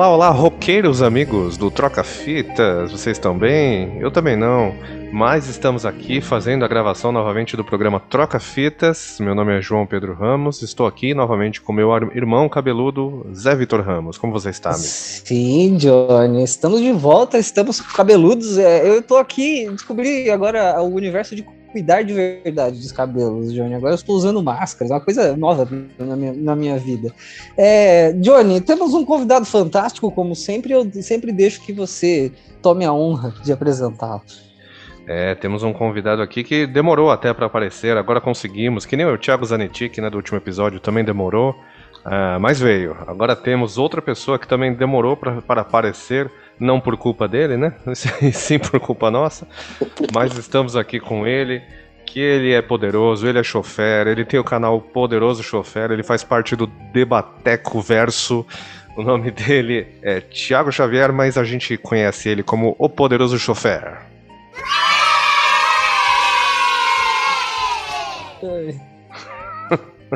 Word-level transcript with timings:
Olá, 0.00 0.14
olá, 0.14 0.30
roqueiros 0.30 1.02
amigos 1.02 1.58
do 1.58 1.70
Troca 1.70 2.02
Fitas, 2.02 2.90
vocês 2.90 3.18
estão 3.18 3.36
bem? 3.36 3.98
Eu 4.00 4.10
também 4.10 4.34
não, 4.34 4.74
mas 5.12 5.46
estamos 5.46 5.84
aqui 5.84 6.22
fazendo 6.22 6.64
a 6.64 6.68
gravação 6.68 7.12
novamente 7.12 7.54
do 7.54 7.62
programa 7.62 8.00
Troca 8.00 8.40
Fitas. 8.40 9.18
Meu 9.20 9.34
nome 9.34 9.58
é 9.58 9.60
João 9.60 9.86
Pedro 9.86 10.14
Ramos, 10.14 10.62
estou 10.62 10.86
aqui 10.86 11.12
novamente 11.12 11.60
com 11.60 11.70
meu 11.70 11.90
irmão 12.14 12.48
cabeludo 12.48 13.26
Zé 13.34 13.54
Vitor 13.54 13.82
Ramos. 13.82 14.16
Como 14.16 14.32
você 14.32 14.48
está, 14.48 14.70
amigo? 14.70 14.86
Sim, 14.86 15.76
Johnny, 15.76 16.44
estamos 16.44 16.80
de 16.80 16.92
volta, 16.92 17.36
estamos 17.36 17.82
cabeludos. 17.82 18.56
É, 18.56 18.88
eu 18.88 19.00
estou 19.00 19.18
aqui, 19.18 19.68
descobri 19.68 20.30
agora 20.30 20.80
o 20.80 20.94
universo 20.94 21.36
de 21.36 21.42
cuidar 21.70 22.02
de 22.02 22.12
verdade 22.12 22.78
dos 22.78 22.92
cabelos, 22.92 23.52
Johnny. 23.52 23.74
Agora 23.74 23.92
eu 23.92 23.96
estou 23.96 24.16
usando 24.16 24.42
máscaras, 24.42 24.90
é 24.90 24.94
uma 24.94 25.00
coisa 25.00 25.36
nova 25.36 25.68
na 25.98 26.16
minha, 26.16 26.32
na 26.32 26.56
minha 26.56 26.78
vida. 26.78 27.12
É, 27.56 28.12
Johnny, 28.14 28.60
temos 28.60 28.94
um 28.94 29.04
convidado 29.04 29.44
fantástico, 29.44 30.10
como 30.10 30.34
sempre, 30.34 30.72
eu 30.72 30.90
sempre 31.02 31.32
deixo 31.32 31.62
que 31.62 31.72
você 31.72 32.32
tome 32.60 32.84
a 32.84 32.92
honra 32.92 33.34
de 33.42 33.52
apresentá-lo. 33.52 34.22
É, 35.06 35.34
temos 35.34 35.62
um 35.62 35.72
convidado 35.72 36.22
aqui 36.22 36.44
que 36.44 36.66
demorou 36.66 37.10
até 37.10 37.32
para 37.34 37.46
aparecer, 37.46 37.96
agora 37.96 38.20
conseguimos, 38.20 38.86
que 38.86 38.96
nem 38.96 39.06
o 39.06 39.18
Thiago 39.18 39.44
Zanetti, 39.44 40.00
né, 40.00 40.08
do 40.08 40.16
último 40.16 40.38
episódio, 40.38 40.78
também 40.78 41.04
demorou, 41.04 41.56
uh, 42.04 42.40
mas 42.40 42.60
veio. 42.60 42.96
Agora 43.06 43.34
temos 43.34 43.78
outra 43.78 44.00
pessoa 44.02 44.38
que 44.38 44.46
também 44.46 44.72
demorou 44.72 45.16
para 45.16 45.60
aparecer, 45.60 46.30
não 46.58 46.80
por 46.80 46.96
culpa 46.96 47.26
dele, 47.26 47.56
né? 47.56 47.74
Sim 48.32 48.58
por 48.58 48.78
culpa 48.80 49.10
nossa. 49.10 49.46
Mas 50.14 50.36
estamos 50.36 50.76
aqui 50.76 51.00
com 51.00 51.26
ele, 51.26 51.62
que 52.04 52.18
ele 52.18 52.52
é 52.52 52.60
poderoso, 52.60 53.26
ele 53.26 53.38
é 53.38 53.42
chofer, 53.42 54.06
ele 54.08 54.24
tem 54.24 54.40
o 54.40 54.44
canal 54.44 54.80
Poderoso 54.80 55.42
Chofer, 55.42 55.92
ele 55.92 56.02
faz 56.02 56.24
parte 56.24 56.56
do 56.56 56.66
Debateco 56.66 57.80
Verso. 57.80 58.44
O 58.96 59.02
nome 59.02 59.30
dele 59.32 59.86
é 60.02 60.20
Thiago 60.20 60.72
Xavier, 60.72 61.12
mas 61.12 61.38
a 61.38 61.44
gente 61.44 61.76
conhece 61.76 62.28
ele 62.28 62.42
como 62.42 62.74
o 62.78 62.88
Poderoso 62.88 63.38
Chofer. 63.38 63.98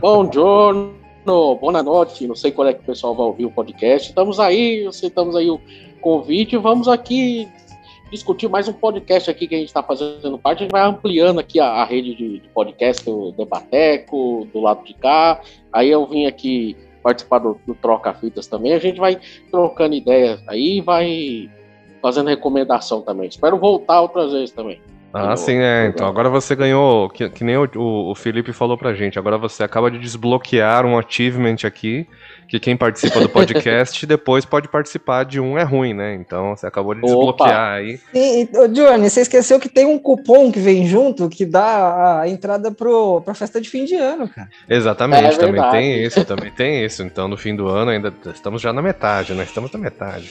Bom 0.01 0.33
giorno, 0.33 0.95
boa 1.25 1.83
noite. 1.83 2.27
Não 2.27 2.35
sei 2.35 2.53
quando 2.53 2.69
é 2.69 2.75
que 2.75 2.81
o 2.81 2.85
pessoal 2.85 3.15
vai 3.15 3.27
ouvir 3.27 3.47
o 3.47 3.51
podcast. 3.51 4.09
Estamos 4.09 4.39
aí, 4.39 4.87
aceitamos 4.87 5.35
aí 5.35 5.51
o 5.51 5.61
convite. 6.01 6.57
Vamos 6.57 6.87
aqui 6.87 7.49
discutir 8.11 8.49
mais 8.49 8.69
um 8.69 8.73
podcast 8.73 9.31
aqui 9.31 9.49
que 9.49 9.55
a 9.55 9.59
gente 9.59 9.69
está 9.69 9.83
fazendo 9.83 10.39
parte. 10.39 10.59
A 10.59 10.63
gente 10.65 10.73
vai 10.73 10.83
ampliando 10.83 11.41
aqui 11.41 11.59
a, 11.59 11.67
a 11.67 11.85
rede 11.85 12.15
de, 12.15 12.39
de, 12.41 12.49
podcast 12.49 13.05
do 13.05 13.33
Debateco, 13.33 14.47
do 14.53 14.61
lado 14.61 14.85
de 14.85 14.95
cá. 14.95 15.41
Aí 15.73 15.91
eu 15.91 16.07
vim 16.07 16.27
aqui 16.27 16.77
participar 17.03 17.39
do, 17.39 17.59
do 17.67 17.75
Troca 17.75 18.13
Fitas 18.15 18.47
também. 18.47 18.75
A 18.75 18.79
gente 18.79 19.01
vai 19.01 19.19
trocando 19.51 19.95
ideias 19.95 20.43
aí 20.47 20.81
vai 20.81 21.51
fazendo 22.03 22.29
recomendação 22.29 23.01
também. 23.01 23.29
Espero 23.29 23.59
voltar 23.59 24.03
outras 24.03 24.33
vezes 24.33 24.51
também. 24.51 24.81
Ah, 25.15 25.37
sim, 25.37 25.59
é. 25.59 25.87
Então 25.87 26.09
agora 26.09 26.29
você 26.29 26.57
ganhou, 26.57 27.09
que, 27.09 27.31
que 27.31 27.45
nem 27.45 27.57
o, 27.57 27.71
o, 27.77 28.11
o, 28.11 28.15
Felipe 28.17 28.53
falou 28.53 28.77
pra 28.77 28.95
gente, 28.95 29.17
agora 29.17 29.39
você 29.39 29.63
acaba 29.63 29.89
de 29.89 29.97
desbloquear 29.97 30.85
um 30.85 30.99
achievement 30.99 31.59
aqui, 31.65 32.05
que 32.49 32.59
quem 32.59 32.77
participa 32.77 33.21
do 33.21 33.29
podcast 33.29 34.05
depois 34.07 34.45
pode 34.45 34.67
participar 34.67 35.25
de 35.25 35.39
um 35.39 35.57
é 35.57 35.63
ruim, 35.63 35.95
né? 35.95 36.15
Então 36.15 36.57
você 36.57 36.67
acabou 36.67 36.97
de 36.97 37.03
desbloquear 37.03 37.49
Opa. 37.49 37.73
aí. 37.75 38.01
E, 38.13 38.49
Johnny, 38.73 39.09
você 39.09 39.21
esqueceu 39.21 39.61
que 39.61 39.69
tem 39.69 39.87
um 39.87 40.01
cupom 40.01 40.51
que 40.51 40.59
vem 40.59 40.85
junto 40.85 41.29
que 41.29 41.47
dá 41.47 42.23
a 42.23 42.29
entrada 42.29 42.73
pro, 42.73 43.21
pra 43.21 43.35
festa 43.35 43.61
de 43.61 43.71
fim 43.71 43.85
de 43.85 43.95
ano, 43.95 44.29
cara. 44.29 44.49
Exatamente, 44.69 45.37
é 45.37 45.39
também 45.39 45.71
tem 45.71 46.03
isso, 46.03 46.25
também 46.25 46.51
tem 46.51 46.85
isso. 46.85 47.05
Então 47.05 47.29
no 47.29 47.37
fim 47.37 47.55
do 47.55 47.69
ano 47.69 47.93
ainda 47.93 48.13
estamos 48.35 48.61
já 48.61 48.73
na 48.73 48.83
metade, 48.83 49.33
né? 49.33 49.45
Estamos 49.45 49.71
na 49.71 49.79
metade. 49.79 50.29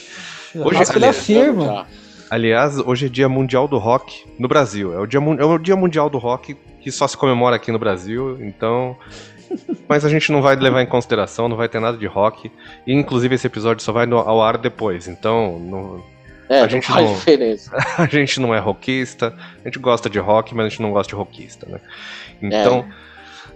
Hoje, 0.54 0.78
Nossa, 0.78 0.92
aliás, 0.92 1.24
firma. 1.24 1.86
Aliás, 2.30 2.78
hoje 2.78 3.06
é 3.06 3.08
dia 3.08 3.28
mundial 3.28 3.68
do 3.68 3.78
rock 3.78 4.24
no 4.38 4.48
Brasil. 4.48 4.94
É 4.94 4.98
o, 4.98 5.06
dia, 5.06 5.20
é 5.20 5.44
o 5.44 5.58
dia 5.58 5.76
mundial 5.76 6.08
do 6.08 6.18
rock 6.18 6.54
que 6.80 6.90
só 6.90 7.06
se 7.06 7.16
comemora 7.16 7.56
aqui 7.56 7.72
no 7.72 7.78
Brasil, 7.78 8.38
então. 8.40 8.96
Mas 9.88 10.04
a 10.04 10.08
gente 10.08 10.32
não 10.32 10.42
vai 10.42 10.56
levar 10.56 10.82
em 10.82 10.86
consideração, 10.86 11.48
não 11.48 11.56
vai 11.56 11.68
ter 11.68 11.80
nada 11.80 11.96
de 11.96 12.06
rock. 12.06 12.50
E 12.86 12.92
inclusive 12.92 13.34
esse 13.34 13.46
episódio 13.46 13.82
só 13.82 13.92
vai 13.92 14.06
no, 14.06 14.18
ao 14.18 14.42
ar 14.42 14.58
depois, 14.58 15.06
então. 15.06 15.58
Não, 15.58 16.04
é, 16.48 16.60
a 16.60 16.68
gente 16.68 16.86
faz 16.86 17.06
não, 17.06 17.14
diferença. 17.14 17.76
A 17.96 18.06
gente 18.06 18.38
não 18.40 18.54
é 18.54 18.58
rockista, 18.58 19.34
a 19.62 19.68
gente 19.68 19.78
gosta 19.78 20.10
de 20.10 20.18
rock, 20.18 20.54
mas 20.54 20.66
a 20.66 20.68
gente 20.68 20.82
não 20.82 20.92
gosta 20.92 21.08
de 21.10 21.14
rockista, 21.14 21.66
né? 21.66 21.80
Então. 22.42 22.84
É. 23.00 23.04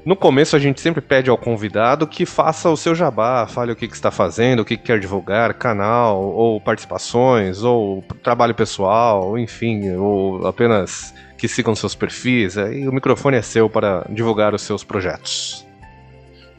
No 0.09 0.17
começo 0.17 0.57
a 0.57 0.59
gente 0.59 0.81
sempre 0.81 1.03
pede 1.03 1.29
ao 1.29 1.37
convidado 1.37 2.07
que 2.07 2.25
faça 2.25 2.71
o 2.71 2.79
seu 2.79 2.95
jabá, 2.95 3.47
fale 3.47 3.73
o 3.73 3.77
que, 3.77 3.87
que 3.87 3.95
está 3.95 4.11
fazendo, 4.11 4.61
o 4.61 4.65
que, 4.65 4.75
que 4.75 4.85
quer 4.85 4.99
divulgar, 4.99 5.53
canal, 5.53 6.19
ou 6.23 6.59
participações, 6.59 7.63
ou 7.63 8.03
trabalho 8.23 8.55
pessoal, 8.55 9.37
enfim, 9.37 9.91
ou 9.97 10.47
apenas 10.47 11.15
que 11.37 11.47
sigam 11.47 11.75
seus 11.75 11.95
perfis. 11.95 12.57
E 12.57 12.89
o 12.89 12.93
microfone 12.95 13.37
é 13.37 13.43
seu 13.43 13.69
para 13.69 14.07
divulgar 14.09 14.55
os 14.55 14.63
seus 14.63 14.83
projetos. 14.83 15.67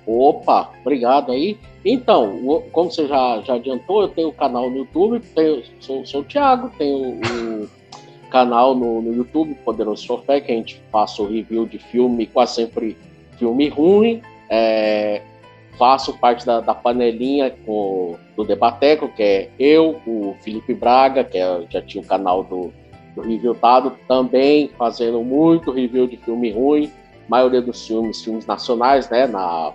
Opa, 0.06 0.70
obrigado 0.82 1.32
aí. 1.32 1.58
Então, 1.84 2.64
como 2.72 2.92
você 2.92 3.08
já, 3.08 3.42
já 3.42 3.56
adiantou, 3.56 4.04
eu 4.04 4.10
tenho 4.10 4.28
o 4.28 4.34
canal 4.34 4.70
no 4.70 4.78
YouTube, 4.78 5.22
tenho, 5.34 5.64
sou, 5.80 6.06
sou 6.06 6.22
o 6.22 6.24
Thiago, 6.24 6.72
tenho 6.78 7.20
o 7.20 7.70
canal 8.30 8.76
no, 8.76 9.02
no 9.02 9.12
YouTube, 9.12 9.56
Poderoso 9.66 10.06
Sofé, 10.06 10.40
que 10.40 10.52
a 10.52 10.56
gente 10.56 10.80
faz 10.92 11.18
o 11.18 11.26
review 11.26 11.66
de 11.66 11.80
filme 11.80 12.28
quase 12.28 12.54
sempre 12.54 12.96
filme 13.40 13.70
ruim. 13.70 14.22
É, 14.50 15.22
faço 15.78 16.14
parte 16.18 16.46
da, 16.46 16.60
da 16.60 16.76
panelinha 16.76 17.56
com, 17.66 18.18
do 18.36 18.44
Debateco, 18.44 19.08
que 19.08 19.24
é 19.24 19.50
eu, 19.58 20.00
o 20.06 20.36
Felipe 20.42 20.74
Braga, 20.74 21.24
que 21.24 21.38
é, 21.38 21.66
já 21.70 21.82
tinha 21.82 22.04
o 22.04 22.06
canal 22.06 22.44
do, 22.44 22.74
do 23.16 23.22
Review 23.22 23.56
também 24.08 24.70
fazendo 24.78 25.24
muito 25.24 25.72
review 25.72 26.06
de 26.06 26.18
filme 26.18 26.52
ruim, 26.52 26.92
maioria 27.30 27.62
dos 27.62 27.88
filmes, 27.88 28.22
filmes 28.22 28.46
nacionais, 28.46 29.10
né? 29.10 29.26
Na, 29.26 29.72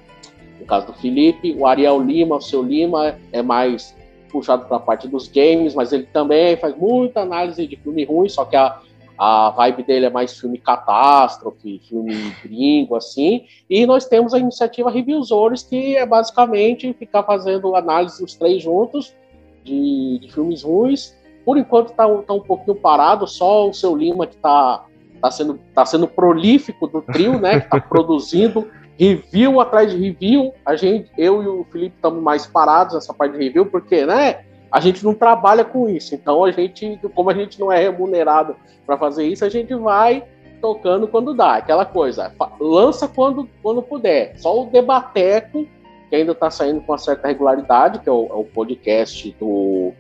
no 0.61 0.67
caso 0.67 0.87
do 0.89 0.93
Felipe, 0.93 1.57
o 1.59 1.67
Ariel 1.67 2.01
Lima, 2.01 2.37
o 2.37 2.41
seu 2.41 2.63
Lima, 2.63 3.17
é 3.33 3.41
mais 3.43 3.95
puxado 4.31 4.67
para 4.67 4.77
a 4.77 4.81
parte 4.81 5.09
dos 5.09 5.29
games, 5.29 5.75
mas 5.75 5.93
ele 5.93 6.09
também 6.13 6.57
faz 6.57 6.77
muita 6.77 7.21
análise 7.21 7.67
de 7.67 7.77
filme 7.77 8.05
ruim, 8.05 8.29
só 8.29 8.45
que 8.45 8.57
a, 8.57 8.79
a 9.17 9.51
vibe 9.51 9.85
dele 9.85 10.07
é 10.07 10.11
mais 10.11 10.39
filme 10.39 10.59
catástrofe, 10.59 11.81
filme 11.89 12.35
gringo, 12.43 12.97
assim. 12.97 13.45
E 13.71 13.87
nós 13.87 14.07
temos 14.07 14.35
a 14.35 14.39
iniciativa 14.39 14.91
Reviewsores, 14.91 15.63
que 15.63 15.97
é 15.97 16.05
basicamente 16.05 16.93
ficar 16.95 17.23
fazendo 17.23 17.77
análise 17.77 18.21
dos 18.21 18.35
três 18.35 18.63
juntos 18.63 19.15
de, 19.63 20.19
de 20.21 20.33
filmes 20.33 20.63
ruins. 20.63 21.15
Por 21.45 21.57
enquanto 21.57 21.91
está 21.91 22.09
tá 22.09 22.33
um 22.33 22.41
pouquinho 22.41 22.77
parado, 22.77 23.27
só 23.27 23.69
o 23.69 23.75
seu 23.75 23.95
Lima 23.95 24.27
que 24.27 24.35
está 24.35 24.85
tá 25.21 25.31
sendo, 25.31 25.61
tá 25.75 25.87
sendo 25.87 26.09
prolífico 26.09 26.87
do 26.87 27.01
trio, 27.01 27.39
né? 27.39 27.61
Que 27.61 27.67
está 27.67 27.81
produzindo 27.89 28.69
review 28.99 29.61
atrás 29.61 29.93
de 29.93 29.99
review. 29.99 30.53
A 30.65 30.75
gente, 30.75 31.11
eu 31.17 31.43
e 31.43 31.47
o 31.47 31.65
Felipe 31.71 31.95
estamos 31.97 32.23
mais 32.23 32.47
parados 32.47 32.95
nessa 32.95 33.15
parte 33.15 33.37
de 33.37 33.45
review, 33.45 33.67
porque, 33.67 34.05
né? 34.07 34.45
A 34.75 34.81
gente 34.81 35.05
não 35.05 35.15
trabalha 35.15 35.65
com 35.65 35.89
isso. 35.89 36.17
Então 36.17 36.45
a 36.45 36.51
gente, 36.51 36.99
como 37.15 37.31
a 37.31 37.35
gente 37.35 37.61
não 37.61 37.71
é 37.71 37.79
remunerado 37.79 38.57
para 38.85 38.99
fazer 38.99 39.25
isso, 39.25 39.45
a 39.45 39.49
gente 39.49 39.73
vai 39.73 40.25
tocando 40.61 41.07
quando 41.07 41.33
dá. 41.33 41.55
Aquela 41.55 41.85
coisa, 41.85 42.35
lança 42.59 43.07
quando, 43.07 43.49
quando 43.63 43.81
puder. 43.81 44.37
Só 44.37 44.63
o 44.63 44.67
Debateco, 44.67 45.65
que 46.11 46.17
ainda 46.17 46.33
está 46.33 46.51
saindo 46.51 46.81
com 46.81 46.91
uma 46.91 46.99
certa 46.99 47.29
regularidade, 47.29 48.01
que 48.01 48.09
é 48.09 48.13
o, 48.13 48.27
é 48.27 48.35
o, 48.35 48.43
podcast 48.43 49.31
do, 49.39 49.93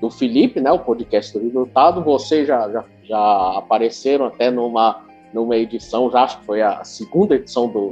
do 0.00 0.08
Felipe, 0.08 0.60
né? 0.60 0.70
O 0.70 0.78
podcast 0.78 1.36
do 1.36 1.44
Resultado. 1.44 2.04
Vocês 2.04 2.46
já, 2.46 2.70
já, 2.70 2.84
já 3.02 3.58
apareceram 3.58 4.26
até 4.26 4.52
numa, 4.52 5.02
numa 5.34 5.56
edição, 5.56 6.08
já 6.12 6.22
acho 6.22 6.38
que 6.38 6.46
foi 6.46 6.62
a 6.62 6.84
segunda 6.84 7.34
edição 7.34 7.66
do, 7.66 7.90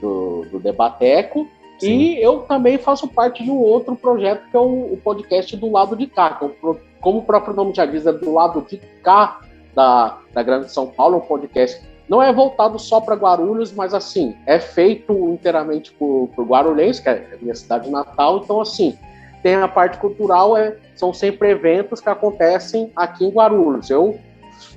do, 0.00 0.46
do 0.48 0.60
Debateco. 0.60 1.48
Sim. 1.82 1.90
E 1.90 2.22
eu 2.22 2.40
também 2.40 2.78
faço 2.78 3.08
parte 3.08 3.42
de 3.42 3.50
um 3.50 3.58
outro 3.58 3.96
projeto 3.96 4.48
que 4.50 4.56
é 4.56 4.60
o, 4.60 4.92
o 4.92 5.00
podcast 5.02 5.56
do 5.56 5.70
lado 5.70 5.96
de 5.96 6.06
cá, 6.06 6.30
que 6.30 6.44
é 6.44 6.48
o, 6.48 6.78
como 7.00 7.18
o 7.18 7.22
próprio 7.22 7.54
nome 7.54 7.74
já 7.74 7.84
diz, 7.84 8.06
é 8.06 8.12
do 8.12 8.32
lado 8.32 8.64
de 8.68 8.78
cá 9.02 9.40
da, 9.74 10.18
da 10.32 10.42
Grande 10.42 10.70
São 10.70 10.86
Paulo, 10.86 11.18
um 11.18 11.20
podcast 11.20 11.82
não 12.08 12.22
é 12.22 12.32
voltado 12.32 12.78
só 12.78 13.00
para 13.00 13.14
Guarulhos, 13.14 13.72
mas 13.72 13.94
assim, 13.94 14.36
é 14.46 14.58
feito 14.58 15.12
inteiramente 15.30 15.92
por, 15.92 16.28
por 16.34 16.44
Guarulhos, 16.44 17.00
que 17.00 17.08
é 17.08 17.38
minha 17.40 17.54
cidade 17.54 17.90
natal, 17.90 18.42
então 18.44 18.60
assim, 18.60 18.98
tem 19.42 19.54
a 19.54 19.66
parte 19.66 19.98
cultural, 19.98 20.56
é, 20.56 20.76
são 20.94 21.12
sempre 21.12 21.50
eventos 21.50 22.00
que 22.00 22.08
acontecem 22.08 22.92
aqui 22.94 23.24
em 23.24 23.30
Guarulhos. 23.30 23.90
Eu 23.90 24.18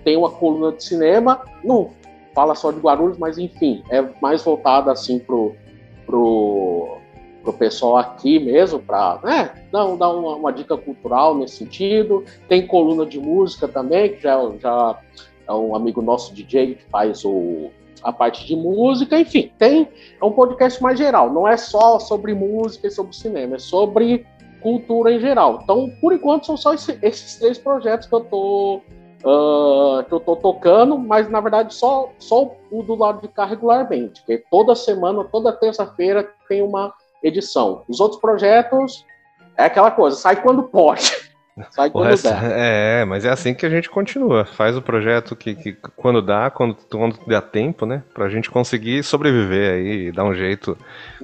tenho 0.04 0.19
uma 0.19 0.31
coluna 0.31 0.75
de 0.75 0.84
cinema, 0.84 1.42
não 1.63 1.92
fala 2.34 2.56
só 2.56 2.72
de 2.72 2.80
Guarulhos, 2.80 3.18
mas 3.18 3.38
enfim, 3.38 3.84
é 3.90 4.04
mais 4.22 4.42
voltada 4.44 4.92
assim 4.92 5.19
pro, 5.19 5.56
pro 6.06 6.55
pessoal 7.56 7.98
aqui 7.98 8.40
mesmo, 8.40 8.80
para 8.80 9.19
né, 9.24 9.52
dar, 9.72 9.86
dar 9.96 10.10
uma, 10.12 10.36
uma, 10.36 10.54
dica 10.54 10.78
cultural 10.78 11.36
nesse 11.36 11.57
sentido. 11.57 12.24
Tem 12.48 12.66
coluna 12.66 13.06
de 13.06 13.19
música 13.19 13.68
também, 13.68 14.13
que 14.13 14.22
já, 14.22 14.40
já 14.60 15.00
é 15.48 15.54
um 15.54 15.75
amigo 15.75 16.02
nosso 16.02 16.34
DJ 16.34 16.75
que 16.75 16.86
faz 16.86 17.24
o, 17.25 17.72
a 18.04 18.12
parte 18.12 18.46
de 18.46 18.56
música, 18.56 19.19
enfim, 19.19 19.52
tem 19.57 19.88
é 20.22 20.25
um 20.25 20.31
podcast 20.31 20.81
mais 20.81 20.98
geral, 20.98 21.31
não 21.31 21.48
é 21.48 21.57
só 21.57 22.00
sobre 22.00 22.34
música 22.34 22.88
e 22.88 22.92
sobre 22.92 23.16
cinema, 23.16 23.56
é 23.56 23.60
sobre 23.60 24.25
cultura 24.62 25.12
em 25.12 25.19
geral. 25.19 25.60
Então, 25.63 25.90
por 26.01 26.13
enquanto, 26.13 26.46
são 26.46 26.58
só 26.58 26.74
esse, 26.74 26.98
esses 27.01 27.38
três 27.38 27.58
projetos 27.58 28.08
que 28.08 28.13
eu 28.13 28.22
tô 28.22 28.81
uh, 29.25 30.04
que 30.04 30.13
eu 30.13 30.19
tô 30.19 30.36
tocando, 30.36 30.98
mas 30.98 31.30
na 31.30 31.42
verdade 31.42 31.74
só, 31.74 32.10
só 32.19 32.56
o 32.72 32.84
do 32.84 32.96
lado 32.96 33.22
de 33.22 33.28
cá 33.28 33.46
regularmente, 33.46 34.24
que 34.25 34.38
toda 34.50 34.75
semana, 34.75 35.24
toda 35.25 35.51
terça-feira 35.51 36.31
tem 36.48 36.62
uma 36.62 36.94
edição. 37.25 37.83
Os 37.88 38.00
outros 38.00 38.22
projetos 38.22 39.06
é 39.57 39.66
aquela 39.66 39.92
coisa, 39.92 40.16
sai 40.16 40.42
quando 40.42 40.63
pode. 40.63 41.12
Sai 41.72 41.89
quando 41.89 42.07
resto, 42.07 42.27
der. 42.27 42.44
É, 42.51 43.06
mas 43.06 43.24
é 43.24 43.30
assim 43.30 43.54
que 43.54 43.66
a 43.66 43.69
gente 43.69 43.89
continua. 43.89 44.44
Faz 44.44 44.75
o 44.75 44.81
projeto 44.81 45.38
que, 45.38 45.56
que 45.56 45.72
quando 45.95 46.22
dá, 46.22 46.50
quando, 46.50 46.75
quando 46.92 47.18
dá 47.25 47.42
tempo, 47.42 47.86
né? 47.86 48.04
Pra 48.13 48.27
gente 48.27 48.51
conseguir 48.51 49.01
sobreviver 49.04 49.74
aí, 49.75 50.12
dar 50.12 50.25
um 50.25 50.33
jeito 50.33 50.77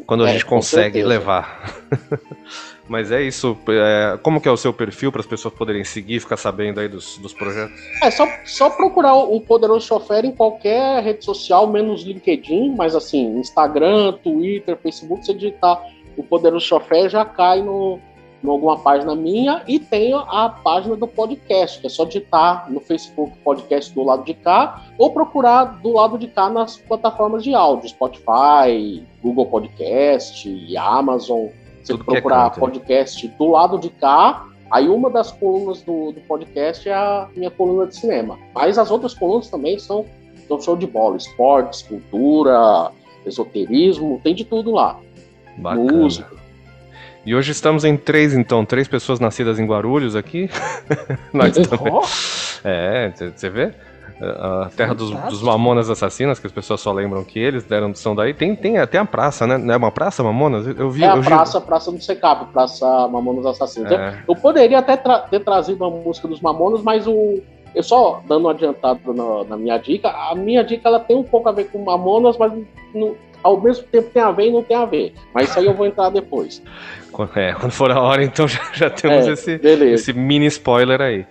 quando 0.07 0.23
a 0.23 0.29
é, 0.29 0.31
gente 0.31 0.45
consegue 0.45 1.03
levar. 1.03 1.83
mas 2.91 3.09
é 3.09 3.21
isso. 3.21 3.57
É, 3.69 4.19
como 4.21 4.41
que 4.41 4.49
é 4.49 4.51
o 4.51 4.57
seu 4.57 4.73
perfil 4.73 5.13
para 5.13 5.21
as 5.21 5.25
pessoas 5.25 5.53
poderem 5.53 5.81
seguir, 5.85 6.19
ficar 6.19 6.35
sabendo 6.35 6.81
aí 6.81 6.89
dos, 6.89 7.17
dos 7.19 7.33
projetos? 7.33 7.73
É 8.03 8.11
só, 8.11 8.27
só 8.43 8.69
procurar 8.69 9.15
o 9.15 9.39
Poderoso 9.39 9.87
Chofer 9.87 10.25
em 10.25 10.33
qualquer 10.33 11.01
rede 11.01 11.23
social, 11.23 11.67
menos 11.67 12.03
LinkedIn, 12.03 12.75
mas 12.75 12.93
assim, 12.93 13.37
Instagram, 13.39 14.11
Twitter, 14.21 14.75
Facebook, 14.75 15.25
você 15.25 15.33
digitar 15.33 15.81
o 16.17 16.23
Poderoso 16.23 16.65
Chofer 16.65 17.09
já 17.09 17.23
cai 17.23 17.61
no 17.61 17.97
em 18.43 18.49
alguma 18.49 18.77
página 18.79 19.15
minha 19.15 19.63
e 19.67 19.79
tenho 19.79 20.17
a 20.17 20.49
página 20.49 20.95
do 20.95 21.07
podcast, 21.07 21.79
que 21.79 21.85
é 21.85 21.89
só 21.89 22.05
digitar 22.05 22.69
no 22.71 22.79
Facebook 22.79 23.37
podcast 23.43 23.93
do 23.93 24.03
lado 24.03 24.25
de 24.25 24.33
cá 24.33 24.83
ou 24.97 25.13
procurar 25.13 25.79
do 25.79 25.93
lado 25.93 26.17
de 26.17 26.27
cá 26.27 26.49
nas 26.49 26.75
plataformas 26.75 27.43
de 27.43 27.53
áudio, 27.53 27.87
Spotify, 27.87 29.05
Google 29.21 29.45
Podcast, 29.45 30.75
Amazon. 30.75 31.49
Você 31.83 31.93
Tudo 31.93 32.05
procurar 32.05 32.51
é 32.55 32.59
podcast 32.59 33.27
do 33.27 33.49
lado 33.49 33.77
de 33.79 33.89
cá, 33.89 34.45
aí 34.69 34.87
uma 34.87 35.09
das 35.09 35.31
colunas 35.31 35.81
do, 35.81 36.11
do 36.11 36.21
podcast 36.21 36.87
é 36.87 36.93
a 36.93 37.27
minha 37.35 37.51
coluna 37.51 37.87
de 37.87 37.95
cinema. 37.95 38.37
Mas 38.53 38.77
as 38.77 38.91
outras 38.91 39.13
colunas 39.13 39.49
também 39.49 39.79
são, 39.79 40.05
são 40.47 40.61
show 40.61 40.77
de 40.77 40.87
bola, 40.87 41.17
esportes, 41.17 41.81
cultura, 41.81 42.91
esoterismo, 43.25 44.21
tem 44.23 44.35
de 44.35 44.45
tudo 44.45 44.71
lá. 44.71 44.99
Bacana. 45.57 45.91
Música. 45.91 46.41
E 47.23 47.35
hoje 47.35 47.51
estamos 47.51 47.83
em 47.85 47.95
três, 47.95 48.33
então, 48.33 48.65
três 48.65 48.87
pessoas 48.87 49.19
nascidas 49.19 49.59
em 49.59 49.65
Guarulhos 49.65 50.15
aqui. 50.15 50.49
Nós 51.31 51.53
também. 51.53 51.93
É, 52.63 53.11
você 53.35 53.49
vê? 53.49 53.73
A 54.21 54.69
terra 54.75 54.93
dos, 54.93 55.09
dos, 55.09 55.41
Mamonas 55.41 55.89
Assassinas, 55.89 56.39
que 56.39 56.45
as 56.45 56.53
pessoas 56.53 56.79
só 56.79 56.91
lembram 56.91 57.23
que 57.23 57.39
eles 57.39 57.63
deram 57.63 57.93
são 57.95 58.15
daí. 58.15 58.35
Tem, 58.35 58.55
tem 58.55 58.77
até 58.77 58.99
a 58.99 59.05
praça, 59.05 59.47
né? 59.47 59.57
Não 59.57 59.73
é 59.73 59.77
uma 59.77 59.91
praça, 59.91 60.21
Mamonas? 60.21 60.67
Eu 60.67 60.91
vi. 60.91 61.03
É 61.03 61.09
a 61.09 61.15
eu 61.15 61.23
praça, 61.23 61.59
vi... 61.59 61.65
praça 61.65 61.91
do 61.91 61.99
Secap, 61.99 62.45
Praça 62.53 62.85
Mamonas 63.07 63.45
Assassinas. 63.47 63.91
É. 63.91 64.09
Eu, 64.27 64.35
eu, 64.35 64.35
poderia 64.35 64.77
até 64.77 64.95
tra 64.95 65.19
ter 65.19 65.39
trazido 65.39 65.83
uma 65.83 65.97
música 65.97 66.27
dos 66.27 66.39
Mamonas, 66.39 66.83
mas 66.83 67.07
o. 67.07 67.41
Eu 67.73 67.81
só 67.81 68.21
dando 68.27 68.45
um 68.45 68.49
adiantado 68.49 69.13
na, 69.13 69.45
na, 69.45 69.57
minha 69.57 69.77
dica, 69.77 70.09
a 70.09 70.35
minha 70.35 70.63
dica 70.63 70.89
ela 70.89 70.99
tem 70.99 71.15
um 71.15 71.23
pouco 71.23 71.49
a 71.49 71.51
ver 71.51 71.71
com 71.71 71.83
Mamonas, 71.83 72.37
mas 72.37 72.51
ao 73.41 73.59
mesmo 73.59 73.85
tempo 73.85 74.09
tem 74.09 74.21
a 74.21 74.31
ver 74.31 74.49
e 74.49 74.51
não 74.51 74.61
tem 74.61 74.77
a 74.77 74.85
ver. 74.85 75.13
Mas 75.33 75.49
isso 75.49 75.57
aí 75.57 75.65
eu 75.65 75.73
vou 75.73 75.87
entrar 75.87 76.09
depois. 76.09 76.61
É, 77.35 77.53
quando 77.53 77.71
for 77.71 77.91
a 77.91 78.01
hora, 78.01 78.23
então 78.23 78.47
já, 78.49 78.61
já 78.73 78.89
temos 78.89 79.27
é, 79.27 79.31
esse, 79.33 79.59
esse 79.93 80.13
mini 80.13 80.47
spoiler 80.47 80.99
aí. 81.01 81.25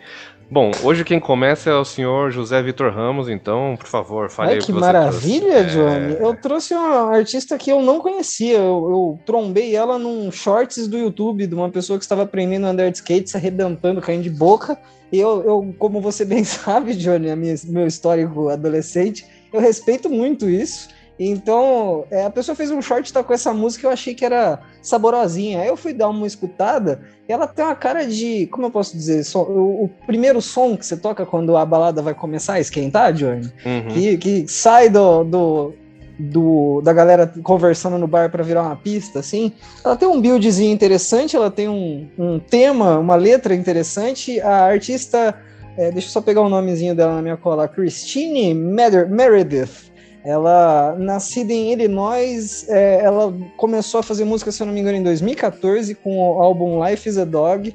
Bom, 0.51 0.73
hoje 0.83 1.05
quem 1.05 1.21
começa 1.21 1.71
é 1.71 1.75
o 1.75 1.85
senhor 1.85 2.33
José 2.33 2.61
Vitor 2.61 2.93
Ramos, 2.93 3.29
então, 3.29 3.77
por 3.79 3.87
favor, 3.87 4.29
fale 4.29 4.55
Ai, 4.55 4.59
que 4.59 4.73
maravilha, 4.73 5.61
trouxe. 5.61 5.77
Johnny. 5.77 6.15
É... 6.15 6.19
Eu 6.21 6.35
trouxe 6.35 6.75
uma 6.75 7.17
artista 7.17 7.57
que 7.57 7.71
eu 7.71 7.81
não 7.81 8.01
conhecia. 8.01 8.57
Eu, 8.57 8.91
eu, 8.91 9.21
trombei 9.25 9.77
ela 9.77 9.97
num 9.97 10.33
shorts 10.33 10.89
do 10.89 10.99
YouTube 10.99 11.47
de 11.47 11.55
uma 11.55 11.71
pessoa 11.71 11.97
que 11.97 12.05
estava 12.05 12.23
aprendendo 12.23 12.67
a 12.67 12.71
andar 12.71 12.91
de 12.91 12.97
skate, 12.97 13.31
se 13.31 13.37
arrebentando, 13.37 14.01
caindo 14.01 14.25
de 14.25 14.31
boca. 14.31 14.77
E 15.13 15.21
eu, 15.21 15.45
eu 15.45 15.75
como 15.79 16.01
você 16.01 16.25
bem 16.25 16.43
sabe, 16.45 16.97
Johnny, 16.97 17.31
a 17.31 17.37
minha, 17.37 17.55
meu 17.67 17.87
histórico 17.87 18.49
adolescente, 18.49 19.25
eu 19.53 19.61
respeito 19.61 20.11
muito 20.11 20.51
isso. 20.51 20.89
Então, 21.23 22.07
é, 22.11 22.25
a 22.25 22.31
pessoa 22.31 22.57
fez 22.57 22.71
um 22.71 22.81
short 22.81 23.13
tá 23.13 23.23
com 23.23 23.35
essa 23.35 23.53
música, 23.53 23.87
eu 23.87 23.91
achei 23.91 24.15
que 24.15 24.25
era 24.25 24.59
saborosinha. 24.81 25.61
Aí 25.61 25.69
eu 25.69 25.77
fui 25.77 25.93
dar 25.93 26.09
uma 26.09 26.27
escutada 26.27 27.03
e 27.29 27.33
ela 27.33 27.47
tem 27.47 27.63
uma 27.63 27.75
cara 27.75 28.07
de, 28.07 28.47
como 28.47 28.69
eu 28.69 28.71
posso 28.71 28.97
dizer, 28.97 29.23
so, 29.23 29.41
o, 29.41 29.85
o, 29.85 29.91
primeiro 30.07 30.41
som 30.41 30.75
que 30.79 30.87
você 30.87 30.97
toca 30.97 31.27
quando 31.27 31.59
a 31.59 31.67
balada 31.67 32.01
vai 32.01 32.15
começar 32.15 32.55
a 32.55 32.61
esquentar, 32.61 33.13
Johnny, 33.13 33.53
uhum. 33.67 33.89
que, 33.89 34.17
que 34.17 34.49
sai 34.49 34.89
do, 34.89 35.23
do, 35.25 35.75
do, 36.19 36.81
da 36.81 36.95
galera 36.95 37.31
conversando 37.43 37.99
no 37.99 38.07
bar 38.07 38.31
para 38.31 38.43
virar 38.43 38.63
uma 38.63 38.77
pista, 38.77 39.19
assim. 39.19 39.53
Ela 39.85 39.97
tem 39.97 40.09
um 40.09 40.23
buildzinho 40.23 40.73
interessante, 40.73 41.37
ela 41.37 41.51
tem 41.51 41.69
um, 41.69 42.09
um 42.19 42.39
tema, 42.39 42.99
uma 42.99 43.15
letra 43.15 43.55
interessante. 43.55 44.41
A 44.41 44.65
artista, 44.65 45.39
é, 45.77 45.91
deixa 45.91 46.09
eu 46.09 46.13
só 46.13 46.23
pegar 46.23 46.41
o 46.41 46.49
nomezinho 46.49 46.95
dela 46.95 47.17
na 47.17 47.21
minha 47.21 47.37
cola, 47.37 47.69
Christine 47.69 48.55
Meredith. 48.55 49.90
Ela, 50.25 50.97
nascida 50.99 51.53
em 51.53 51.73
Illinois, 51.73 52.67
é, 52.69 53.01
ela 53.03 53.35
começou 53.57 54.01
a 54.01 54.03
fazer 54.03 54.25
música, 54.25 54.53
se 54.53 54.63
eu 54.63 54.67
não 54.67 54.75
me 54.75 54.81
engano, 54.81 54.99
em 54.99 55.03
2014 55.03 55.95
com 55.95 56.19
o 56.19 56.43
álbum 56.43 56.85
Life 56.85 57.09
is 57.09 57.17
a 57.17 57.25
Dog. 57.25 57.75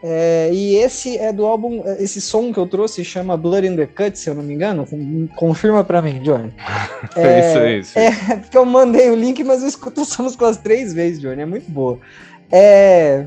É, 0.00 0.50
e 0.52 0.76
esse 0.76 1.18
é 1.18 1.32
do 1.32 1.44
álbum, 1.44 1.82
esse 1.98 2.20
som 2.20 2.52
que 2.52 2.58
eu 2.58 2.66
trouxe 2.66 3.04
chama 3.04 3.36
Blood 3.36 3.66
in 3.66 3.74
the 3.76 3.86
Cut, 3.86 4.16
se 4.18 4.30
eu 4.30 4.34
não 4.34 4.42
me 4.42 4.54
engano. 4.54 4.86
Confirma 5.34 5.82
pra 5.82 6.00
mim, 6.00 6.20
Johnny. 6.20 6.52
É, 7.16 7.22
é 7.26 7.40
isso, 7.40 7.58
é 7.58 7.78
isso. 7.78 7.98
É, 7.98 8.36
porque 8.36 8.56
eu 8.56 8.64
mandei 8.64 9.10
o 9.10 9.16
link, 9.16 9.42
mas 9.42 9.62
eu 9.62 9.68
escuto 9.68 10.02
essa 10.02 10.22
música 10.22 10.44
umas 10.44 10.58
três 10.58 10.92
vezes, 10.92 11.20
Johnny. 11.20 11.42
É 11.42 11.46
muito 11.46 11.68
boa. 11.70 11.98
É, 12.52 13.26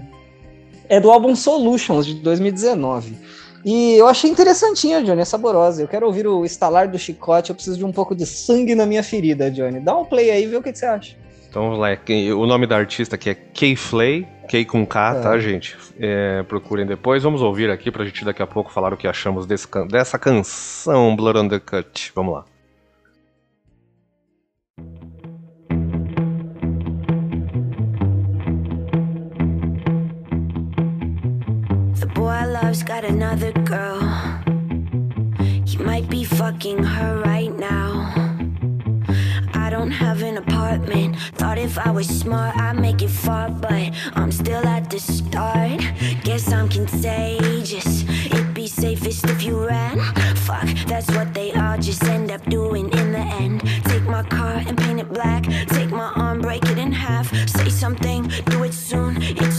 é 0.88 1.00
do 1.00 1.12
álbum 1.12 1.36
Solutions, 1.36 2.06
de 2.06 2.16
2019. 2.16 3.18
E 3.64 3.94
eu 3.94 4.08
achei 4.08 4.30
interessantinha, 4.30 5.04
Johnny, 5.04 5.22
é 5.22 5.26
saborosa. 5.26 5.82
Eu 5.82 5.88
quero 5.88 6.06
ouvir 6.06 6.28
o 6.28 6.44
estalar 6.46 6.88
do 6.88 6.98
chicote, 6.98 7.50
eu 7.50 7.56
preciso 7.56 7.78
de 7.78 7.86
um 7.86 7.92
pouco 7.92 8.16
de 8.16 8.26
sangue 8.26 8.76
na 8.76 8.86
minha 8.86 9.04
ferida, 9.04 9.52
Johnny. 9.52 9.80
Dá 9.80 9.96
um 9.96 10.06
play 10.06 10.32
aí 10.32 10.44
e 10.44 10.48
vê 10.48 10.58
o 10.58 10.62
que, 10.62 10.72
que 10.72 10.80
você 10.80 10.86
acha. 10.86 11.16
Então 11.50 11.64
vamos 11.64 11.80
lá, 11.80 11.90
o 12.38 12.46
nome 12.46 12.66
da 12.66 12.78
artista 12.78 13.16
aqui 13.16 13.30
é 13.30 13.36
Kay 13.36 13.76
Flay, 13.76 14.26
Kay 14.50 14.64
com 14.64 14.86
K, 14.86 15.18
é. 15.18 15.22
tá, 15.22 15.38
gente? 15.38 15.78
É, 16.00 16.44
procurem 16.44 16.86
depois. 16.86 17.24
Vamos 17.24 17.42
ouvir 17.42 17.70
aqui 17.70 17.92
pra 17.92 18.06
gente 18.06 18.24
daqui 18.24 18.42
a 18.42 18.48
pouco 18.48 18.72
falar 18.72 18.94
o 18.94 18.98
que 18.98 19.08
achamos 19.08 19.46
dessa 19.46 20.18
canção 20.18 21.16
Blood 21.16 21.40
on 21.40 21.48
the 21.50 21.60
Cut. 21.60 22.12
Vamos 22.16 22.34
lá. 22.36 22.46
Love's 32.40 32.84
got 32.84 33.04
another 33.04 33.52
girl. 33.52 34.02
You 35.66 35.80
might 35.80 36.10
be 36.10 36.24
fucking 36.24 36.84
her 36.84 37.22
right 37.22 37.54
now. 37.58 38.14
I 39.54 39.70
don't 39.70 39.92
have 39.92 40.22
an 40.22 40.38
apartment. 40.38 41.18
Thought 41.36 41.58
if 41.58 41.78
I 41.78 41.92
was 41.92 42.08
smart, 42.08 42.56
I'd 42.58 42.80
make 42.80 43.02
it 43.02 43.10
far, 43.10 43.50
but 43.50 43.92
I'm 44.16 44.32
still 44.32 44.66
at 44.66 44.90
the 44.90 45.00
start. 45.00 45.82
Guess 46.24 46.52
I'm 46.52 46.70
contagious. 46.70 48.04
It'd 48.26 48.54
be 48.54 48.68
safest 48.68 49.26
if 49.26 49.44
you 49.44 49.66
ran. 49.66 50.00
Fuck, 50.48 50.68
that's 50.88 51.10
what 51.16 51.34
they 51.34 51.52
all 51.54 51.78
just 51.78 52.04
end 52.06 52.32
up 52.32 52.44
doing 52.46 52.90
in 53.00 53.12
the 53.12 53.26
end. 53.42 53.62
Take 53.86 54.04
my 54.04 54.24
car 54.24 54.56
and 54.68 54.78
paint 54.78 55.00
it 55.00 55.10
black. 55.10 55.44
Take 55.68 55.92
my 55.92 56.12
arm, 56.16 56.42
break 56.42 56.64
it 56.70 56.78
in 56.78 56.92
half. 56.92 57.28
Say 57.48 57.70
something, 57.70 58.28
do 58.46 58.64
it 58.64 58.74
soon. 58.74 59.18
It's 59.22 59.51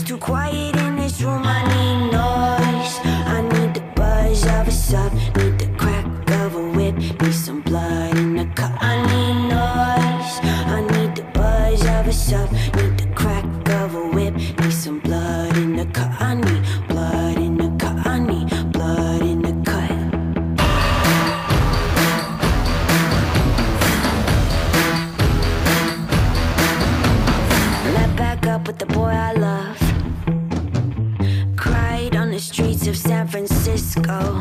go. 34.21 34.39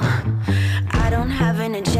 I 1.04 1.08
don't 1.10 1.30
have 1.30 1.58
an 1.60 1.74
agenda. 1.74 1.91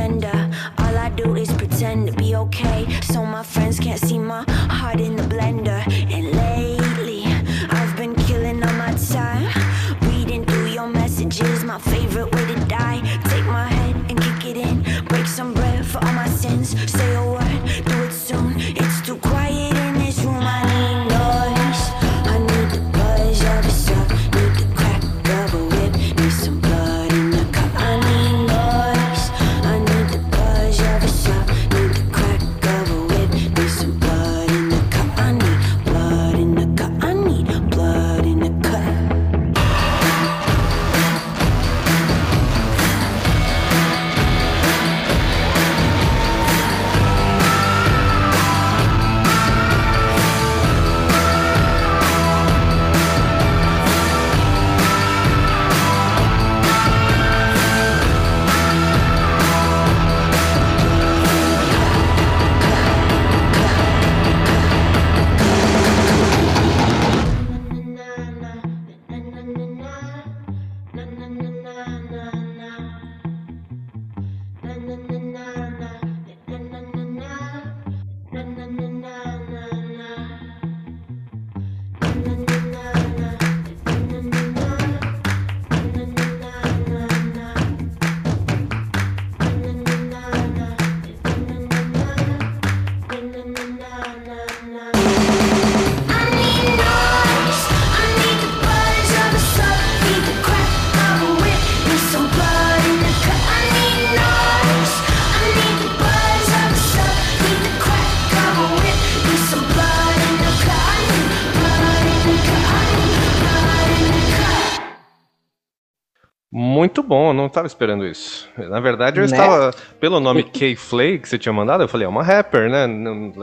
Estava 117.63 117.67
esperando 117.67 118.07
isso. 118.07 118.49
Na 118.59 118.81
verdade, 118.81 119.19
eu 119.21 119.27
Né? 119.27 119.31
estava. 119.33 119.71
Pelo 120.01 120.21
nome 120.21 120.43
K-Flay 120.43 121.19
que 121.19 121.29
você 121.29 121.39
tinha 121.39 121.53
mandado, 121.53 121.83
eu 121.85 121.89
falei, 121.89 122.07
é 122.07 122.09
uma 122.09 122.23
rapper, 122.23 122.69
né? 122.71 122.87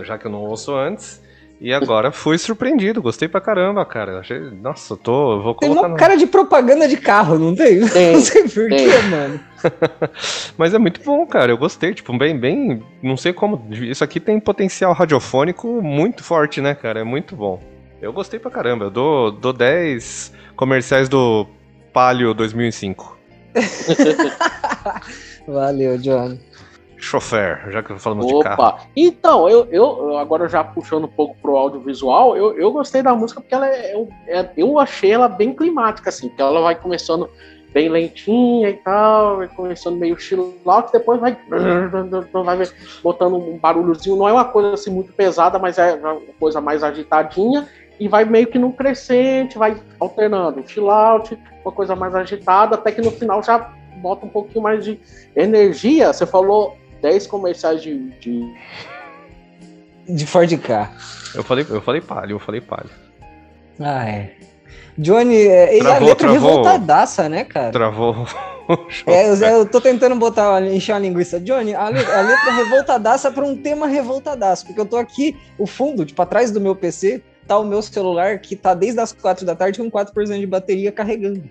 Já 0.04 0.18
que 0.18 0.26
eu 0.28 0.32
não 0.32 0.40
ouço 0.40 0.76
antes. 0.76 1.22
E 1.62 1.74
agora 1.74 2.10
fui 2.10 2.38
surpreendido, 2.38 3.02
gostei 3.02 3.28
pra 3.28 3.42
caramba, 3.42 3.84
cara. 3.84 4.20
Achei. 4.20 4.40
Nossa, 4.40 4.94
eu 4.94 4.98
tô. 4.98 5.34
eu 5.34 5.42
vou 5.42 5.54
Tem 5.56 5.68
colocar. 5.68 5.88
uma 5.88 5.94
no- 5.94 5.98
cara 6.00 6.16
de 6.16 6.26
propaganda 6.26 6.88
de 6.88 6.96
carro, 6.96 7.38
não 7.38 7.54
tem? 7.54 7.86
Tem, 7.86 8.14
não 8.16 8.22
sei 8.22 8.44
porquê, 8.44 8.70
tem. 8.78 9.10
mano. 9.10 9.40
Mas 10.58 10.74
é 10.74 10.78
muito 10.80 11.02
bom, 11.04 11.26
cara. 11.28 11.52
Eu 11.52 11.58
gostei. 11.58 11.94
Tipo, 11.94 12.18
bem, 12.18 12.38
bem. 12.38 12.82
Não 13.04 13.18
sei 13.18 13.34
como. 13.34 13.62
Isso 13.72 14.06
aqui 14.06 14.22
tem 14.22 14.40
potencial 14.40 14.94
radiofônico 14.94 15.82
muito 15.82 16.24
forte, 16.24 16.62
né, 16.62 16.74
cara? 16.74 17.02
É 17.02 17.04
muito 17.04 17.36
bom. 17.36 17.62
Eu 18.02 18.14
gostei 18.14 18.40
pra 18.40 18.50
caramba. 18.50 18.86
Eu 18.86 18.90
dou, 18.90 19.30
dou 19.30 19.52
10 19.52 20.32
comerciais 20.56 21.10
do 21.10 21.46
Palio 21.92 22.34
2005. 22.34 23.19
Valeu, 25.48 25.98
Johnny. 25.98 26.40
Chofer, 26.98 27.72
já 27.72 27.82
que 27.82 27.98
falamos 27.98 28.28
de 28.28 28.40
carro. 28.42 28.62
Opa! 28.62 28.80
Então, 28.96 29.50
eu, 29.50 29.66
eu 29.72 30.10
eu 30.10 30.18
agora 30.18 30.50
já 30.50 30.64
puxando 30.64 31.06
um 31.06 31.10
pouco 31.10 31.36
pro 31.42 31.56
audiovisual, 31.56 32.36
eu, 32.36 32.58
eu 32.60 32.72
gostei 32.72 33.02
da 33.02 33.16
música 33.16 33.40
porque 33.40 33.56
ela 33.56 33.68
é, 33.68 33.96
eu, 33.96 34.10
é- 34.28 34.50
eu 34.58 34.78
achei 34.78 35.12
ela 35.12 35.30
bem 35.30 35.54
climática, 35.54 36.10
assim, 36.10 36.28
porque 36.28 36.42
ela 36.42 36.62
vai 36.62 36.76
começando 36.76 37.30
bem 37.74 37.88
lentinha 37.88 38.70
e 38.70 38.74
tal, 38.74 39.38
vai 39.38 39.48
começando 39.48 39.96
meio 39.96 40.20
chill 40.20 40.58
out, 40.66 40.92
depois 40.92 41.22
vai, 41.22 41.38
vai 41.50 42.68
botando 43.02 43.36
um 43.36 43.58
barulhozinho, 43.58 44.18
não 44.18 44.28
é 44.28 44.34
uma 44.34 44.46
coisa 44.46 44.74
assim 44.74 44.90
muito 44.92 45.14
pesada, 45.14 45.58
mas 45.58 45.78
é 45.78 45.94
uma 45.94 46.20
coisa 46.40 46.60
mais 46.60 46.84
agitadinha, 46.84 47.68
e 48.00 48.08
vai 48.08 48.26
meio 48.26 48.48
que 48.48 48.58
num 48.58 48.72
crescente, 48.72 49.58
vai 49.58 49.76
alternando, 50.00 50.64
chill 50.68 50.90
out, 50.90 51.38
uma 51.64 51.72
coisa 51.72 51.96
mais 51.96 52.16
agitada, 52.16 52.76
até 52.76 52.92
que 52.92 53.02
no 53.02 53.12
final 53.12 53.44
já 53.44 53.72
bota 54.02 54.26
um 54.26 54.30
pouquinho 54.30 54.62
mais 54.64 54.84
de 54.84 55.00
energia. 55.36 56.14
Você 56.14 56.26
falou 56.26 56.78
10 57.02 57.28
comerciais 57.28 57.82
de, 57.82 58.10
de 58.20 58.54
De 60.08 60.26
Ford 60.26 60.52
K. 60.58 60.90
Eu 61.36 61.44
falei, 61.44 61.66
eu 61.70 61.82
falei 61.82 62.02
palio, 62.02 62.36
eu 62.36 62.40
falei 62.40 62.62
palio. 62.62 62.90
Ah, 63.80 64.08
é. 64.10 64.34
Johnny, 64.98 65.36
é, 65.48 65.78
e 65.78 65.80
a 65.80 65.84
Travou, 65.84 66.08
letra 66.10 66.28
travou. 66.30 66.50
revoltadaça, 66.50 67.30
né, 67.30 67.44
cara? 67.46 67.72
Travou 67.72 68.14
o 68.68 68.74
É, 69.08 69.30
eu, 69.30 69.36
eu 69.60 69.66
tô 69.66 69.80
tentando 69.80 70.16
botar, 70.16 70.62
encher 70.66 70.92
a 70.94 71.00
linguiça. 71.00 71.40
Johnny, 71.40 71.74
a, 71.74 71.88
le- 71.90 72.04
a 72.06 72.22
letra 72.22 72.52
revoltadaça 72.52 73.32
pra 73.32 73.46
um 73.46 73.56
tema 73.56 73.88
revoltadaço, 73.88 74.66
porque 74.66 74.80
eu 74.82 74.86
tô 74.86 74.98
aqui, 74.98 75.38
o 75.58 75.66
fundo, 75.66 76.06
tipo, 76.06 76.22
atrás 76.22 76.52
do 76.52 76.60
meu 76.60 76.76
PC, 76.76 77.24
o 77.58 77.64
meu 77.66 77.82
celular 77.82 78.40
que 78.40 78.56
tá 78.56 78.74
desde 78.74 79.00
as 79.00 79.12
4 79.14 79.46
da 79.46 79.56
tarde 79.56 79.80
com 79.80 79.90
4% 79.90 80.40
de 80.40 80.46
bateria 80.46 80.92
carregando. 80.92 81.44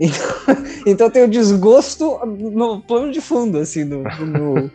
Então, 0.00 0.26
então 0.86 1.10
tem 1.10 1.22
o 1.24 1.28
desgosto 1.28 2.18
no 2.26 2.80
plano 2.80 3.12
de 3.12 3.20
fundo, 3.20 3.58
assim, 3.58 3.88
do, 3.88 4.02
do 4.02 4.26
meu, 4.26 4.70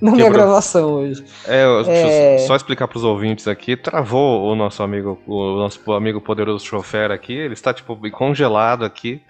na 0.00 0.10
minha 0.12 0.24
Quebrou. 0.24 0.30
gravação 0.32 0.92
hoje. 0.94 1.24
É, 1.46 1.64
eu- 1.64 1.82
deixa 1.84 2.00
eu 2.06 2.08
É. 2.08 2.38
só 2.38 2.54
explicar 2.54 2.86
pros 2.86 3.02
ouvintes 3.04 3.48
aqui, 3.48 3.76
travou 3.76 4.44
o 4.50 4.54
nosso 4.54 4.82
amigo, 4.82 5.20
o 5.26 5.56
nosso 5.56 5.92
amigo 5.92 6.20
poderoso 6.20 6.64
chofer 6.64 7.10
aqui, 7.10 7.32
ele 7.32 7.54
está 7.54 7.74
tipo 7.74 7.96
congelado 8.12 8.84
aqui. 8.84 9.20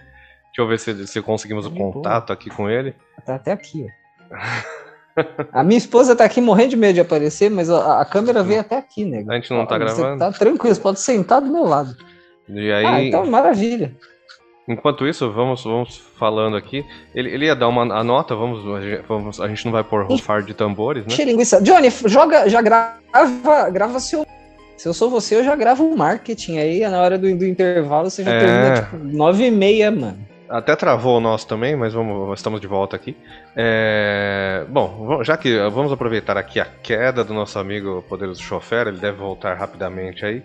Deixa 0.55 0.61
eu 0.61 0.67
ver 0.67 0.77
se, 0.79 1.07
se 1.07 1.19
conseguimos 1.23 1.65
o 1.65 1.71
boa. 1.71 1.91
contato 1.91 2.31
aqui 2.31 2.49
com 2.51 2.69
ele. 2.69 2.93
Tá 3.25 3.35
até 3.35 3.51
aqui, 3.51 3.87
ó. 4.31 4.35
A 5.51 5.63
minha 5.63 5.77
esposa 5.77 6.15
tá 6.15 6.23
aqui 6.25 6.41
morrendo 6.41 6.69
de 6.71 6.75
medo 6.77 6.95
de 6.95 7.01
aparecer, 7.01 7.49
mas 7.51 7.69
a, 7.69 8.01
a 8.01 8.05
câmera 8.05 8.41
veio 8.43 8.61
até 8.61 8.77
aqui, 8.77 9.05
nego. 9.05 9.31
A 9.31 9.35
gente 9.35 9.51
não 9.51 9.65
tá 9.65 9.77
gravando. 9.77 10.19
Tá 10.19 10.31
tranquilo, 10.31 10.73
você 10.75 10.81
pode 10.81 10.99
sentar 10.99 11.41
do 11.41 11.47
meu 11.51 11.63
lado. 11.63 11.95
E 12.49 12.71
aí, 12.71 12.85
Ah, 12.85 13.03
então 13.03 13.25
maravilha. 13.25 13.95
enquanto 14.67 15.07
isso, 15.07 15.31
vamos, 15.31 15.63
vamos 15.63 15.97
falando 16.17 16.57
aqui. 16.57 16.83
Ele, 17.13 17.29
ele 17.29 17.45
ia 17.45 17.55
dar 17.55 17.67
uma 17.67 17.83
a 17.93 18.03
nota, 18.03 18.35
vamos, 18.35 18.65
a 18.75 18.81
gente- 18.81 19.03
vamos, 19.07 19.39
a 19.39 19.47
gente 19.47 19.65
não 19.65 19.71
vai 19.71 19.83
pôr 19.83 20.05
rufar 20.05 20.41
de 20.43 20.53
tambores, 20.53 21.03
né? 21.05 21.13
Enche 21.13 21.25
linguiça. 21.25 21.61
Johnny, 21.61 21.89
joga, 22.05 22.49
já 22.49 22.61
grava, 22.61 23.69
grava 23.71 23.99
seu. 23.99 24.25
Se 24.75 24.87
eu 24.89 24.93
sou 24.93 25.09
você, 25.09 25.35
eu 25.35 25.43
já 25.43 25.55
gravo 25.55 25.83
um 25.85 25.95
marketing 25.95 26.57
aí, 26.57 26.79
na 26.81 26.99
hora 27.01 27.17
do, 27.17 27.33
do 27.37 27.45
intervalo 27.45 28.09
você 28.09 28.23
já 28.23 28.31
É. 28.33 28.39
termina, 28.39 28.81
tipo, 28.81 28.97
nove 29.15 29.45
e 29.45 29.51
meia, 29.51 29.91
mano. 29.91 30.17
Até 30.49 30.75
travou 30.75 31.17
o 31.17 31.19
nosso 31.19 31.47
também, 31.47 31.75
mas 31.75 31.93
vamos, 31.93 32.37
estamos 32.37 32.59
de 32.59 32.67
volta 32.67 32.95
aqui. 32.95 33.15
É, 33.55 34.65
bom, 34.69 35.23
já 35.23 35.37
que 35.37 35.57
vamos 35.69 35.91
aproveitar 35.91 36.37
aqui 36.37 36.59
a 36.59 36.65
queda 36.65 37.23
do 37.23 37.33
nosso 37.33 37.57
amigo 37.57 38.03
Poderoso 38.07 38.41
Chofer, 38.41 38.87
ele 38.87 38.97
deve 38.97 39.17
voltar 39.17 39.55
rapidamente 39.55 40.25
aí. 40.25 40.43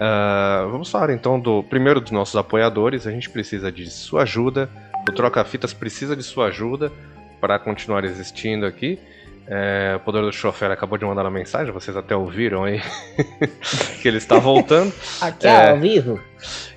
Ah, 0.00 0.66
vamos 0.70 0.90
falar 0.90 1.10
então 1.10 1.38
do 1.38 1.62
primeiro 1.62 2.00
dos 2.00 2.10
nossos 2.10 2.34
apoiadores. 2.34 3.06
A 3.06 3.10
gente 3.10 3.28
precisa 3.28 3.70
de 3.70 3.90
sua 3.90 4.22
ajuda. 4.22 4.68
O 5.08 5.12
Troca 5.12 5.44
Fitas 5.44 5.74
precisa 5.74 6.16
de 6.16 6.22
sua 6.22 6.46
ajuda 6.46 6.90
para 7.38 7.58
continuar 7.58 8.04
existindo 8.04 8.64
aqui. 8.64 8.98
É, 9.46 9.94
o 9.96 10.00
Poderoso 10.00 10.32
Chofer 10.32 10.70
acabou 10.70 10.96
de 10.96 11.04
mandar 11.04 11.22
uma 11.22 11.30
mensagem, 11.30 11.72
vocês 11.72 11.96
até 11.96 12.14
ouviram 12.14 12.64
aí 12.64 12.80
que 14.00 14.06
ele 14.06 14.18
está 14.18 14.38
voltando. 14.38 14.92
Aqui 15.20 15.46
É. 15.46 15.70
ao 15.70 15.78
vivo. 15.78 16.20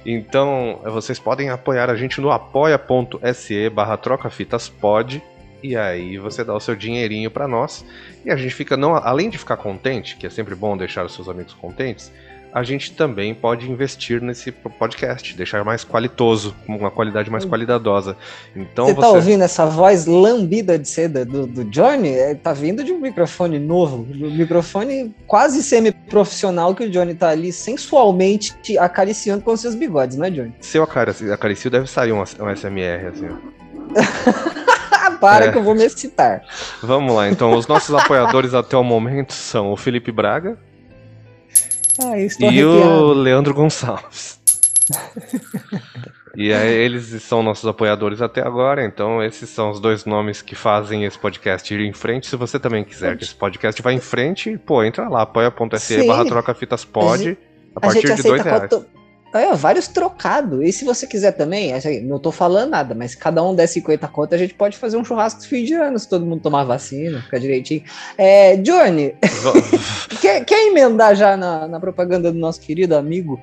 Então, 0.06 0.80
vocês 0.84 1.20
podem 1.20 1.50
apoiar 1.50 1.90
a 1.90 1.96
gente 1.96 2.20
no 2.20 2.32
apoia.se 2.32 3.70
barra 3.70 3.96
trocafitaspod 3.98 5.22
e 5.62 5.78
aí 5.78 6.18
você 6.18 6.44
dá 6.44 6.54
o 6.54 6.60
seu 6.60 6.76
dinheirinho 6.76 7.32
pra 7.32 7.48
nós 7.48 7.86
e 8.26 8.32
a 8.32 8.36
gente 8.36 8.54
fica, 8.54 8.76
não, 8.76 8.96
além 8.96 9.30
de 9.30 9.38
ficar 9.38 9.56
contente, 9.58 10.18
que 10.18 10.28
é 10.28 10.30
sempre 10.30 10.56
bom 10.56 10.76
deixar 10.76 11.06
os 11.06 11.14
seus 11.14 11.30
amigos 11.30 11.54
contentes, 11.54 12.12
a 12.54 12.62
gente 12.62 12.94
também 12.94 13.34
pode 13.34 13.70
investir 13.70 14.22
nesse 14.22 14.52
podcast, 14.52 15.36
deixar 15.36 15.64
mais 15.64 15.84
qualitoso, 15.84 16.56
com 16.68 16.78
uma 16.78 16.92
qualidade 16.92 17.30
mais 17.30 17.44
qualidadosa. 17.44 18.16
Então 18.56 18.86
você 18.86 18.94
você... 18.94 19.02
tá 19.02 19.10
ouvindo 19.10 19.44
essa 19.44 19.66
voz 19.66 20.06
lambida 20.06 20.78
de 20.78 20.88
seda 20.88 21.26
do, 21.26 21.48
do 21.48 21.64
Johnny? 21.66 22.10
É, 22.10 22.36
tá 22.36 22.54
vindo 22.54 22.84
de 22.84 22.92
um 22.92 23.00
microfone 23.00 23.58
novo, 23.58 24.08
um 24.08 24.38
microfone 24.38 25.16
quase 25.26 25.64
semi-profissional 25.64 26.76
que 26.76 26.84
o 26.84 26.90
Johnny 26.90 27.16
tá 27.16 27.30
ali 27.30 27.52
sensualmente 27.52 28.56
te 28.62 28.78
acariciando 28.78 29.44
com 29.44 29.58
seus 29.58 29.74
bigodes, 29.74 30.18
né, 30.18 30.30
Johnny? 30.30 30.54
Se 30.62 30.78
eu 30.78 30.84
acaricio, 30.84 31.72
deve 31.72 31.88
sair 31.88 32.12
um, 32.12 32.20
um 32.20 32.56
SMR 32.56 33.08
assim. 33.08 33.30
ó. 33.30 34.64
Para 35.20 35.46
É. 35.46 35.52
que 35.52 35.58
eu 35.58 35.64
vou 35.64 35.74
me 35.74 35.86
excitar. 35.86 36.44
Vamos 36.82 37.16
lá, 37.16 37.30
então 37.30 37.56
os 37.56 37.66
nossos 37.66 37.96
apoiadores 37.96 38.54
até 38.54 38.76
o 38.76 38.84
momento 38.84 39.32
são 39.32 39.72
o 39.72 39.78
Felipe 39.78 40.12
Braga, 40.12 40.58
Ah, 42.00 42.18
e 42.18 42.28
arrepiado. 42.46 42.90
o 42.90 43.14
Leandro 43.14 43.54
Gonçalves. 43.54 44.40
e 46.36 46.52
aí, 46.52 46.74
eles 46.74 47.22
são 47.24 47.44
nossos 47.44 47.68
apoiadores 47.68 48.22
até 48.22 48.42
agora, 48.42 48.84
então 48.84 49.24
esses 49.24 49.50
são 49.50 49.70
os 49.70 49.80
dois 49.80 50.06
nomes 50.06 50.42
que 50.42 50.56
fazem 50.56 51.06
esse 51.06 51.18
podcast 51.18 51.74
ir 51.74 51.82
em 51.82 51.94
frente. 51.94 52.28
Se 52.28 52.36
você 52.36 52.60
também 52.60 52.84
quiser 52.84 53.16
que 53.18 53.24
esse 53.24 53.36
podcast 53.36 53.82
vá 53.82 53.94
em 53.94 54.00
frente, 54.00 54.58
pô, 54.58 54.84
entra 54.84 55.08
lá, 55.08 55.22
apoia.se 55.22 56.08
barra 56.08 56.26
troca 56.26 56.54
fitas 56.54 56.84
pod, 56.84 57.38
a 57.76 57.78
A 57.78 57.82
partir 57.82 58.16
de 58.16 58.24
dois 58.24 58.42
reais. 58.44 58.70
quanto... 58.70 59.03
É, 59.34 59.54
vários 59.56 59.88
trocados. 59.88 60.62
E 60.64 60.72
se 60.72 60.86
você 60.86 61.08
quiser 61.08 61.32
também, 61.32 61.72
não 62.04 62.20
tô 62.20 62.32
falando 62.32 62.70
nada, 62.72 62.94
mas 62.94 63.12
se 63.12 63.18
cada 63.18 63.42
um 63.44 63.56
der 63.56 63.68
50 63.68 64.08
contas, 64.08 64.40
a 64.40 64.44
gente 64.44 64.54
pode 64.54 64.78
fazer 64.78 64.96
um 64.98 65.04
churrasco 65.04 65.42
de 65.42 65.48
fim 65.48 65.64
de 65.64 65.74
ano, 65.74 65.98
se 65.98 66.08
todo 66.08 66.26
mundo 66.26 66.42
tomar 66.42 66.64
vacina, 66.64 67.22
ficar 67.22 67.40
direitinho. 67.40 67.84
É, 68.18 68.56
Johnny, 68.58 69.16
quer, 70.22 70.44
quer 70.46 70.68
emendar 70.68 71.16
já 71.16 71.36
na, 71.36 71.68
na 71.68 71.80
propaganda 71.80 72.32
do 72.32 72.38
nosso 72.38 72.62
querido 72.62 72.96
amigo 72.96 73.40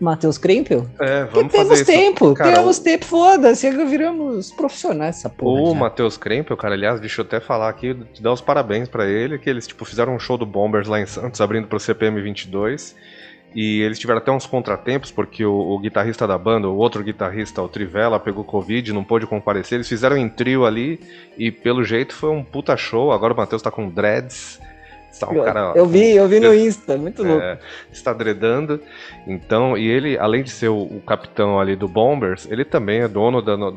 Matheus 0.00 0.38
Krempel? 0.38 0.86
é, 1.00 1.24
Porque 1.24 1.36
vamos 1.38 1.52
temos 1.52 1.68
fazer 1.68 1.84
tempo, 1.84 2.34
Cara, 2.34 2.56
temos 2.56 2.78
o- 2.78 2.82
tempo, 2.82 3.04
foda-se, 3.04 3.70
viramos 3.70 4.52
profissionais 4.52 5.18
essa 5.18 5.28
porra. 5.28 5.70
O. 5.70 5.74
Matheus 5.74 6.16
Krempel, 6.16 6.56
cara, 6.56 6.74
aliás, 6.74 7.00
deixa 7.00 7.20
eu 7.20 7.24
até 7.24 7.40
falar 7.40 7.68
aqui, 7.68 7.94
te 8.12 8.22
dar 8.22 8.32
os 8.32 8.40
parabéns 8.40 8.88
pra 8.88 9.06
ele, 9.06 9.38
que 9.38 9.48
eles 9.50 9.66
tipo 9.66 9.84
fizeram 9.84 10.14
um 10.14 10.18
show 10.18 10.36
do 10.38 10.46
Bombers 10.46 10.86
lá 10.88 11.00
em 11.00 11.06
Santos, 11.06 11.40
abrindo 11.40 11.66
pro 11.66 11.80
CPM 11.80 12.20
22. 12.20 12.94
E 13.54 13.80
eles 13.80 13.98
tiveram 13.98 14.18
até 14.18 14.30
uns 14.30 14.46
contratempos, 14.46 15.10
porque 15.10 15.44
o, 15.44 15.52
o 15.54 15.78
guitarrista 15.78 16.26
da 16.26 16.36
banda, 16.36 16.68
o 16.68 16.76
outro 16.76 17.02
guitarrista, 17.02 17.62
o 17.62 17.68
Trivela, 17.68 18.20
pegou 18.20 18.44
Covid, 18.44 18.92
não 18.92 19.02
pôde 19.02 19.26
comparecer. 19.26 19.76
Eles 19.76 19.88
fizeram 19.88 20.16
em 20.16 20.28
trio 20.28 20.66
ali 20.66 21.00
e, 21.36 21.50
pelo 21.50 21.82
jeito, 21.82 22.14
foi 22.14 22.30
um 22.30 22.44
puta 22.44 22.76
show. 22.76 23.10
Agora 23.10 23.32
o 23.32 23.36
Matheus 23.36 23.62
tá 23.62 23.70
com 23.70 23.88
dreads. 23.88 24.60
Está 25.10 25.30
um 25.30 25.34
eu, 25.34 25.44
cara. 25.44 25.72
eu 25.74 25.86
vi, 25.86 26.14
eu 26.14 26.28
vi 26.28 26.38
no 26.38 26.54
Insta, 26.54 26.96
muito 26.96 27.24
louco. 27.24 27.42
É, 27.42 27.58
está 27.90 28.12
dredando. 28.12 28.80
Então, 29.26 29.76
e 29.76 29.88
ele, 29.88 30.18
além 30.18 30.44
de 30.44 30.50
ser 30.50 30.68
o, 30.68 30.82
o 30.82 31.00
capitão 31.04 31.58
ali 31.58 31.74
do 31.74 31.88
Bombers, 31.88 32.46
ele 32.50 32.64
também 32.64 33.00
é 33.00 33.08
dono 33.08 33.40
da, 33.42 33.56
do- 33.56 33.70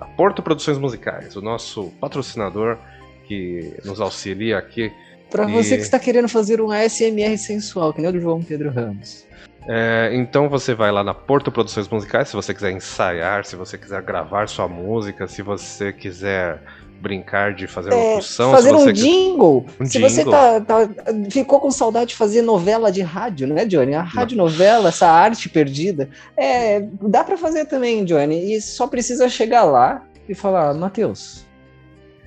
da 0.00 0.06
Porto 0.16 0.42
Produções 0.42 0.78
Musicais, 0.78 1.36
o 1.36 1.42
nosso 1.42 1.92
patrocinador 2.00 2.78
que 3.26 3.74
nos 3.84 4.00
auxilia 4.00 4.56
aqui. 4.58 4.90
Pra 5.30 5.48
e- 5.48 5.52
você 5.52 5.76
que 5.76 5.82
está 5.82 5.98
querendo 5.98 6.28
fazer 6.28 6.60
um 6.60 6.70
ASMR 6.70 7.36
sensual, 7.36 7.92
que 7.92 8.00
nem 8.00 8.10
o 8.10 8.12
do 8.12 8.20
João 8.20 8.42
Pedro 8.42 8.70
Ramos. 8.70 9.26
É, 9.70 10.10
então 10.14 10.48
você 10.48 10.74
vai 10.74 10.90
lá 10.90 11.04
na 11.04 11.12
Porto 11.12 11.52
Produções 11.52 11.86
Musicais, 11.88 12.28
se 12.28 12.34
você 12.34 12.54
quiser 12.54 12.70
ensaiar, 12.72 13.44
se 13.44 13.54
você 13.54 13.76
quiser 13.76 14.00
gravar 14.02 14.48
sua 14.48 14.66
música, 14.66 15.28
se 15.28 15.42
você 15.42 15.92
quiser 15.92 16.62
brincar 17.00 17.54
de 17.54 17.66
fazer 17.66 17.92
uma 17.92 18.02
locução. 18.14 18.50
fazer 18.50 18.70
se 18.70 18.74
você 18.74 18.90
um 18.90 18.92
jingle. 18.92 19.66
Um 19.80 19.86
se 19.86 20.00
você 20.00 20.24
tá, 20.24 20.60
tá- 20.60 20.88
ficou 21.30 21.60
com 21.60 21.70
saudade 21.70 22.10
de 22.10 22.16
fazer 22.16 22.42
novela 22.42 22.90
de 22.90 23.02
rádio, 23.02 23.46
né, 23.46 23.64
Johnny? 23.64 23.94
A 23.94 24.02
rádio 24.02 24.36
novela, 24.36 24.88
essa 24.88 25.06
arte 25.06 25.48
perdida, 25.48 26.08
é, 26.36 26.80
dá 27.02 27.22
pra 27.22 27.36
fazer 27.36 27.66
também, 27.66 28.04
Johnny. 28.04 28.54
E 28.54 28.60
só 28.60 28.86
precisa 28.86 29.28
chegar 29.28 29.64
lá 29.64 30.02
e 30.28 30.34
falar, 30.34 30.74
Matheus, 30.74 31.44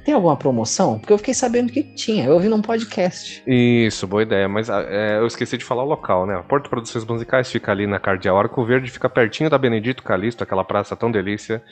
tem 0.04 0.14
alguma 0.14 0.36
promoção? 0.36 1.00
Porque 1.00 1.14
eu 1.14 1.18
fiquei 1.18 1.34
sabendo 1.34 1.72
que 1.72 1.84
tinha. 1.84 2.26
Eu 2.26 2.34
ouvi 2.34 2.48
num 2.48 2.62
podcast. 2.62 3.44
Isso, 3.46 4.08
boa 4.08 4.24
ideia. 4.24 4.48
Mas 4.48 4.70
ah, 4.70 4.84
é, 4.88 5.18
eu 5.18 5.28
esqueci 5.28 5.58
de 5.58 5.66
falar 5.66 5.84
o 5.84 5.88
local, 5.88 6.26
né? 6.26 6.36
A 6.36 6.44
Porto 6.44 6.70
Produções 6.70 7.06
Musicais 7.06 7.52
fica 7.52 7.72
ali 7.72 7.86
na 7.86 8.00
Cardeal 8.00 8.38
Arco 8.38 8.64
Verde, 8.66 8.90
fica 8.90 9.10
pertinho 9.10 9.50
da 9.50 9.58
Benedito 9.58 10.04
Calixto, 10.04 10.44
aquela 10.44 10.64
praça 10.64 10.96
tão 10.96 11.12
delícia, 11.12 11.64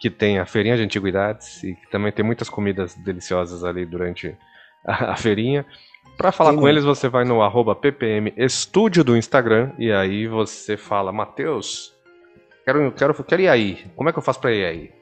que 0.00 0.10
tem 0.10 0.38
a 0.38 0.46
feirinha 0.46 0.76
de 0.76 0.82
antiguidades 0.82 1.62
e 1.62 1.74
que 1.74 1.90
também 1.90 2.12
tem 2.12 2.24
muitas 2.24 2.48
comidas 2.48 2.94
deliciosas 2.94 3.64
ali 3.64 3.86
durante 3.86 4.36
a, 4.84 5.12
a 5.12 5.16
feirinha. 5.16 5.64
Pra 6.16 6.32
falar 6.32 6.50
Tem 6.50 6.58
com 6.58 6.68
eles, 6.68 6.82
você 6.82 7.08
vai 7.08 7.24
no 7.24 7.40
arroba 7.42 7.76
ppm 7.76 8.32
estúdio 8.36 9.04
do 9.04 9.16
Instagram 9.16 9.70
e 9.78 9.92
aí 9.92 10.26
você 10.26 10.76
fala, 10.76 11.12
Matheus, 11.12 11.94
quero, 12.64 12.90
quero, 12.90 13.24
quero 13.24 13.42
ir 13.42 13.48
aí. 13.48 13.86
Como 13.94 14.08
é 14.08 14.12
que 14.12 14.18
eu 14.18 14.22
faço 14.22 14.40
pra 14.40 14.52
ir 14.52 14.64
aí? 14.64 14.92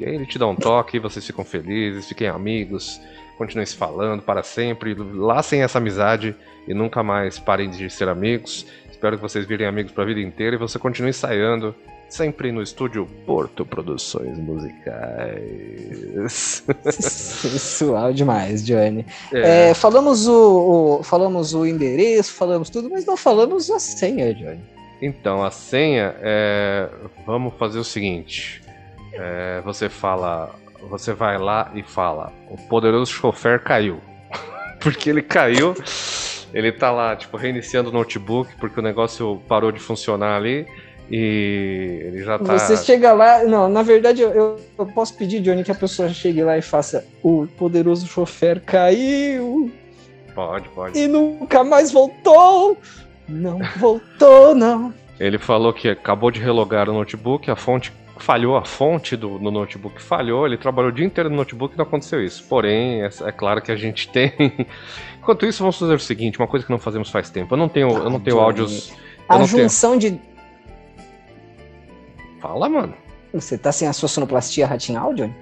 E 0.00 0.04
aí 0.06 0.14
ele 0.14 0.24
te 0.26 0.38
dá 0.38 0.46
um 0.46 0.56
toque, 0.56 0.98
vocês 0.98 1.24
ficam 1.26 1.44
felizes, 1.44 2.08
fiquem 2.08 2.26
amigos, 2.26 2.98
continuem 3.36 3.66
se 3.66 3.76
falando 3.76 4.22
para 4.22 4.42
sempre, 4.42 4.94
lacem 4.94 5.62
essa 5.62 5.76
amizade 5.78 6.34
e 6.66 6.72
nunca 6.72 7.02
mais 7.02 7.38
parem 7.38 7.68
de 7.70 7.90
ser 7.90 8.08
amigos. 8.08 8.66
Espero 8.90 9.16
que 9.16 9.22
vocês 9.22 9.44
virem 9.46 9.66
amigos 9.66 9.92
para 9.92 10.02
a 10.02 10.06
vida 10.06 10.20
inteira 10.20 10.56
e 10.56 10.58
você 10.58 10.78
continue 10.78 11.10
ensaiando 11.10 11.74
sempre 12.08 12.50
no 12.50 12.62
estúdio 12.62 13.06
Porto 13.26 13.64
Produções 13.66 14.38
Musicais. 14.38 16.64
Suave 17.58 18.14
demais, 18.14 18.64
Johnny. 18.64 19.04
É, 19.32 19.70
É, 19.70 19.74
falamos, 19.74 20.26
o, 20.26 20.98
o- 20.98 21.02
falamos 21.02 21.54
o 21.54 21.66
endereço, 21.66 22.32
falamos 22.32 22.70
tudo, 22.70 22.88
mas 22.90 23.04
não 23.04 23.16
falamos 23.16 23.70
a 23.70 23.78
senha, 23.78 24.32
Johnny. 24.34 24.60
Então, 25.02 25.42
a 25.42 25.50
senha 25.50 26.14
é. 26.20 26.88
Vamos 27.26 27.54
fazer 27.58 27.78
o 27.78 27.84
seguinte. 27.84 28.62
É, 29.20 29.60
você 29.62 29.88
fala. 29.88 30.54
Você 30.88 31.12
vai 31.12 31.36
lá 31.38 31.70
e 31.74 31.82
fala: 31.82 32.32
O 32.48 32.56
poderoso 32.56 33.12
chofer 33.12 33.62
caiu. 33.62 34.00
porque 34.80 35.10
ele 35.10 35.22
caiu. 35.22 35.74
Ele 36.52 36.72
tá 36.72 36.90
lá, 36.90 37.14
tipo, 37.14 37.36
reiniciando 37.36 37.90
o 37.90 37.92
notebook 37.92 38.56
porque 38.58 38.80
o 38.80 38.82
negócio 38.82 39.40
parou 39.46 39.70
de 39.70 39.78
funcionar 39.78 40.36
ali. 40.36 40.66
E 41.10 42.02
ele 42.04 42.22
já 42.24 42.38
tá. 42.38 42.58
Você 42.58 42.76
chega 42.76 43.12
lá. 43.12 43.44
Não, 43.44 43.68
na 43.68 43.82
verdade, 43.82 44.22
eu, 44.22 44.58
eu- 44.78 44.86
posso 44.86 45.16
pedir, 45.16 45.40
Johnny, 45.40 45.62
que 45.64 45.70
a 45.70 45.74
pessoa 45.74 46.08
chegue 46.08 46.42
lá 46.42 46.56
e 46.56 46.62
faça 46.62 47.04
o 47.22 47.46
poderoso 47.58 48.06
chofer 48.06 48.60
caiu 48.62 49.70
Pode, 50.34 50.68
pode. 50.70 50.98
e 50.98 51.06
nunca 51.08 51.62
mais 51.64 51.90
voltou. 51.92 52.78
Não 53.28 53.58
voltou, 53.76 54.54
não. 54.54 54.94
Ele 55.18 55.38
falou 55.38 55.72
que 55.72 55.88
acabou 55.88 56.30
de 56.30 56.40
relogar 56.40 56.88
o 56.88 56.92
notebook, 56.94 57.50
a 57.50 57.56
fonte 57.56 57.92
falhou, 58.22 58.56
a 58.56 58.64
fonte 58.64 59.16
do, 59.16 59.38
do 59.38 59.50
notebook 59.50 60.00
falhou, 60.00 60.46
ele 60.46 60.56
trabalhou 60.56 60.90
o 60.90 60.94
dia 60.94 61.04
inteiro 61.04 61.28
no 61.30 61.36
notebook 61.36 61.74
e 61.74 61.78
não 61.78 61.84
aconteceu 61.84 62.22
isso. 62.24 62.44
Porém, 62.48 63.02
é, 63.02 63.10
é 63.26 63.32
claro 63.32 63.60
que 63.62 63.70
a 63.72 63.76
gente 63.76 64.08
tem. 64.12 64.32
Enquanto 65.18 65.46
isso, 65.46 65.60
vamos 65.62 65.78
fazer 65.78 65.94
o 65.94 65.98
seguinte, 65.98 66.38
uma 66.38 66.48
coisa 66.48 66.64
que 66.64 66.72
não 66.72 66.78
fazemos 66.78 67.10
faz 67.10 67.30
tempo. 67.30 67.54
Eu 67.54 67.58
não 67.58 67.68
tenho, 67.68 67.88
eu 67.88 68.10
não 68.10 68.20
tenho 68.20 68.36
Johnny. 68.36 68.46
áudios. 68.46 68.92
A 69.28 69.38
não 69.38 69.46
tenho. 69.46 69.62
junção 69.62 69.96
de. 69.98 70.20
Fala, 72.40 72.68
mano. 72.68 72.94
Você 73.32 73.56
tá 73.56 73.70
sem 73.70 73.86
a 73.86 73.92
sua 73.92 74.08
sonoplastia 74.08 74.66
ratinal, 74.66 75.14
Johnny? 75.14 75.34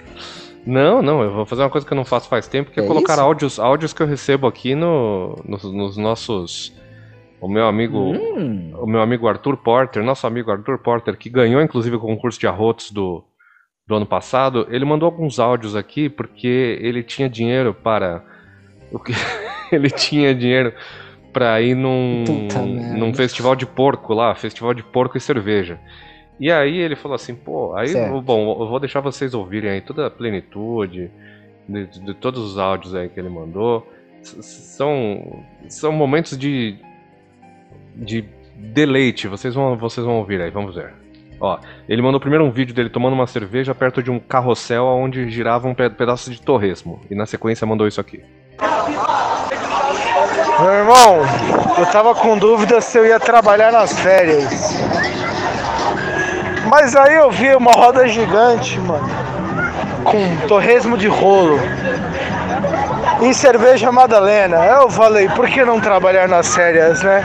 Não, 0.66 1.00
não, 1.00 1.22
eu 1.22 1.32
vou 1.32 1.46
fazer 1.46 1.62
uma 1.62 1.70
coisa 1.70 1.86
que 1.86 1.92
eu 1.92 1.96
não 1.96 2.04
faço 2.04 2.28
faz 2.28 2.46
tempo, 2.46 2.70
que 2.70 2.78
é, 2.80 2.84
É 2.84 2.86
colocar 2.86 3.14
isso? 3.14 3.22
áudios, 3.22 3.58
áudios 3.58 3.92
que 3.94 4.02
eu 4.02 4.06
recebo 4.06 4.46
aqui 4.46 4.74
no, 4.74 5.38
nos, 5.46 5.62
nos 5.64 5.96
nossos. 5.96 6.74
O 7.40 7.48
meu 7.48 7.66
amigo. 7.66 8.12
Hum, 8.12 8.72
o 8.80 8.86
meu 8.86 9.00
amigo 9.00 9.26
Arthur 9.26 9.56
Porter, 9.56 10.02
nosso 10.04 10.26
amigo 10.26 10.50
Arthur 10.52 10.78
Porter, 10.78 11.16
que 11.16 11.28
ganhou 11.28 11.60
inclusive 11.60 11.96
o 11.96 12.00
concurso 12.00 12.38
de 12.38 12.46
arrotos 12.46 12.90
do, 12.92 13.24
do 13.86 13.94
ano 13.96 14.06
passado, 14.06 14.66
ele 14.70 14.84
mandou 14.84 15.06
alguns 15.06 15.38
áudios 15.40 15.74
aqui 15.74 16.08
porque 16.08 16.78
ele 16.80 17.02
tinha 17.02 17.28
dinheiro 17.28 17.74
para. 17.74 18.22
O 18.90 18.98
que, 18.98 19.12
ele 19.70 19.90
tinha 19.90 20.34
dinheiro 20.34 20.72
para 21.30 21.60
ir 21.60 21.74
num, 21.74 22.24
Puta 22.26 22.62
merda. 22.62 22.96
num 22.96 23.12
festival 23.12 23.54
de 23.54 23.66
porco 23.66 24.14
lá, 24.14 24.34
festival 24.34 24.72
de 24.72 24.82
porco 24.82 25.18
e 25.18 25.20
cerveja. 25.20 25.78
E 26.40 26.50
aí 26.50 26.78
ele 26.78 26.96
falou 26.96 27.14
assim, 27.16 27.34
pô, 27.34 27.74
aí, 27.76 27.88
Certo. 27.88 28.22
bom, 28.22 28.56
eu 28.62 28.66
vou 28.66 28.80
deixar 28.80 29.00
vocês 29.00 29.34
ouvirem 29.34 29.70
aí 29.72 29.80
toda 29.82 30.06
a 30.06 30.10
plenitude 30.10 31.10
de, 31.68 31.86
de 32.02 32.14
todos 32.14 32.40
os 32.52 32.56
áudios 32.58 32.94
aí 32.94 33.10
que 33.10 33.20
ele 33.20 33.28
mandou. 33.28 33.86
S- 34.22 34.40
São, 34.42 35.44
são 35.68 35.92
momentos 35.92 36.38
de, 36.38 36.78
de 37.98 38.24
deleite, 38.54 39.28
vocês 39.28 39.54
vão, 39.54 39.76
vocês 39.76 40.06
vão 40.06 40.16
ouvir 40.16 40.40
aí, 40.40 40.50
vamos 40.50 40.74
ver. 40.74 40.92
Ó, 41.40 41.58
ele 41.88 42.02
mandou 42.02 42.18
primeiro 42.20 42.44
um 42.44 42.50
vídeo 42.50 42.74
dele 42.74 42.88
tomando 42.90 43.12
uma 43.12 43.26
cerveja 43.26 43.74
perto 43.74 44.02
de 44.02 44.10
um 44.10 44.18
carrossel 44.18 44.84
onde 44.86 45.28
girava 45.30 45.68
um 45.68 45.74
pe- 45.74 45.90
pedaço 45.90 46.30
de 46.30 46.40
torresmo. 46.42 47.00
E 47.10 47.14
na 47.14 47.26
sequência 47.26 47.66
mandou 47.66 47.86
isso 47.86 48.00
aqui. 48.00 48.22
Meu 50.60 50.72
irmão, 50.72 51.20
eu 51.78 51.86
tava 51.86 52.14
com 52.16 52.36
dúvida 52.36 52.80
se 52.80 52.98
eu 52.98 53.06
ia 53.06 53.20
trabalhar 53.20 53.70
nas 53.70 53.96
férias. 54.00 54.76
Mas 56.68 56.96
aí 56.96 57.14
eu 57.14 57.30
vi 57.30 57.54
uma 57.54 57.70
roda 57.70 58.08
gigante, 58.08 58.78
mano, 58.80 59.08
com 60.02 60.46
torresmo 60.48 60.98
de 60.98 61.06
rolo 61.06 61.60
e 63.22 63.32
cerveja 63.32 63.92
Madalena. 63.92 64.56
Eu 64.66 64.90
falei, 64.90 65.28
por 65.28 65.46
que 65.48 65.64
não 65.64 65.80
trabalhar 65.80 66.26
nas 66.28 66.52
férias, 66.54 67.00
né? 67.02 67.22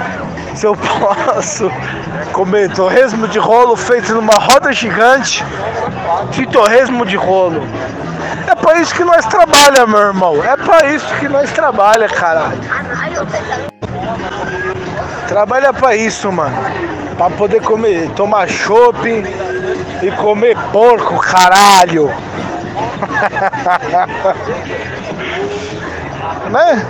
Se 0.56 0.68
eu 0.68 0.76
posso 0.76 1.72
comer 2.32 2.72
torresmo 2.74 3.28
de 3.28 3.39
rolo 3.39 3.76
feito 3.76 4.13
numa 4.13 4.36
roda 4.36 4.72
gigante 4.72 5.44
de 6.32 6.46
torresmo 6.48 7.06
de 7.06 7.16
rolo. 7.16 7.62
É 8.48 8.56
pra 8.56 8.80
isso 8.80 8.94
que 8.94 9.04
nós 9.04 9.26
trabalha, 9.26 9.86
meu 9.86 10.00
irmão. 10.00 10.44
É 10.44 10.56
pra 10.56 10.88
isso 10.88 11.13
que 11.16 11.28
nós 11.28 11.52
trabalha, 11.52 12.08
caralho. 12.08 12.60
Trabalha 15.28 15.74
pra 15.74 15.96
isso, 15.96 16.32
mano. 16.32 16.56
Pra 17.18 17.30
poder 17.32 17.62
comer, 17.62 18.10
tomar 18.12 18.48
chopp 18.48 19.08
e 20.02 20.12
comer 20.12 20.58
porco, 20.72 21.20
caralho. 21.20 22.10
né? 26.50 26.86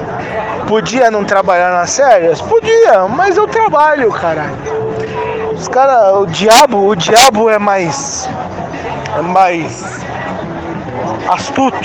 Podia 0.67 1.11
não 1.11 1.23
trabalhar 1.23 1.71
nas 1.71 1.95
férias? 1.95 2.41
Podia, 2.41 3.07
mas 3.07 3.37
eu 3.37 3.47
trabalho, 3.47 4.11
caralho. 4.11 4.55
Os 5.53 5.67
caras, 5.67 6.15
o 6.15 6.25
diabo, 6.25 6.87
o 6.87 6.95
diabo 6.95 7.49
é 7.49 7.59
mais. 7.59 8.27
É 9.17 9.21
mais. 9.21 9.83
astuto. 11.29 11.77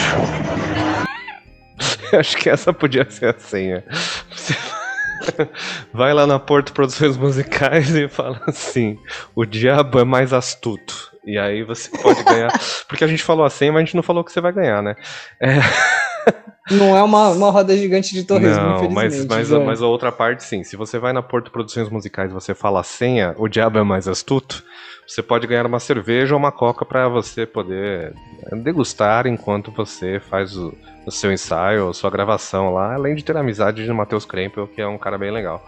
Acho 2.19 2.37
que 2.37 2.49
essa 2.49 2.73
podia 2.73 3.09
ser 3.11 3.35
a 3.35 3.39
senha. 3.39 3.85
Você 4.31 4.57
vai 5.93 6.13
lá 6.15 6.27
na 6.27 6.39
Porto 6.39 6.73
Produções 6.73 7.17
Musicais 7.17 7.95
e 7.95 8.09
fala 8.09 8.41
assim: 8.47 8.99
o 9.35 9.45
diabo 9.45 9.99
é 9.99 10.05
mais 10.05 10.33
astuto. 10.33 11.13
E 11.25 11.39
aí 11.39 11.63
você 11.63 11.91
pode 11.99 12.23
ganhar. 12.25 12.51
Porque 12.89 13.05
a 13.05 13.07
gente 13.07 13.23
falou 13.23 13.45
a 13.45 13.51
senha, 13.51 13.73
mas 13.73 13.83
a 13.83 13.85
gente 13.85 13.97
não 13.97 14.03
falou 14.03 14.25
que 14.25 14.33
você 14.33 14.41
vai 14.41 14.53
ganhar, 14.53 14.83
né? 14.83 14.97
Não 16.71 16.97
é 16.97 17.03
uma, 17.03 17.31
uma 17.31 17.51
roda 17.51 17.77
gigante 17.77 18.13
de 18.15 18.25
torresmo, 18.25 18.63
não, 18.63 18.77
infelizmente. 18.77 19.17
mas, 19.17 19.27
mas, 19.27 19.49
Johnny. 19.49 19.65
mas 19.65 19.83
a 19.83 19.87
outra 19.87 20.13
parte 20.13 20.45
sim. 20.45 20.63
Se 20.65 20.77
você 20.77 20.99
vai 20.99 21.13
na 21.13 21.23
Porto 21.23 21.51
Produções 21.51 21.89
Musicais 21.89 22.31
e 22.31 22.35
você 22.35 22.55
fala 22.55 22.81
a 22.81 22.85
senha, 22.85 23.35
o 23.39 23.49
diabo 23.49 23.79
é 23.79 23.83
mais 23.83 24.09
astuto, 24.09 24.63
você 25.07 25.23
pode 25.23 25.47
ganhar 25.47 25.67
uma 25.67 25.81
cerveja 25.81 26.35
ou 26.35 26.39
uma 26.39 26.53
coca 26.53 26.85
para 26.85 27.09
você 27.09 27.47
poder 27.47 28.13
degustar 28.63 29.27
enquanto 29.27 29.73
você 29.73 30.21
faz 30.21 30.57
o, 30.57 30.75
o 31.07 31.11
seu 31.11 31.33
ensaio, 31.33 31.89
a 31.89 31.95
sua 31.95 32.11
gravação 32.11 32.75
lá, 32.75 32.95
além 32.95 33.15
de 33.15 33.25
ter 33.25 33.37
a 33.37 33.41
amizade 33.41 33.85
de 33.85 33.93
Matheus 33.93 34.25
Krempel, 34.25 34.67
que 34.69 34.81
é 34.81 34.87
um 34.87 34.99
cara 34.99 35.17
bem 35.17 35.31
legal. 35.31 35.65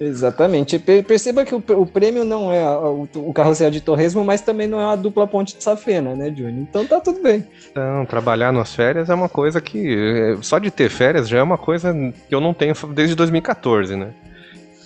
Exatamente. 0.00 0.78
Per- 0.78 1.04
Perceba 1.04 1.44
que 1.44 1.54
o, 1.54 1.60
prêmio 1.86 2.24
não 2.24 2.52
é 2.52 2.62
a- 2.62 2.78
o, 2.80 3.08
carrossel 3.32 3.70
de 3.70 3.80
torresmo, 3.80 4.24
mas 4.24 4.40
também 4.40 4.66
não 4.66 4.80
é 4.80 4.84
uma 4.86 4.96
dupla 4.96 5.26
ponte 5.26 5.56
de 5.56 5.62
safena, 5.64 6.14
né, 6.14 6.30
Johnny? 6.30 6.60
Então 6.60 6.86
tá 6.86 7.00
tudo 7.00 7.22
bem. 7.22 7.46
Então, 7.70 8.04
trabalhar 8.06 8.52
nas 8.52 8.74
férias 8.74 9.08
é 9.10 9.14
uma 9.14 9.28
coisa 9.28 9.60
que. 9.60 9.78
eh, 9.96 10.36
Só 10.42 10.58
de 10.58 10.70
ter 10.70 10.90
férias 10.90 11.28
já 11.28 11.38
é 11.38 11.42
uma 11.42 11.58
coisa 11.58 11.94
que 12.28 12.34
eu 12.34 12.40
não 12.40 12.52
tenho 12.52 12.74
desde 12.94 13.14
2014, 13.14 13.96
né? 13.96 14.08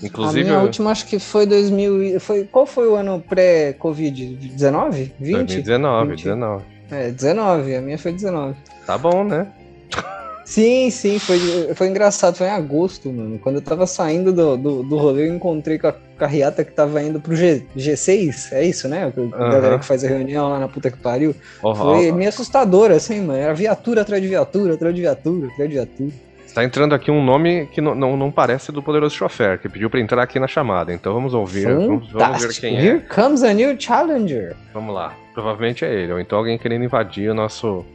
Inclusive. 0.03 0.41
a 0.41 0.45
minha 0.45 0.57
eu- 0.59 0.63
última 0.63 0.91
acho 0.91 1.07
que 1.07 1.19
foi 1.19 1.45
2000. 1.45 2.03
e- 2.03 2.19
Foi, 2.19 2.45
qual 2.45 2.65
foi 2.65 2.89
o 2.89 2.95
ano 2.95 3.21
pré-Covid? 3.29 4.35
19? 4.35 5.13
20? 5.21 5.37
2019, 5.47 6.11
20. 6.13 6.23
19. 6.25 6.65
É, 6.91 7.11
19. 7.11 7.75
A 7.77 7.81
minha 7.83 7.99
foi 7.99 8.13
19. 8.13 8.57
Tá 8.87 8.97
bom, 8.97 9.25
né? 9.25 9.47
Sim, 10.51 10.91
sim, 10.91 11.17
foi, 11.21 11.39
foi 11.77 11.87
engraçado, 11.87 12.35
foi 12.35 12.49
em 12.49 12.51
agosto, 12.51 13.09
mano. 13.09 13.39
Quando 13.39 13.57
eu 13.57 13.63
tava 13.63 13.87
saindo 13.87 14.33
do, 14.33 14.57
do, 14.57 14.83
do 14.83 14.97
rolê, 14.97 15.29
eu 15.29 15.33
encontrei 15.33 15.79
com 15.79 15.87
a 15.87 15.95
carreata 16.19 16.65
que 16.65 16.73
tava 16.73 17.01
indo 17.01 17.21
pro 17.21 17.37
G, 17.37 17.63
G6, 17.77 18.49
é 18.51 18.65
isso, 18.65 18.89
né? 18.89 19.13
A 19.33 19.49
galera 19.49 19.79
que 19.79 19.85
faz 19.85 20.03
a 20.03 20.09
reunião 20.09 20.49
lá 20.49 20.59
na 20.59 20.67
puta 20.67 20.91
que 20.91 20.97
pariu. 20.97 21.37
Uhum. 21.63 21.75
Foi 21.77 22.11
meio 22.11 22.29
assustador, 22.29 22.91
assim, 22.91 23.21
mano. 23.21 23.39
Era 23.39 23.55
viatura 23.55 24.03
atrás 24.03 24.21
de 24.21 24.27
viatura, 24.27 24.75
atrás 24.75 24.93
de 24.93 25.01
viatura, 25.01 25.47
atrás 25.47 25.71
de 25.71 25.77
viatura. 25.77 26.11
Está 26.45 26.65
entrando 26.65 26.97
aqui 26.97 27.13
um 27.13 27.25
nome 27.25 27.67
que 27.67 27.81
não, 27.81 27.95
não, 27.95 28.17
não 28.17 28.33
parece 28.33 28.73
do 28.73 28.83
Poderoso 28.83 29.15
Chofer, 29.15 29.57
que 29.61 29.69
pediu 29.69 29.89
para 29.89 30.01
entrar 30.01 30.21
aqui 30.21 30.41
na 30.41 30.49
chamada. 30.49 30.93
Então 30.93 31.15
vamos 31.15 31.33
ouvir. 31.33 31.69
Vamos, 31.69 32.11
vamos, 32.11 32.45
ver 32.45 32.61
quem 32.61 32.77
é. 32.77 32.85
Here 32.87 33.03
comes 33.03 33.45
a 33.45 33.53
new 33.53 33.81
challenger. 33.81 34.57
Vamos 34.75 34.93
lá. 34.93 35.15
Provavelmente 35.33 35.85
é 35.85 35.95
ele, 35.95 36.13
ou 36.13 36.19
então 36.19 36.37
alguém 36.37 36.59
querendo 36.59 36.85
invadir 36.85 37.31
o 37.31 37.35
nosso 37.35 37.87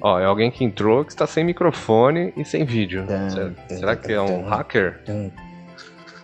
Ó, 0.00 0.18
é 0.18 0.24
alguém 0.24 0.50
que 0.50 0.64
entrou 0.64 1.04
que 1.04 1.10
está 1.10 1.26
sem 1.26 1.44
microfone 1.44 2.32
e 2.36 2.44
sem 2.44 2.64
vídeo. 2.64 3.04
Será, 3.28 3.50
será 3.68 3.96
que 3.96 4.12
é 4.12 4.20
um 4.20 4.44
hacker? 4.44 5.00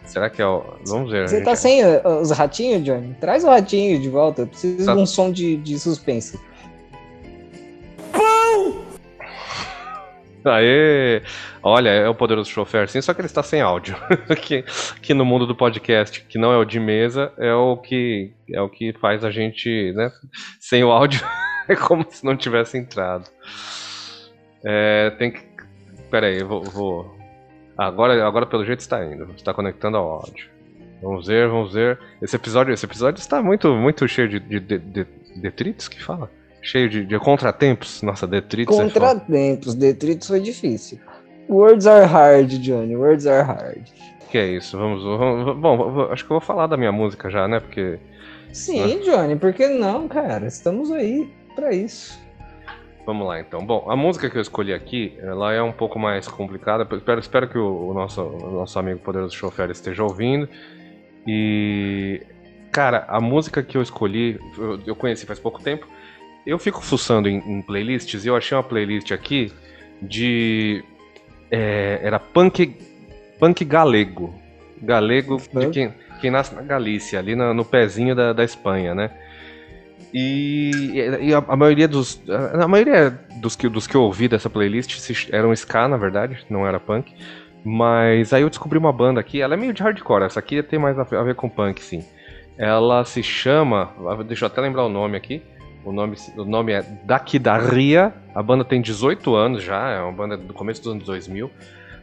Será 0.04 0.30
que 0.30 0.40
é 0.40 0.46
o. 0.46 0.62
Vamos 0.86 1.10
ver. 1.10 1.28
Você 1.28 1.40
tá 1.40 1.56
sem 1.56 1.84
uh, 1.84 2.20
os 2.20 2.30
ratinhos, 2.30 2.84
Johnny? 2.84 3.14
Traz 3.20 3.42
o 3.42 3.48
ratinho 3.48 4.00
de 4.00 4.08
volta. 4.08 4.42
Eu 4.42 4.46
preciso 4.46 4.86
tá. 4.86 4.94
de 4.94 5.00
um 5.00 5.06
som 5.06 5.32
de, 5.32 5.56
de 5.56 5.76
suspense. 5.76 6.38
Pum! 8.12 8.84
Aê! 10.44 11.20
Olha, 11.62 11.88
é 11.88 12.08
o 12.08 12.14
poderoso 12.14 12.50
chofer 12.50 12.88
sim, 12.88 13.00
só 13.00 13.12
que 13.12 13.22
ele 13.22 13.26
está 13.26 13.42
sem 13.42 13.60
áudio. 13.60 13.96
que, 14.40 14.62
que 15.02 15.14
no 15.14 15.24
mundo 15.24 15.46
do 15.46 15.56
podcast, 15.56 16.20
que 16.28 16.38
não 16.38 16.52
é 16.52 16.58
o 16.58 16.64
de 16.64 16.78
mesa, 16.78 17.32
é 17.38 17.52
o 17.52 17.76
que 17.76 18.32
é 18.52 18.60
o 18.60 18.68
que 18.68 18.92
faz 19.00 19.24
a 19.24 19.30
gente, 19.30 19.92
né, 19.94 20.12
sem 20.60 20.84
o 20.84 20.92
áudio. 20.92 21.26
É 21.68 21.76
como 21.76 22.06
se 22.08 22.24
não 22.24 22.36
tivesse 22.36 22.78
entrado. 22.78 23.26
É, 24.64 25.10
tem 25.18 25.30
que. 25.30 25.42
Pera 26.10 26.26
aí, 26.26 26.40
eu 26.40 26.48
vou. 26.48 26.64
vou... 26.64 27.16
agora, 27.76 28.26
agora 28.26 28.46
pelo 28.46 28.64
jeito 28.64 28.80
está 28.80 29.04
indo. 29.04 29.30
Está 29.36 29.52
conectando 29.52 29.96
ao 29.96 30.08
áudio. 30.08 30.48
Vamos 31.02 31.26
ver, 31.26 31.48
vamos 31.48 31.72
ver. 31.72 31.98
Esse 32.22 32.36
episódio, 32.36 32.72
esse 32.72 32.86
episódio 32.86 33.20
está 33.20 33.42
muito, 33.42 33.74
muito 33.74 34.08
cheio 34.08 34.28
de, 34.28 34.40
de, 34.40 34.60
de, 34.60 34.78
de 34.78 35.06
detritos 35.36 35.88
que 35.88 36.02
fala? 36.02 36.30
Cheio 36.62 36.88
de, 36.88 37.04
de 37.04 37.18
contratempos. 37.18 38.00
Nossa, 38.00 38.26
detritos. 38.26 38.78
É 38.78 38.82
contratempos, 38.82 39.74
é 39.74 39.78
detritos 39.78 40.28
foi 40.28 40.40
difícil. 40.40 40.98
Words 41.48 41.86
are 41.86 42.06
hard, 42.06 42.48
Johnny. 42.58 42.96
Words 42.96 43.26
are 43.26 43.46
hard. 43.46 43.86
Que 44.30 44.38
é 44.38 44.48
isso? 44.48 44.78
Vamos, 44.78 45.02
vamos. 45.04 45.56
Bom, 45.58 46.08
acho 46.10 46.24
que 46.24 46.32
eu 46.32 46.38
vou 46.38 46.46
falar 46.46 46.66
da 46.66 46.76
minha 46.76 46.92
música 46.92 47.28
já, 47.28 47.46
né? 47.46 47.60
Porque. 47.60 47.98
Sim, 48.50 48.96
né? 48.96 49.02
Johnny, 49.04 49.36
por 49.36 49.52
que 49.52 49.68
não, 49.68 50.08
cara? 50.08 50.46
Estamos 50.46 50.90
aí 50.90 51.30
para 51.54 51.72
isso. 51.74 52.22
Vamos 53.06 53.26
lá 53.26 53.38
então. 53.38 53.64
Bom, 53.64 53.86
a 53.90 53.96
música 53.96 54.30
que 54.30 54.36
eu 54.36 54.42
escolhi 54.42 54.72
aqui, 54.72 55.14
ela 55.20 55.52
é 55.52 55.62
um 55.62 55.72
pouco 55.72 55.98
mais 55.98 56.26
complicada. 56.26 56.86
Espero, 56.96 57.20
espero 57.20 57.48
que 57.48 57.58
o, 57.58 57.90
o 57.90 57.94
nosso, 57.94 58.22
o 58.22 58.50
nosso 58.50 58.78
amigo 58.78 59.00
Poderoso 59.00 59.34
Chofer 59.34 59.70
esteja 59.70 60.02
ouvindo. 60.02 60.48
E. 61.26 62.22
Cara, 62.72 63.04
a 63.08 63.20
música 63.20 63.62
que 63.62 63.76
eu 63.76 63.82
escolhi, 63.82 64.40
eu, 64.58 64.80
eu 64.86 64.96
conheci 64.96 65.26
faz 65.26 65.38
pouco 65.38 65.62
tempo. 65.62 65.86
Eu 66.46 66.58
fico 66.58 66.82
fuçando 66.82 67.28
em, 67.28 67.38
em, 67.38 67.62
playlists 67.62 68.24
e 68.24 68.28
eu 68.28 68.36
achei 68.36 68.56
uma 68.56 68.64
playlist 68.64 69.12
aqui 69.12 69.52
de. 70.00 70.82
É, 71.50 72.00
era 72.02 72.18
punk, 72.18 72.74
punk 73.38 73.64
galego. 73.64 74.34
Galego 74.82 75.36
de 75.36 75.70
quem, 75.70 75.94
quem 76.20 76.30
nasce 76.30 76.54
na 76.54 76.62
Galícia, 76.62 77.18
ali 77.18 77.36
no, 77.36 77.54
no 77.54 77.64
pezinho 77.64 78.14
da, 78.14 78.32
da 78.32 78.44
Espanha, 78.44 78.94
né? 78.94 79.10
E, 80.16 80.70
e 81.20 81.34
a, 81.34 81.38
a, 81.38 81.56
maioria 81.56 81.88
dos. 81.88 82.22
A, 82.28 82.68
maioria 82.68 83.18
dos 83.40 83.56
que, 83.56 83.68
dos 83.68 83.88
que 83.88 83.96
eu 83.96 84.02
ouvi 84.02 84.28
dessa 84.28 84.48
playlist 84.48 85.28
eram 85.32 85.52
ska, 85.52 85.88
na 85.88 85.96
verdade, 85.96 86.46
não 86.48 86.64
era 86.64 86.78
punk. 86.78 87.12
Mas 87.64 88.32
aí 88.32 88.42
eu 88.42 88.48
descobri 88.48 88.78
uma 88.78 88.92
banda 88.92 89.18
aqui, 89.18 89.40
ela 89.40 89.54
é 89.54 89.56
meio 89.56 89.72
de 89.72 89.82
hardcore, 89.82 90.22
essa 90.22 90.38
aqui 90.38 90.62
tem 90.62 90.78
mais 90.78 90.96
a 90.98 91.02
ver 91.02 91.34
com 91.34 91.48
punk, 91.48 91.82
sim. 91.82 92.04
Ela 92.56 93.04
se 93.04 93.24
chama. 93.24 93.90
Deixa 94.24 94.44
eu 94.44 94.46
até 94.46 94.60
lembrar 94.60 94.84
o 94.84 94.88
nome 94.88 95.16
aqui. 95.16 95.42
O 95.84 95.90
nome, 95.90 96.16
o 96.36 96.44
nome 96.44 96.72
é 96.72 96.82
Dakidaria. 97.04 98.14
A 98.32 98.42
banda 98.42 98.64
tem 98.64 98.80
18 98.80 99.34
anos 99.34 99.64
já, 99.64 99.90
é 99.90 100.00
uma 100.00 100.12
banda 100.12 100.36
do 100.36 100.54
começo 100.54 100.80
dos 100.80 100.92
anos 100.92 101.04
2000. 101.04 101.50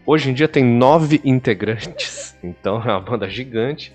Hoje 0.05 0.29
em 0.29 0.33
dia 0.33 0.49
tem 0.49 0.65
nove 0.65 1.21
integrantes, 1.23 2.37
então 2.43 2.81
é 2.83 2.91
uma 2.91 2.99
banda 2.99 3.29
gigante. 3.29 3.93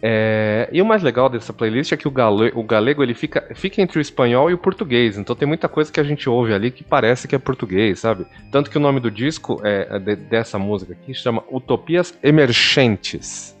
É, 0.00 0.68
e 0.72 0.80
o 0.80 0.86
mais 0.86 1.02
legal 1.02 1.28
dessa 1.28 1.52
playlist 1.52 1.92
é 1.92 1.96
que 1.96 2.06
o, 2.06 2.10
gale, 2.10 2.52
o 2.54 2.62
galego 2.62 3.02
ele 3.02 3.14
fica, 3.14 3.48
fica 3.54 3.82
entre 3.82 3.98
o 3.98 4.00
espanhol 4.00 4.50
e 4.50 4.54
o 4.54 4.58
português. 4.58 5.18
Então 5.18 5.34
tem 5.34 5.48
muita 5.48 5.68
coisa 5.68 5.92
que 5.92 5.98
a 5.98 6.04
gente 6.04 6.28
ouve 6.28 6.54
ali 6.54 6.70
que 6.70 6.84
parece 6.84 7.26
que 7.26 7.34
é 7.34 7.38
português, 7.38 8.00
sabe? 8.00 8.26
Tanto 8.52 8.70
que 8.70 8.76
o 8.76 8.80
nome 8.80 9.00
do 9.00 9.10
disco 9.10 9.60
é, 9.64 9.88
é 9.90 9.98
de, 9.98 10.16
dessa 10.16 10.58
música 10.58 10.92
aqui 10.92 11.12
chama 11.12 11.42
Utopias 11.50 12.16
Emergentes. 12.22 13.56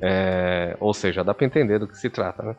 É, 0.00 0.76
ou 0.80 0.92
seja, 0.94 1.22
dá 1.22 1.32
pra 1.34 1.46
entender 1.46 1.78
do 1.78 1.86
que 1.86 1.96
se 1.96 2.10
trata, 2.10 2.42
né? 2.42 2.56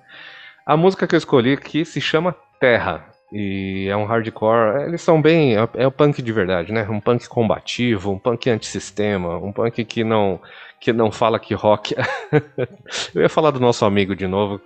A 0.65 0.77
música 0.77 1.05
que 1.05 1.15
eu 1.15 1.17
escolhi 1.17 1.53
aqui 1.53 1.83
se 1.83 1.99
chama 1.99 2.35
Terra. 2.59 3.13
E 3.33 3.87
é 3.89 3.97
um 3.97 4.05
hardcore. 4.05 4.83
Eles 4.83 5.01
são 5.01 5.19
bem. 5.19 5.57
É, 5.57 5.67
é 5.73 5.87
o 5.87 5.91
punk 5.91 6.21
de 6.21 6.31
verdade, 6.31 6.71
né? 6.71 6.87
Um 6.87 6.99
punk 6.99 7.27
combativo, 7.27 8.11
um 8.11 8.19
punk 8.19 8.47
antissistema, 8.47 9.37
um 9.37 9.51
punk 9.51 9.83
que 9.83 10.03
não 10.03 10.39
que 10.83 10.91
não 10.91 11.09
fala 11.13 11.39
que 11.39 11.53
rock. 11.53 11.95
eu 13.15 13.21
ia 13.21 13.29
falar 13.29 13.51
do 13.51 13.59
nosso 13.59 13.85
amigo 13.85 14.13
de 14.13 14.27
novo, 14.27 14.59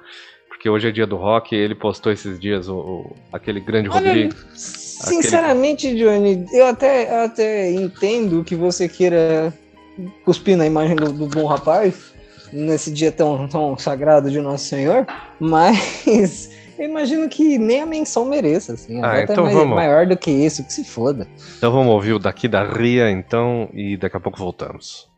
porque 0.49 0.67
hoje 0.67 0.87
é 0.87 0.91
dia 0.91 1.05
do 1.05 1.15
rock 1.15 1.55
e 1.55 1.59
ele 1.59 1.75
postou 1.75 2.11
esses 2.11 2.39
dias 2.39 2.67
o, 2.67 2.75
o 2.75 3.15
aquele 3.31 3.59
grande 3.59 3.87
Olha, 3.87 4.07
Rodrigo. 4.07 4.33
Sinceramente, 4.55 5.85
aquele... 5.85 6.03
Johnny, 6.03 6.45
eu 6.51 6.65
até, 6.65 7.13
eu 7.13 7.25
até 7.25 7.71
entendo 7.71 8.43
que 8.43 8.55
você 8.55 8.89
queira 8.89 9.53
cuspir 10.25 10.57
na 10.57 10.65
imagem 10.65 10.95
do, 10.95 11.13
do 11.13 11.27
bom 11.27 11.45
rapaz 11.45 12.11
nesse 12.51 12.91
dia 12.91 13.11
tão, 13.11 13.47
tão 13.47 13.77
sagrado 13.77 14.31
de 14.31 14.41
Nosso 14.41 14.65
Senhor, 14.65 15.05
mas 15.39 16.49
eu 16.79 16.85
imagino 16.85 17.29
que 17.29 17.59
nem 17.59 17.81
a 17.81 17.85
menção 17.85 18.25
mereça, 18.25 18.73
assim. 18.73 18.99
Ah, 19.03 19.21
então 19.21 19.47
é 19.47 19.53
vamos. 19.53 19.75
maior 19.75 20.07
do 20.07 20.17
que 20.17 20.31
isso, 20.31 20.63
que 20.63 20.73
se 20.73 20.83
foda. 20.83 21.27
Então 21.59 21.71
vamos 21.71 21.93
ouvir 21.93 22.13
o 22.13 22.19
daqui 22.19 22.47
da 22.47 22.63
Ria, 22.63 23.11
então, 23.11 23.69
e 23.71 23.95
daqui 23.97 24.17
a 24.17 24.19
pouco 24.19 24.39
voltamos. 24.39 25.15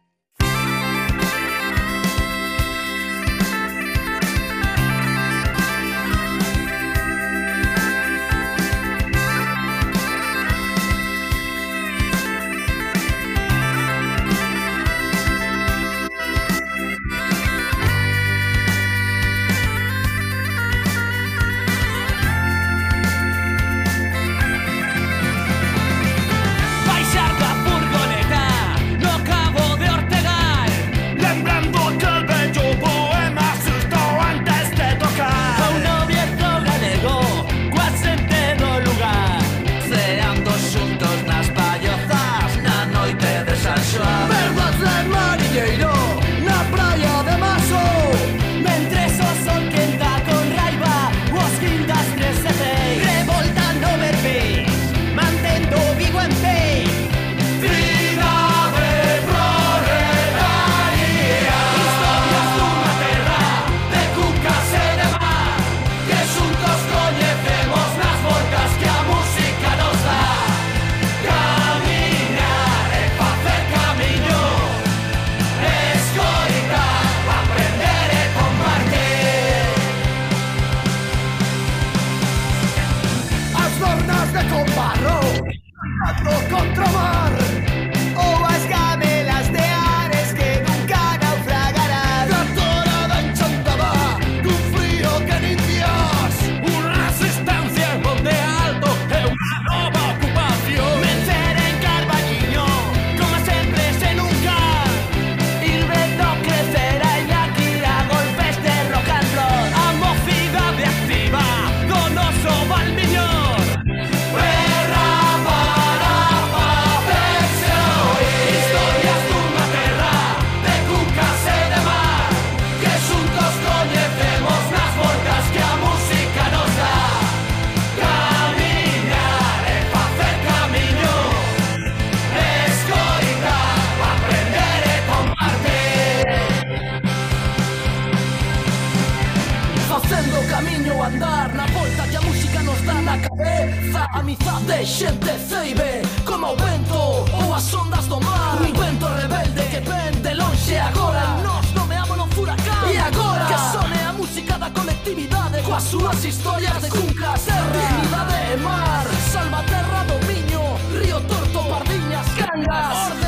Eza 143.40 144.08
A 144.12 144.20
amizade 144.20 144.86
xente 144.86 145.38
ceibe 145.48 146.02
Como 146.26 146.54
o 146.54 146.56
vento 146.58 147.26
ou 147.34 147.54
as 147.54 147.74
ondas 147.74 148.06
do 148.08 148.20
mar 148.20 148.58
Un 148.62 148.74
vento 148.74 149.08
rebelde 149.08 149.64
que 149.72 149.80
ven 149.80 150.22
de 150.22 150.34
lonxe 150.36 150.78
agora. 150.78 151.24
Nos 151.42 151.74
nomeámonos 151.74 152.34
furacán 152.34 152.92
E 152.92 152.98
agora? 152.98 153.46
Que 153.46 153.58
sone 153.72 154.00
a 154.04 154.14
música 154.14 154.58
da 154.58 154.70
colectividade 154.70 155.62
Coas 155.64 155.84
súas 155.84 156.24
historias 156.26 156.82
de 156.82 156.90
cuncas 156.90 157.48
e 157.48 157.58
dignidade 157.76 158.34
ah. 158.36 158.54
e 158.54 158.58
mar. 158.58 159.08
Salva 159.32 159.64
terra, 159.64 160.06
miño, 160.28 160.62
río 161.00 161.22
torto, 161.22 161.64
pardiñas, 161.70 162.28
cangas 162.38 163.19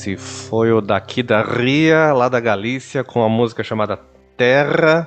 Esse 0.00 0.16
foi 0.16 0.72
o 0.72 0.80
daqui 0.80 1.22
da 1.22 1.42
Ria, 1.42 2.14
lá 2.14 2.26
da 2.26 2.40
Galícia, 2.40 3.04
com 3.04 3.22
a 3.22 3.28
música 3.28 3.62
chamada 3.62 3.98
Terra, 4.34 5.06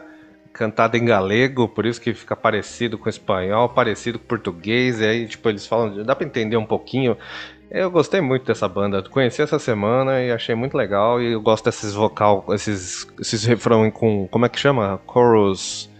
cantada 0.53 0.95
em 0.95 1.03
galego, 1.03 1.67
por 1.67 1.87
isso 1.87 1.99
que 1.99 2.13
fica 2.13 2.35
parecido 2.35 2.95
com 2.95 3.09
espanhol, 3.09 3.69
parecido 3.69 4.19
com 4.19 4.27
português, 4.27 5.01
e 5.01 5.05
aí, 5.05 5.27
tipo, 5.27 5.49
eles 5.49 5.65
falam, 5.65 6.03
dá 6.03 6.15
pra 6.15 6.27
entender 6.27 6.57
um 6.57 6.65
pouquinho. 6.65 7.17
Eu 7.71 7.89
gostei 7.89 8.21
muito 8.21 8.45
dessa 8.45 8.67
banda, 8.67 9.01
conheci 9.01 9.41
essa 9.41 9.57
semana 9.57 10.21
e 10.21 10.31
achei 10.31 10.53
muito 10.53 10.77
legal, 10.77 11.19
e 11.19 11.31
eu 11.31 11.41
gosto 11.41 11.65
desses 11.65 11.95
vocal, 11.95 12.45
esses, 12.49 13.07
esses 13.19 13.43
refrão 13.45 13.89
com, 13.89 14.27
como 14.27 14.45
é 14.45 14.49
que 14.49 14.59
chama? 14.59 15.01
Chorus... 15.11 15.91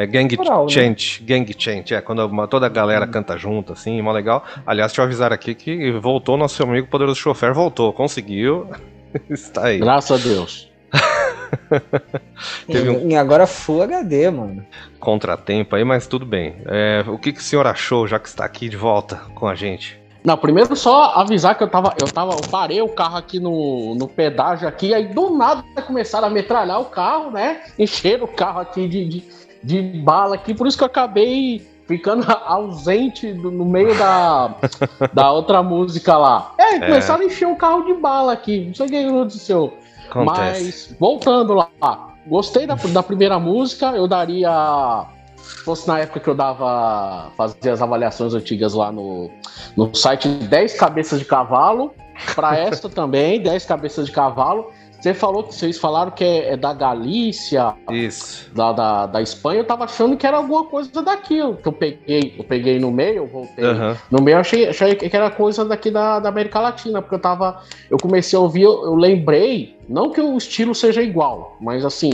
É 0.00 0.06
gang 0.06 0.34
Coral, 0.34 0.64
né? 0.64 0.70
chant, 0.70 1.20
gang 1.22 1.54
chant, 1.58 1.92
é, 1.92 2.00
quando 2.00 2.24
uma- 2.26 2.48
toda 2.48 2.64
a 2.64 2.68
galera 2.70 3.06
canta 3.06 3.36
junto, 3.36 3.74
assim, 3.74 4.00
mó 4.00 4.12
legal. 4.12 4.42
Aliás, 4.66 4.92
deixa 4.92 5.02
eu 5.02 5.04
avisar 5.04 5.30
aqui 5.30 5.54
que 5.54 5.90
voltou 5.92 6.38
nosso 6.38 6.62
amigo 6.62 6.86
Poderoso 6.86 7.20
Chofer, 7.20 7.52
voltou, 7.52 7.92
conseguiu, 7.92 8.66
está 9.28 9.66
aí. 9.66 9.78
Graças 9.78 10.18
a 10.18 10.28
Deus. 10.28 10.70
Teve 12.66 12.88
um 12.88 13.10
E 13.10 13.16
agora 13.16 13.46
Full 13.46 13.82
HD, 13.82 14.30
mano. 14.30 14.64
contratempo 14.98 15.76
aí, 15.76 15.84
mas 15.84 16.06
tudo 16.06 16.24
bem. 16.24 16.56
É, 16.66 17.04
o 17.06 17.18
que, 17.18 17.32
que 17.32 17.40
o 17.40 17.42
senhor 17.42 17.66
achou, 17.66 18.06
já 18.06 18.18
que 18.18 18.28
está 18.28 18.44
aqui 18.44 18.68
de 18.68 18.76
volta 18.76 19.16
com 19.34 19.46
a 19.46 19.54
gente? 19.54 20.00
Não, 20.22 20.36
primeiro 20.36 20.76
só 20.76 21.12
avisar 21.14 21.56
que 21.56 21.62
eu 21.64 21.68
tava, 21.68 21.94
eu 22.00 22.06
tava, 22.06 22.32
eu 22.32 22.40
parei 22.50 22.82
o 22.82 22.88
carro 22.88 23.16
aqui 23.16 23.40
no, 23.40 23.94
no 23.94 24.06
pedágio 24.06 24.68
aqui, 24.68 24.92
aí 24.92 25.08
do 25.08 25.30
nada 25.30 25.62
começaram 25.86 26.26
a 26.28 26.30
metralhar 26.30 26.78
o 26.80 26.86
carro, 26.86 27.30
né? 27.30 27.62
Encheram 27.78 28.24
o 28.24 28.28
carro 28.28 28.60
aqui 28.60 28.86
de, 28.86 29.06
de, 29.06 29.24
de 29.62 29.80
bala 29.82 30.34
aqui, 30.34 30.54
por 30.54 30.66
isso 30.66 30.76
que 30.78 30.82
eu 30.84 30.86
acabei 30.86 31.66
ficando 31.86 32.24
ausente 32.46 33.32
do- 33.32 33.50
no 33.50 33.64
meio 33.64 33.96
da, 33.98 34.54
da 35.12 35.32
outra 35.32 35.62
música 35.62 36.16
lá. 36.16 36.52
É, 36.58 36.78
começaram 36.78 37.22
a 37.22 37.24
encher 37.26 37.46
o 37.48 37.56
carro 37.56 37.84
de 37.84 37.94
bala 37.94 38.32
aqui, 38.32 38.66
não 38.66 38.74
sei 38.74 38.86
o 38.86 38.88
que 38.88 38.96
aconteceu. 38.96 39.74
Acontece. 40.08 40.64
Mas, 40.90 40.96
voltando 40.98 41.54
lá, 41.54 42.14
gostei 42.26 42.66
da, 42.66 42.74
da 42.74 43.02
primeira 43.02 43.38
música, 43.38 43.90
eu 43.92 44.08
daria. 44.08 45.04
Se 45.36 45.64
fosse 45.64 45.88
na 45.88 45.98
época 46.00 46.20
que 46.20 46.28
eu 46.28 46.34
dava. 46.34 47.30
fazia 47.36 47.72
as 47.72 47.80
avaliações 47.82 48.34
antigas 48.34 48.74
lá 48.74 48.92
no, 48.92 49.30
no 49.76 49.94
site 49.94 50.28
10 50.28 50.74
cabeças 50.78 51.18
de 51.18 51.24
cavalo. 51.24 51.92
Pra 52.34 52.56
esta 52.58 52.88
também, 52.90 53.40
10 53.40 53.64
cabeças 53.64 54.06
de 54.06 54.12
cavalo. 54.12 54.70
Você 55.00 55.14
falou 55.14 55.44
que 55.44 55.54
vocês 55.54 55.78
falaram 55.78 56.10
que 56.10 56.22
é, 56.22 56.52
é 56.52 56.56
da 56.56 56.74
Galícia, 56.74 57.74
Isso. 57.90 58.50
da, 58.54 58.72
da, 58.72 59.06
da 59.06 59.22
Espanha, 59.22 59.60
eu 59.60 59.64
tava 59.64 59.84
achando 59.84 60.16
que 60.16 60.26
era 60.26 60.36
alguma 60.36 60.64
coisa 60.64 61.02
daquilo. 61.02 61.56
Que 61.56 61.68
eu 61.68 61.72
peguei, 61.72 62.34
eu 62.36 62.44
peguei 62.44 62.78
no 62.78 62.90
meio, 62.90 63.18
eu 63.18 63.26
voltei. 63.26 63.64
Aham. 63.64 63.96
No 64.10 64.20
meio 64.22 64.36
eu 64.36 64.40
achei, 64.40 64.68
achei 64.68 64.94
que 64.94 65.16
era 65.16 65.30
coisa 65.30 65.64
daqui 65.64 65.90
da, 65.90 66.20
da 66.20 66.28
América 66.28 66.60
Latina, 66.60 67.00
porque 67.00 67.14
eu 67.14 67.20
tava. 67.20 67.62
Eu 67.88 67.96
comecei 67.96 68.36
a 68.36 68.40
ouvir, 68.40 68.62
eu, 68.62 68.84
eu 68.84 68.94
lembrei, 68.94 69.78
não 69.88 70.10
que 70.10 70.20
o 70.20 70.36
estilo 70.36 70.74
seja 70.74 71.02
igual, 71.02 71.56
mas 71.60 71.82
assim, 71.84 72.12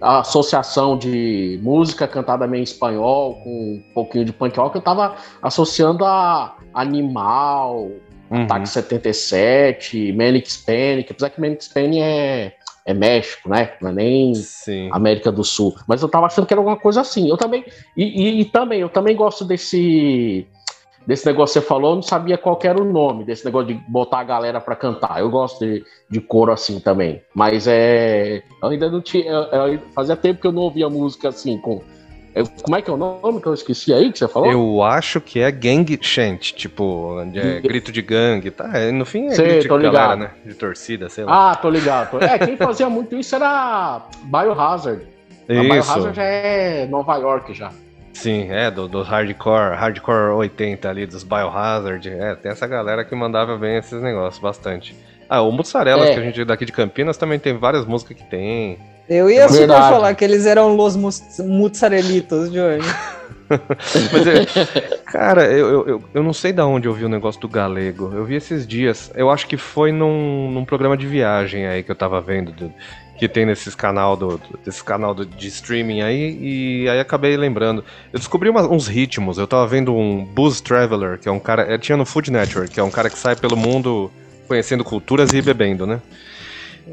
a 0.00 0.20
associação 0.20 0.96
de 0.96 1.58
música 1.62 2.06
cantada 2.06 2.46
meio 2.46 2.60
em 2.60 2.64
espanhol, 2.64 3.36
com 3.42 3.50
um 3.74 3.82
pouquinho 3.94 4.24
de 4.24 4.32
punk 4.32 4.56
rock, 4.58 4.74
eu 4.74 4.82
tava 4.82 5.14
associando 5.42 6.04
a 6.04 6.56
Animal, 6.74 7.90
Uhum. 8.30 8.42
Ataque 8.44 8.68
77, 8.68 10.12
Manic 10.12 10.48
Panic, 10.66 11.10
apesar 11.12 11.30
que 11.30 11.40
Manic 11.40 11.68
Panic 11.72 12.00
é, 12.00 12.52
é 12.84 12.94
México, 12.94 13.48
né? 13.48 13.72
Não 13.80 13.90
é 13.90 13.92
nem 13.92 14.34
Sim. 14.34 14.88
América 14.92 15.30
do 15.32 15.42
Sul. 15.44 15.74
Mas 15.86 16.02
eu 16.02 16.08
tava 16.08 16.26
achando 16.26 16.46
que 16.46 16.52
era 16.52 16.60
alguma 16.60 16.76
coisa 16.76 17.00
assim. 17.00 17.28
Eu 17.28 17.36
também. 17.36 17.64
E, 17.96 18.04
e- 18.04 18.40
e 18.40 18.44
também, 18.44 18.80
eu 18.80 18.88
também 18.88 19.16
gosto 19.16 19.44
desse. 19.44 20.46
Desse 21.06 21.24
negócio 21.24 21.54
que 21.58 21.60
você 21.60 21.66
falou, 21.66 21.92
eu 21.92 21.94
não 21.96 22.02
sabia 22.02 22.36
qual 22.36 22.56
que 22.56 22.66
era 22.68 22.78
o 22.78 22.84
nome, 22.84 23.24
desse 23.24 23.42
negócio 23.42 23.68
de 23.68 23.74
botar 23.88 24.18
a 24.18 24.24
galera 24.24 24.60
pra 24.60 24.76
cantar. 24.76 25.20
Eu 25.20 25.30
gosto 25.30 25.64
de, 25.64 25.82
de 26.10 26.20
coro 26.20 26.52
assim 26.52 26.80
também. 26.80 27.22
Mas 27.34 27.66
é. 27.66 28.42
Eu 28.62 28.68
ainda 28.68 28.90
não 28.90 29.00
tinha. 29.00 29.24
eu- 29.24 29.72
eu- 29.72 29.80
fazia 29.94 30.14
tempo 30.16 30.38
que 30.40 30.46
eu 30.46 30.52
não 30.52 30.62
ouvia 30.62 30.88
música 30.90 31.30
assim, 31.30 31.56
com. 31.56 31.80
Eu- 32.40 32.48
como 32.62 32.76
é 32.76 32.82
que 32.82 32.90
é 32.90 32.92
o 32.92 32.96
nome 32.96 33.40
que 33.40 33.46
eu 33.46 33.54
esqueci 33.54 33.92
aí 33.92 34.10
que 34.12 34.18
você 34.18 34.28
falou? 34.28 34.50
Eu 34.50 34.82
acho 34.82 35.20
que 35.20 35.40
é 35.40 35.50
gang 35.50 35.98
chant, 36.00 36.54
tipo, 36.54 37.18
é, 37.34 37.60
grito 37.60 37.90
de 37.92 38.00
gangue, 38.02 38.50
tá? 38.50 38.70
É, 38.74 38.90
No 38.90 39.04
fim 39.04 39.26
é 39.26 39.30
Sei, 39.32 39.46
grito 39.60 39.76
de 39.78 39.82
galera, 39.84 40.16
né? 40.16 40.30
De 40.44 40.54
torcida, 40.54 41.08
sei 41.08 41.24
lá. 41.24 41.52
Ah, 41.52 41.56
tô 41.56 41.68
ligado. 41.70 42.10
tô- 42.10 42.20
É, 42.20 42.38
quem 42.38 42.56
fazia 42.56 42.88
muito 42.88 43.16
isso 43.16 43.34
era 43.34 44.06
Biohazard. 44.24 45.02
A 45.48 45.52
Biohazard 45.62 46.14
já 46.16 46.22
é 46.24 46.86
Nova 46.86 47.16
York 47.16 47.54
já. 47.54 47.70
Sim, 48.12 48.48
é, 48.50 48.70
do, 48.70 48.88
do 48.88 49.02
hardcore, 49.02 49.76
hardcore 49.76 50.32
80 50.34 50.88
ali, 50.90 51.06
dos 51.06 51.22
Biohazard. 51.22 52.08
É, 52.08 52.34
tem 52.34 52.50
essa 52.50 52.66
galera 52.66 53.04
que 53.04 53.14
mandava 53.14 53.56
bem 53.56 53.76
esses 53.76 54.02
negócios, 54.02 54.42
bastante. 54.42 54.96
Ah, 55.28 55.40
o 55.42 55.52
Mussarelas, 55.52 56.08
É. 56.08 56.14
que 56.14 56.20
a 56.20 56.22
gente 56.22 56.44
daqui 56.44 56.64
de 56.64 56.72
Campinas, 56.72 57.16
também 57.16 57.38
tem 57.38 57.56
várias 57.56 57.84
músicas 57.86 58.16
que 58.16 58.24
tem. 58.24 58.78
Eu 59.08 59.30
ia 59.30 59.48
super 59.48 59.66
falar 59.90 60.14
que 60.14 60.24
eles 60.24 60.44
eram 60.46 60.74
los 60.76 60.94
mus- 60.96 61.22
mozzarelitos, 61.38 62.50
Johnny. 62.52 62.82
Mas, 64.12 64.26
é, 64.26 64.98
cara, 65.06 65.44
eu, 65.46 65.68
eu, 65.68 65.88
eu, 65.88 66.04
eu 66.14 66.22
não 66.22 66.34
sei 66.34 66.52
da 66.52 66.66
onde 66.66 66.86
eu 66.86 66.92
vi 66.92 67.04
o 67.04 67.08
negócio 67.08 67.40
do 67.40 67.48
galego. 67.48 68.12
Eu 68.14 68.24
vi 68.24 68.34
esses 68.34 68.66
dias. 68.66 69.10
Eu 69.14 69.30
acho 69.30 69.46
que 69.46 69.56
foi 69.56 69.90
num, 69.90 70.50
num 70.50 70.64
programa 70.66 70.96
de 70.96 71.06
viagem 71.06 71.66
aí 71.66 71.82
que 71.82 71.90
eu 71.90 71.96
tava 71.96 72.20
vendo, 72.20 72.52
do- 72.52 72.72
que 73.18 73.26
tem 73.26 73.46
nesses 73.46 73.74
canal 73.74 74.14
do, 74.16 74.36
do- 74.36 74.58
desse 74.64 74.84
canal 74.84 75.14
do- 75.14 75.24
de 75.24 75.48
streaming 75.48 76.02
aí, 76.02 76.38
e 76.84 76.88
aí 76.90 77.00
acabei 77.00 77.36
lembrando. 77.38 77.82
Eu 78.12 78.18
descobri 78.18 78.50
uma- 78.50 78.68
uns 78.70 78.86
ritmos. 78.86 79.38
Eu 79.38 79.46
tava 79.46 79.66
vendo 79.66 79.94
um 79.96 80.22
Booze 80.24 80.62
Traveler, 80.62 81.18
que 81.18 81.28
é 81.28 81.32
um 81.32 81.40
cara. 81.40 81.62
É, 81.62 81.78
tinha 81.78 81.96
no 81.96 82.04
Food 82.04 82.30
Network, 82.30 82.70
que 82.70 82.78
é 82.80 82.82
um 82.84 82.90
cara 82.90 83.08
que 83.08 83.18
sai 83.18 83.34
pelo 83.34 83.56
mundo 83.56 84.10
conhecendo 84.46 84.84
culturas 84.84 85.32
e 85.32 85.40
bebendo, 85.40 85.86
né? 85.86 86.00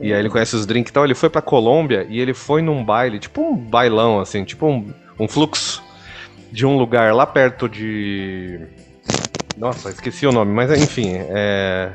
E 0.01 0.13
aí 0.13 0.19
ele 0.19 0.29
conhece 0.29 0.55
os 0.55 0.65
drinks 0.65 0.89
e 0.89 0.93
tal. 0.93 1.05
Ele 1.05 1.15
foi 1.15 1.29
pra 1.29 1.41
Colômbia 1.41 2.05
e 2.09 2.19
ele 2.19 2.33
foi 2.33 2.61
num 2.61 2.83
baile, 2.83 3.19
tipo 3.19 3.41
um 3.41 3.55
bailão, 3.55 4.19
assim, 4.19 4.43
tipo 4.43 4.65
um, 4.67 4.91
um 5.19 5.27
fluxo 5.27 5.83
de 6.51 6.65
um 6.65 6.77
lugar 6.77 7.13
lá 7.13 7.25
perto 7.25 7.67
de. 7.69 8.59
Nossa, 9.57 9.89
esqueci 9.89 10.25
o 10.27 10.31
nome, 10.31 10.51
mas 10.53 10.71
enfim, 10.71 11.11
é. 11.13 11.91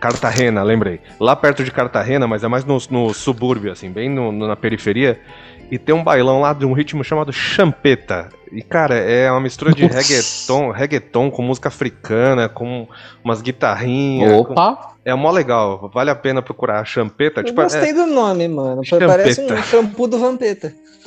Cartagena, 0.00 0.62
lembrei. 0.62 1.00
Lá 1.18 1.34
perto 1.34 1.64
de 1.64 1.70
Cartagena, 1.72 2.26
mas 2.26 2.44
é 2.44 2.48
mais 2.48 2.64
no, 2.64 2.76
no 2.90 3.14
subúrbio, 3.14 3.72
assim, 3.72 3.90
bem 3.90 4.10
no- 4.10 4.30
no- 4.30 4.46
na 4.46 4.54
periferia. 4.54 5.18
E 5.70 5.78
tem 5.78 5.94
um 5.94 6.04
bailão 6.04 6.40
lá 6.40 6.52
de 6.52 6.64
um 6.66 6.72
ritmo 6.72 7.02
chamado 7.02 7.32
champeta. 7.32 8.28
E, 8.52 8.62
cara, 8.62 8.94
é 8.96 9.30
uma 9.30 9.40
mistura 9.40 9.72
de 9.72 9.86
reggaeton, 9.86 10.70
reggaeton 10.70 11.30
com 11.30 11.42
música 11.42 11.68
africana, 11.68 12.48
com 12.48 12.86
umas 13.24 13.42
guitarrinhas. 13.42 14.32
Opa! 14.32 14.72
Com... 14.76 14.96
É 15.04 15.14
mó 15.14 15.30
legal, 15.30 15.90
vale 15.94 16.10
a 16.10 16.14
pena 16.16 16.42
procurar. 16.42 16.84
Champeta, 16.84 17.40
Eu 17.40 17.44
tipo. 17.44 17.62
gostei 17.62 17.90
é... 17.90 17.92
do 17.92 18.06
nome, 18.06 18.48
mano. 18.48 18.84
Champeta. 18.84 19.12
Parece 19.12 19.40
um 19.40 19.62
shampoo 19.62 20.06
do 20.08 20.18
Vampeta. 20.18 20.72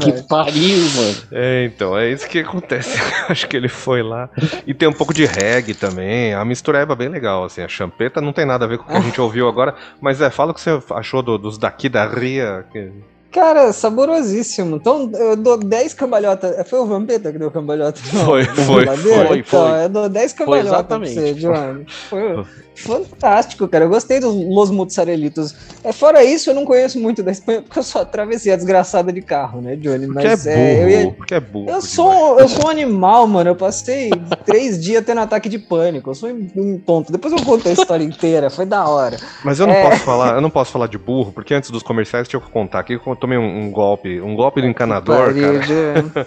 Que 0.00 0.22
pariu, 0.26 0.78
mano. 0.96 1.16
É, 1.32 1.64
então, 1.66 1.96
é 1.98 2.10
isso 2.10 2.26
que 2.26 2.38
acontece. 2.38 2.98
Acho 3.28 3.46
que 3.46 3.56
ele 3.56 3.68
foi 3.68 4.02
lá. 4.02 4.30
E 4.66 4.72
tem 4.72 4.88
um 4.88 4.92
pouco 4.92 5.12
de 5.12 5.26
reggae 5.26 5.74
também. 5.74 6.32
A 6.34 6.44
mistureba 6.44 6.94
é 6.94 6.96
bem 6.96 7.08
legal, 7.08 7.44
assim. 7.44 7.62
A 7.62 7.68
champeta 7.68 8.20
não 8.20 8.32
tem 8.32 8.46
nada 8.46 8.64
a 8.64 8.68
ver 8.68 8.78
com 8.78 8.84
o 8.84 8.86
que 8.86 8.96
a 8.96 9.00
gente 9.00 9.20
ouviu 9.20 9.48
agora. 9.48 9.74
Mas 10.00 10.20
é, 10.20 10.30
fala 10.30 10.52
o 10.52 10.54
que 10.54 10.60
você 10.60 10.80
achou 10.90 11.22
do- 11.22 11.38
dos 11.38 11.58
daqui 11.58 11.88
da 11.88 12.06
Ria. 12.06 12.64
que- 12.72 12.90
Cara, 13.32 13.72
saborosíssimo. 13.72 14.76
Então, 14.76 15.10
eu 15.14 15.34
dou 15.36 15.56
10 15.56 15.94
cambalhotas. 15.94 16.68
Foi 16.68 16.78
o 16.80 16.86
Vampeta 16.86 17.32
que 17.32 17.38
deu 17.38 17.50
cambalhota? 17.50 17.98
Não, 18.12 18.24
Foi, 18.26 18.44
na 18.46 18.54
foi, 18.54 18.80
geladeira? 18.84 19.26
foi, 19.28 19.38
Então, 19.38 19.68
foi. 19.70 19.84
eu 19.84 19.88
dou 19.88 20.08
10 20.08 20.32
cambalhotas 20.34 20.86
pra 20.86 20.98
você, 20.98 21.34
Johnny. 21.34 21.86
Foi 22.10 22.44
fantástico, 22.74 23.68
cara. 23.68 23.84
Eu 23.84 23.88
gostei 23.88 24.18
dos 24.20 24.34
Los 24.34 24.70
Mozzarelitos. 24.70 25.54
É, 25.84 25.92
fora 25.92 26.24
isso, 26.24 26.50
eu 26.50 26.54
não 26.54 26.64
conheço 26.64 26.98
muito 26.98 27.22
da 27.22 27.30
Espanha, 27.30 27.62
porque 27.62 27.78
eu 27.78 27.82
só 27.82 28.00
atravessei 28.02 28.52
a 28.52 28.56
desgraçada 28.56 29.12
de 29.12 29.20
carro, 29.22 29.60
né, 29.60 29.76
Johnny? 29.76 30.06
Porque 30.06 30.26
Mas 30.28 30.46
é 30.46 30.52
é, 30.52 30.56
burro. 30.56 30.82
eu 30.82 30.88
ia- 30.90 31.10
Porque 31.12 31.34
é 31.34 31.40
burro. 31.40 31.70
Eu 31.70 31.82
sou, 31.82 32.38
eu 32.40 32.48
sou 32.48 32.66
um 32.66 32.68
animal, 32.70 33.26
mano. 33.26 33.50
Eu 33.50 33.56
passei 33.56 34.10
três 34.44 34.82
dias 34.82 35.04
tendo 35.04 35.20
ataque 35.20 35.48
de 35.48 35.58
pânico. 35.58 36.10
Eu 36.10 36.14
sou 36.14 36.28
um 36.30 36.78
tonto. 36.78 37.12
Depois 37.12 37.32
eu 37.32 37.42
conto 37.44 37.68
a 37.68 37.72
história 37.72 38.04
inteira. 38.04 38.50
Foi 38.50 38.64
da 38.66 38.86
hora. 38.88 39.16
Mas 39.44 39.60
eu 39.60 39.66
não 39.66 39.74
É. 39.74 39.88
posso 39.90 40.02
falar, 40.04 40.34
eu 40.34 40.40
não 40.40 40.50
posso 40.50 40.72
falar 40.72 40.86
de 40.86 40.98
burro, 40.98 41.32
porque 41.32 41.54
antes 41.54 41.70
dos 41.70 41.82
comerciais 41.82 42.26
deixa 42.26 42.36
eu 42.36 42.50
contar 42.50 42.80
aqui 42.80 42.98
que 42.98 43.06
eu 43.06 43.16
tomei 43.22 43.38
um, 43.38 43.62
um 43.62 43.70
golpe, 43.70 44.20
um 44.20 44.34
golpe 44.34 44.60
do 44.60 44.66
encanador, 44.66 45.32
cara. 45.32 46.26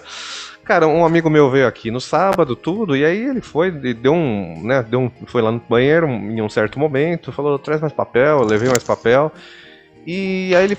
Cara, 0.64 0.88
um 0.88 1.04
amigo 1.04 1.30
meu 1.30 1.48
veio 1.48 1.68
aqui 1.68 1.92
no 1.92 2.00
sábado, 2.00 2.56
tudo, 2.56 2.96
e 2.96 3.04
aí 3.04 3.22
ele 3.22 3.40
foi, 3.40 3.70
deu 3.70 4.12
um, 4.12 4.60
né, 4.64 4.82
deu 4.82 4.98
um, 4.98 5.10
foi 5.26 5.40
lá 5.40 5.52
no 5.52 5.62
banheiro 5.68 6.08
em 6.08 6.42
um 6.42 6.48
certo 6.48 6.76
momento, 6.76 7.30
falou, 7.30 7.56
traz 7.56 7.80
mais 7.80 7.92
papel, 7.92 8.40
eu 8.40 8.44
levei 8.44 8.68
mais 8.68 8.82
papel, 8.82 9.30
e 10.04 10.52
aí 10.56 10.64
ele, 10.64 10.76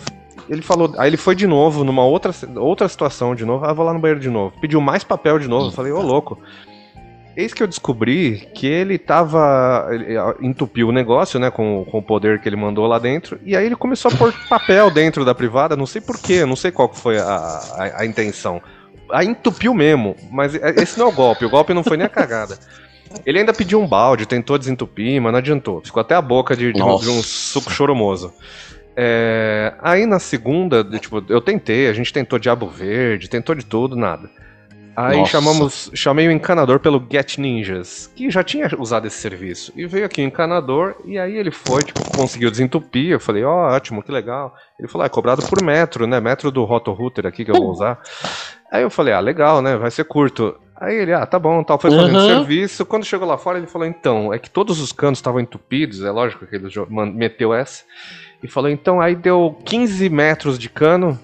ele 0.50 0.62
falou, 0.62 0.94
aí 0.98 1.10
ele 1.10 1.16
foi 1.16 1.36
de 1.36 1.48
novo, 1.48 1.86
numa 1.86 2.04
outra, 2.04 2.34
outra 2.58 2.86
situação 2.90 3.34
de 3.34 3.46
novo, 3.46 3.64
ah, 3.64 3.72
vou 3.72 3.86
lá 3.86 3.94
no 3.94 4.00
banheiro 4.00 4.20
de 4.20 4.30
novo, 4.30 4.54
pediu 4.60 4.82
mais 4.82 5.06
papel 5.06 5.40
de 5.40 5.48
novo, 5.48 5.68
eu 5.68 5.72
falei, 5.72 5.94
ô 5.94 6.02
louco. 6.02 6.38
Eis 7.38 7.54
que 7.54 7.62
eu 7.62 7.68
descobri 7.68 8.50
que 8.56 8.66
ele 8.66 8.98
tava. 8.98 9.88
Ele 9.92 10.16
entupiu 10.42 10.90
o 10.90 10.92
negócio, 10.92 11.40
né? 11.40 11.52
Com, 11.52 11.86
com 11.86 12.00
o 12.00 12.02
poder 12.02 12.42
que 12.42 12.50
ele 12.50 12.56
mandou 12.56 12.88
lá 12.88 12.98
dentro. 12.98 13.40
E 13.46 13.56
aí 13.56 13.64
ele 13.64 13.76
começou 13.76 14.10
a 14.12 14.16
pôr 14.16 14.34
papel 14.50 14.90
dentro 14.90 15.24
da 15.24 15.36
privada, 15.36 15.76
não 15.76 15.86
sei 15.86 16.02
porquê, 16.02 16.44
não 16.48 16.56
sei 16.56 16.72
qual 16.72 16.92
foi 16.92 17.20
a, 17.20 17.26
a, 17.28 18.02
a 18.02 18.06
intenção. 18.08 18.60
Aí 19.12 19.28
entupiu 19.28 19.72
mesmo, 19.76 20.16
mas 20.32 20.56
esse 20.56 20.98
não 20.98 21.06
é 21.06 21.10
o 21.10 21.14
golpe, 21.14 21.46
o 21.46 21.50
golpe 21.50 21.76
não 21.76 21.84
foi 21.84 21.96
nem 21.96 22.08
a 22.08 22.10
cagada. 22.10 22.58
Ele 23.24 23.38
ainda 23.38 23.54
pediu 23.54 23.80
um 23.80 23.88
balde, 23.88 24.26
tentou 24.26 24.58
desentupir, 24.58 25.22
mas 25.22 25.32
não 25.32 25.38
adiantou. 25.38 25.80
Ficou 25.86 26.02
até 26.02 26.16
a 26.16 26.22
boca 26.22 26.58
de, 26.58 26.74
de 26.74 26.82
um, 26.82 26.98
de 26.98 27.08
um 27.08 27.22
suco 27.22 27.72
choromoso. 27.72 28.34
É, 28.96 29.76
aí 29.80 30.08
na 30.08 30.18
segunda, 30.18 30.84
tipo, 30.84 31.24
eu 31.30 31.40
tentei, 31.40 31.88
a 31.88 31.94
gente 31.94 32.12
tentou 32.12 32.40
Diabo 32.40 32.68
Verde, 32.68 33.30
tentou 33.30 33.54
de 33.54 33.64
tudo, 33.64 33.96
nada. 33.96 34.28
Aí 35.00 35.20
Nossa. 35.20 35.32
chamamos, 35.32 35.92
chamei 35.94 36.28
o 36.28 36.32
encanador 36.32 36.80
pelo 36.80 37.00
Get 37.08 37.38
Ninjas, 37.38 38.12
que 38.16 38.32
já 38.32 38.44
tinha 38.44 38.68
usado 38.80 39.06
esse 39.06 39.18
serviço. 39.18 39.72
E 39.76 39.86
veio 39.86 40.08
aqui 40.08 40.22
o 40.22 40.26
encanador, 40.26 40.96
e 41.06 41.20
aí 41.20 41.38
ele 41.38 41.52
foi, 41.52 41.84
tipo, 41.84 42.02
conseguiu 42.18 42.50
desentupir. 42.50 43.12
Eu 43.12 43.20
falei, 43.20 43.44
ó, 43.44 43.76
ótimo, 43.76 44.02
que 44.02 44.12
legal. 44.12 44.56
Ele 44.80 44.88
falou, 44.88 45.04
ah, 45.04 45.06
é 45.06 45.10
cobrado 45.10 45.44
por 45.44 45.62
metro, 45.62 46.08
né? 46.08 46.20
Metro 46.20 46.50
do 46.50 46.64
Roto 46.64 46.92
Router 46.94 47.28
aqui 47.28 47.46
que 47.46 47.52
eu 47.52 47.56
vou 47.56 47.70
usar. 47.70 48.00
Aí 48.72 48.82
eu 48.82 48.90
falei, 48.90 49.14
ah, 49.14 49.20
legal, 49.20 49.62
né? 49.62 49.78
Vai 49.78 49.92
ser 49.92 50.04
curto. 50.04 50.56
Aí 50.76 50.96
ele, 50.96 51.14
ah, 51.14 51.28
tá 51.28 51.38
bom, 51.38 51.64
tal, 51.64 51.78
foi 51.78 51.92
fazendo 51.92 52.18
Uhum. 52.18 52.26
serviço. 52.28 52.84
Quando 52.84 53.06
chegou 53.06 53.28
lá 53.28 53.38
fora, 53.38 53.60
ele 53.60 53.68
falou, 53.68 53.88
então, 53.88 54.34
é 54.34 54.40
que 54.40 54.50
todos 54.50 54.82
os 54.82 54.92
canos 54.92 55.20
estavam 55.20 55.40
entupidos, 55.40 56.04
é 56.04 56.10
lógico 56.10 56.48
que 56.48 56.56
ele 56.56 56.70
meteu 57.14 57.54
essa. 57.54 57.84
E 58.42 58.48
falou, 58.48 58.68
então, 58.70 59.00
aí 59.00 59.16
deu 59.16 59.56
15 59.64 60.10
metros 60.10 60.58
de 60.58 60.70
cano. 60.70 61.20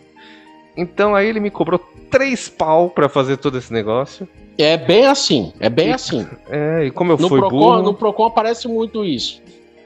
Então 0.75 1.15
aí 1.15 1.27
ele 1.27 1.39
me 1.39 1.49
cobrou 1.51 1.79
3 2.09 2.49
pau 2.49 2.89
pra 2.89 3.07
fazer 3.07 3.37
todo 3.37 3.57
esse 3.57 3.71
negócio. 3.71 4.27
É 4.57 4.77
bem 4.77 5.05
assim, 5.07 5.51
é 5.59 5.69
bem 5.69 5.91
assim. 5.93 6.27
É, 6.49 6.85
e 6.85 6.91
como 6.91 7.11
eu 7.11 7.17
No 7.17 7.27
fui 7.29 7.39
Procon, 7.39 7.57
burro. 7.57 7.81
no 7.81 7.93
Procon 7.93 8.25
aparece 8.25 8.67
muito 8.67 9.03
isso. 9.03 9.41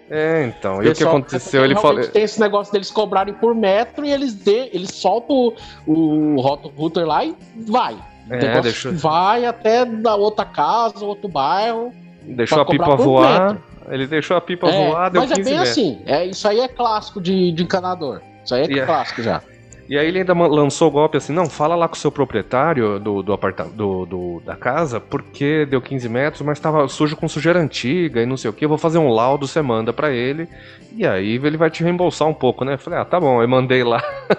É, 0.09 0.45
então. 0.45 0.81
E 0.81 0.87
o 0.89 0.93
que 0.95 1.03
aconteceu? 1.03 1.65
Ele 1.65 1.75
falou. 1.75 1.91
realmente 1.91 2.11
Tem 2.13 2.23
esse 2.23 2.39
negócio 2.39 2.71
deles 2.71 2.89
cobrarem 2.89 3.33
por 3.33 3.53
metro 3.53 4.05
e 4.05 4.11
eles, 4.11 4.33
dê, 4.33 4.69
eles 4.73 4.89
soltam 4.91 5.53
o, 5.85 5.93
o 6.35 6.41
Roto 6.41 6.69
Router 6.69 7.05
lá 7.05 7.25
e 7.25 7.35
vai. 7.65 7.97
É, 8.29 8.61
deixou- 8.61 8.93
Vai 8.93 9.45
até 9.45 9.85
da 9.85 10.15
outra 10.15 10.45
casa, 10.45 11.03
outro 11.05 11.27
bairro. 11.29 11.93
Deixou 12.23 12.61
a 12.61 12.65
pipa 12.65 12.95
voar. 12.95 13.53
metro. 13.53 13.63
Ele 13.89 14.05
deixou 14.07 14.35
a 14.35 14.41
pipa 14.41 14.67
É, 14.69 14.89
voar, 14.89 15.09
deu 15.09 15.21
mas 15.21 15.31
é 15.31 15.35
15 15.35 15.49
bem 15.49 15.59
metros. 15.59 15.71
assim. 15.77 15.99
É, 16.05 16.25
isso 16.25 16.45
aí 16.47 16.59
é 16.59 16.67
clássico 16.67 17.21
de, 17.21 17.51
de 17.53 17.63
encanador. 17.63 18.21
Isso 18.43 18.53
aí 18.55 18.63
é 18.63 18.67
E 18.71 18.79
é- 18.79 18.85
clássico 18.85 19.21
já. 19.21 19.41
E 19.89 19.97
aí 19.97 20.07
ele 20.07 20.19
ainda 20.19 20.33
lançou 20.33 20.89
o 20.89 20.91
golpe 20.91 21.15
assim, 21.17 21.31
não, 21.31 21.49
fala 21.49 21.73
lá 21.75 21.87
com 21.87 21.95
o 21.95 21.97
seu 21.97 22.11
proprietário 22.11 22.99
do, 22.99 23.23
do, 23.23 23.31
aparta 23.31 23.63
do, 23.63 24.05
do- 24.05 24.41
da 24.45 24.55
casa, 24.55 24.99
porque 24.99 25.65
deu 25.65 25.81
15 25.81 26.09
metros, 26.09 26.41
mas 26.41 26.59
tava 26.59 26.85
sujo 26.89 27.15
com 27.15 27.27
sujeira 27.27 27.59
antiga 27.59 28.21
e 28.21 28.25
não 28.25 28.35
sei 28.35 28.49
o 28.49 28.53
que, 28.53 28.65
eu 28.65 28.69
vou 28.69 28.77
fazer 28.77 28.97
um 28.97 29.09
laudo, 29.09 29.47
você 29.47 29.61
manda 29.61 29.93
pra 29.93 30.11
ele, 30.11 30.47
e 30.93 31.07
aí 31.07 31.35
ele 31.35 31.55
vai 31.55 31.69
te 31.69 31.83
reembolsar 31.83 32.27
um 32.27 32.33
pouco, 32.33 32.65
né? 32.65 32.73
Eu 32.73 32.79
falei, 32.79 32.99
ah, 32.99 33.05
tá 33.05 33.17
bom, 33.19 33.41
eu 33.41 33.47
mandei 33.47 33.83
lá. 33.83 34.03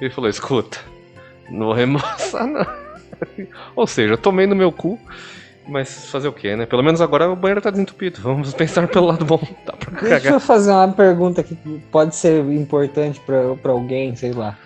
Ele 0.00 0.10
falou, 0.10 0.28
escuta, 0.28 0.78
não 1.48 1.66
vou 1.66 1.74
reembolsar 1.74 2.44
não. 2.44 2.66
Ou 3.76 3.86
seja, 3.86 4.14
eu 4.14 4.18
tomei 4.18 4.48
no 4.48 4.56
meu 4.56 4.72
cu, 4.72 4.98
mas 5.68 6.06
fazer 6.10 6.28
o 6.28 6.32
quê, 6.32 6.56
né? 6.56 6.66
Pelo 6.66 6.82
menos 6.82 7.00
agora 7.00 7.30
o 7.30 7.36
banheiro 7.36 7.60
tá 7.60 7.70
desentupido, 7.70 8.20
vamos 8.22 8.52
pensar 8.54 8.86
pelo 8.88 9.06
lado 9.06 9.24
bom, 9.24 9.40
dá 9.66 9.72
pra 9.72 9.90
Deixa 10.00 10.16
cagar. 10.20 10.32
eu 10.34 10.40
fazer 10.40 10.70
uma 10.70 10.88
pergunta 10.88 11.42
que 11.42 11.54
pode 11.90 12.14
ser 12.16 12.44
importante 12.52 13.20
pra 13.20 13.54
pra 13.56 13.72
alguém, 13.72 14.14
sei 14.16 14.32
lá. 14.32 14.56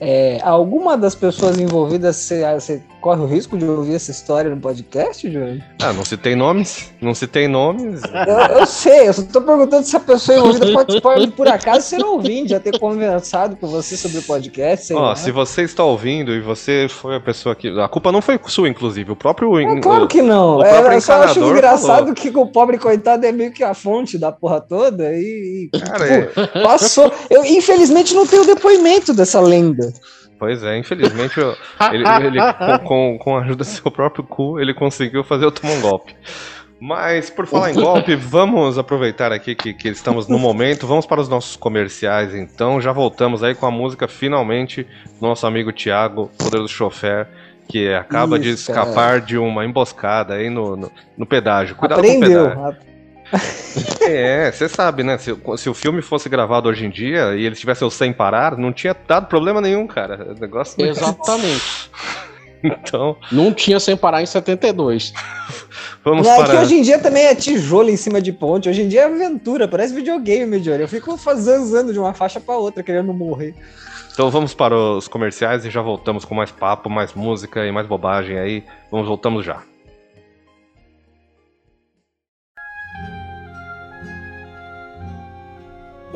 É, 0.00 0.38
alguma 0.42 0.96
das 0.96 1.14
pessoas 1.14 1.58
envolvidas, 1.58 2.16
você 2.16 2.82
corre 3.06 3.22
o 3.22 3.26
risco 3.26 3.56
de 3.56 3.64
ouvir 3.64 3.94
essa 3.94 4.10
história 4.10 4.52
no 4.52 4.60
podcast, 4.60 5.30
Júlio? 5.30 5.62
Ah, 5.80 5.92
não 5.92 6.04
citei 6.04 6.34
nomes, 6.34 6.92
não 7.00 7.14
citei 7.14 7.46
nomes, 7.46 8.02
Eu, 8.02 8.58
eu 8.58 8.66
sei, 8.66 9.06
eu 9.06 9.12
só 9.12 9.22
tô 9.22 9.40
perguntando 9.42 9.86
se 9.86 9.96
a 9.96 10.00
pessoa 10.00 10.36
envolvida 10.38 11.00
pode, 11.00 11.30
por 11.30 11.46
acaso 11.46 11.86
ser 11.86 12.04
ouvinte, 12.04 12.48
já 12.50 12.58
ter 12.58 12.76
conversado 12.80 13.54
com 13.54 13.68
você 13.68 13.96
sobre 13.96 14.18
o 14.18 14.22
podcast, 14.22 14.92
Ó, 14.92 15.14
se 15.14 15.30
você 15.30 15.62
está 15.62 15.84
ouvindo 15.84 16.32
e 16.32 16.40
você 16.40 16.88
foi 16.90 17.14
a 17.14 17.20
pessoa 17.20 17.54
que. 17.54 17.68
A 17.78 17.86
culpa 17.88 18.10
não 18.10 18.20
foi 18.20 18.40
sua, 18.48 18.68
inclusive. 18.68 19.12
O 19.12 19.16
próprio. 19.16 19.56
É 19.56 19.80
claro 19.80 20.08
que 20.08 20.20
não. 20.20 20.56
o 20.56 20.64
É, 20.64 20.96
eu 20.96 21.00
só 21.00 21.22
acho 21.22 21.38
engraçado 21.38 21.98
falou. 21.98 22.14
que 22.14 22.28
o 22.30 22.46
pobre 22.46 22.76
coitado 22.76 23.24
é 23.24 23.30
meio 23.30 23.52
que 23.52 23.62
a 23.62 23.72
fonte 23.72 24.18
da 24.18 24.32
porra 24.32 24.60
toda 24.60 25.12
e, 25.12 25.70
e 25.72 25.78
Cara, 25.78 26.08
é- 26.08 26.46
passou. 26.60 27.12
Eu 27.30 27.44
infelizmente 27.44 28.14
não 28.14 28.26
tenho 28.26 28.44
depoimento 28.44 29.14
dessa 29.14 29.38
lenda. 29.38 29.92
Pois 30.38 30.62
é, 30.62 30.78
infelizmente, 30.78 31.38
eu- 31.38 31.56
ele, 31.92 32.04
ele, 32.26 32.38
com, 32.54 32.78
com, 32.86 33.18
com 33.18 33.36
a 33.36 33.40
ajuda 33.40 33.56
do 33.56 33.64
seu 33.64 33.90
próprio 33.90 34.24
cu, 34.24 34.58
ele 34.60 34.72
conseguiu 34.74 35.22
fazer 35.24 35.44
eu 35.44 35.52
tomar 35.52 35.74
um 35.74 35.80
golpe. 35.80 36.14
Mas, 36.78 37.30
por 37.30 37.46
falar 37.46 37.70
em 37.70 37.74
golpe, 37.74 38.14
vamos 38.20 38.76
aproveitar 38.78 39.32
aqui 39.32 39.54
que, 39.54 39.72
que 39.72 39.88
estamos 39.88 40.28
no 40.28 40.38
momento. 40.38 40.86
Vamos 40.86 41.06
para 41.06 41.20
os 41.22 41.28
nossos 41.28 41.56
comerciais, 41.56 42.34
então. 42.34 42.80
Já 42.82 42.92
voltamos 42.92 43.42
aí 43.42 43.54
com 43.54 43.64
a 43.64 43.70
música, 43.70 44.06
finalmente, 44.06 44.86
do 45.18 45.26
nosso 45.26 45.46
amigo 45.46 45.72
Thiago, 45.72 46.30
poder 46.36 46.58
do 46.58 46.68
chofer, 46.68 47.26
que 47.66 47.92
acaba 47.94 48.38
de 48.38 48.50
Isso, 48.50 48.70
escapar 48.70 49.22
de 49.22 49.38
uma 49.38 49.64
emboscada 49.64 50.34
aí 50.34 50.50
no, 50.50 50.76
no, 50.76 50.92
no 51.16 51.24
pedágio. 51.24 51.74
Cuidado 51.76 52.02
com 52.02 52.06
o 52.06 52.10
Aprendeu. 52.10 52.50
pedágio. 52.50 52.76
É, 54.00 54.50
você 54.52 54.68
sabe, 54.68 55.02
né? 55.02 55.18
Se, 55.18 55.36
se 55.56 55.68
o 55.68 55.74
filme 55.74 56.00
fosse 56.00 56.28
gravado 56.28 56.68
hoje 56.68 56.86
em 56.86 56.90
dia 56.90 57.34
e 57.34 57.44
ele 57.44 57.54
tivesse 57.56 57.84
o 57.84 57.90
sem 57.90 58.12
parar, 58.12 58.56
não 58.56 58.72
tinha 58.72 58.94
dado 59.06 59.26
problema 59.26 59.60
nenhum, 59.60 59.86
cara. 59.86 60.32
O 60.36 60.40
negócio 60.40 60.76
não- 60.80 60.88
Exatamente. 60.88 61.90
Então, 62.64 63.16
Não 63.30 63.52
tinha 63.52 63.78
sem 63.78 63.96
parar 63.96 64.22
em 64.22 64.26
72. 64.26 65.12
vamos 66.02 66.26
Não, 66.26 66.32
é 66.34 66.36
que 66.38 66.50
para. 66.50 66.60
hoje 66.62 66.74
em 66.74 66.82
dia 66.82 66.98
também 66.98 67.26
é 67.26 67.34
tijolo 67.34 67.90
em 67.90 67.96
cima 67.96 68.20
de 68.20 68.32
ponte. 68.32 68.68
Hoje 68.68 68.82
em 68.82 68.88
dia 68.88 69.02
é 69.02 69.04
aventura, 69.04 69.68
parece 69.68 69.94
videogame, 69.94 70.58
Johnny. 70.58 70.80
Eu 70.80 70.88
fico 70.88 71.16
zanzando 71.36 71.92
de 71.92 71.98
uma 71.98 72.12
faixa 72.14 72.40
pra 72.40 72.56
outra, 72.56 72.82
querendo 72.82 73.12
morrer. 73.12 73.54
Então 74.12 74.30
vamos 74.30 74.52
para 74.54 74.74
os 74.76 75.06
comerciais 75.06 75.64
e 75.64 75.70
já 75.70 75.80
voltamos 75.82 76.24
com 76.24 76.34
mais 76.34 76.50
papo, 76.50 76.88
mais 76.90 77.12
música 77.12 77.64
e 77.64 77.70
mais 77.70 77.86
bobagem 77.86 78.38
aí. 78.38 78.64
Vamos, 78.90 79.06
voltamos 79.06 79.44
já. 79.44 79.62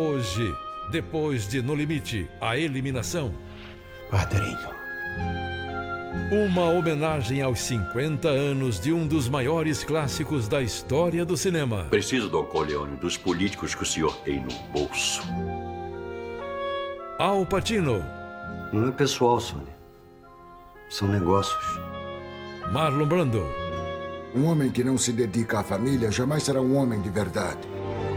Hoje, 0.00 0.56
depois 0.90 1.46
de 1.46 1.60
No 1.60 1.74
Limite, 1.74 2.26
a 2.40 2.56
eliminação. 2.56 3.34
Padrinho. 4.10 4.56
Uma 6.32 6.70
homenagem 6.70 7.42
aos 7.42 7.60
50 7.60 8.26
anos 8.26 8.80
de 8.80 8.94
um 8.94 9.06
dos 9.06 9.28
maiores 9.28 9.84
clássicos 9.84 10.48
da 10.48 10.62
história 10.62 11.22
do 11.22 11.36
cinema. 11.36 11.84
Preciso, 11.90 12.30
Don 12.30 12.44
Corleone, 12.44 12.96
dos 12.96 13.18
políticos 13.18 13.74
que 13.74 13.82
o 13.82 13.86
senhor 13.86 14.16
tem 14.24 14.40
no 14.40 14.48
bolso. 14.72 15.20
Al 17.18 17.44
Pacino, 17.44 18.02
Não 18.72 18.88
é 18.88 18.92
pessoal, 18.92 19.38
Sônia. 19.38 19.76
São 20.88 21.08
negócios. 21.08 21.78
Marlon 22.72 23.04
Brando, 23.06 23.46
Um 24.34 24.46
homem 24.46 24.70
que 24.70 24.82
não 24.82 24.96
se 24.96 25.12
dedica 25.12 25.60
à 25.60 25.62
família 25.62 26.10
jamais 26.10 26.42
será 26.44 26.62
um 26.62 26.74
homem 26.74 27.02
de 27.02 27.10
verdade. 27.10 27.68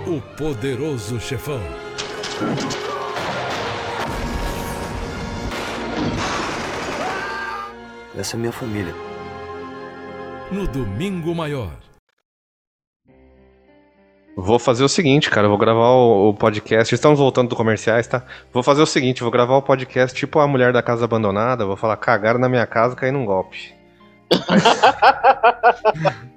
O 0.07 0.21
poderoso 0.37 1.19
chefão. 1.19 1.61
Essa 8.17 8.35
é 8.35 8.39
minha 8.39 8.51
família. 8.51 8.93
No 10.51 10.67
Domingo 10.67 11.33
Maior. 11.33 11.71
Vou 14.35 14.59
fazer 14.59 14.83
o 14.83 14.89
seguinte, 14.89 15.29
cara. 15.29 15.47
Vou 15.47 15.57
gravar 15.57 15.89
o, 15.89 16.29
o 16.29 16.33
podcast. 16.33 16.93
Estamos 16.93 17.19
voltando 17.19 17.49
do 17.49 17.55
comerciais, 17.55 18.07
tá? 18.07 18.23
Vou 18.51 18.63
fazer 18.63 18.81
o 18.81 18.87
seguinte: 18.87 19.21
vou 19.21 19.31
gravar 19.31 19.57
o 19.57 19.61
podcast 19.61 20.17
tipo 20.17 20.39
a 20.39 20.47
mulher 20.47 20.73
da 20.73 20.81
casa 20.81 21.05
abandonada. 21.05 21.65
Vou 21.65 21.75
falar, 21.75 21.97
cagaram 21.97 22.39
na 22.39 22.49
minha 22.49 22.65
casa, 22.65 22.95
caí 22.95 23.11
num 23.11 23.25
golpe. 23.25 23.73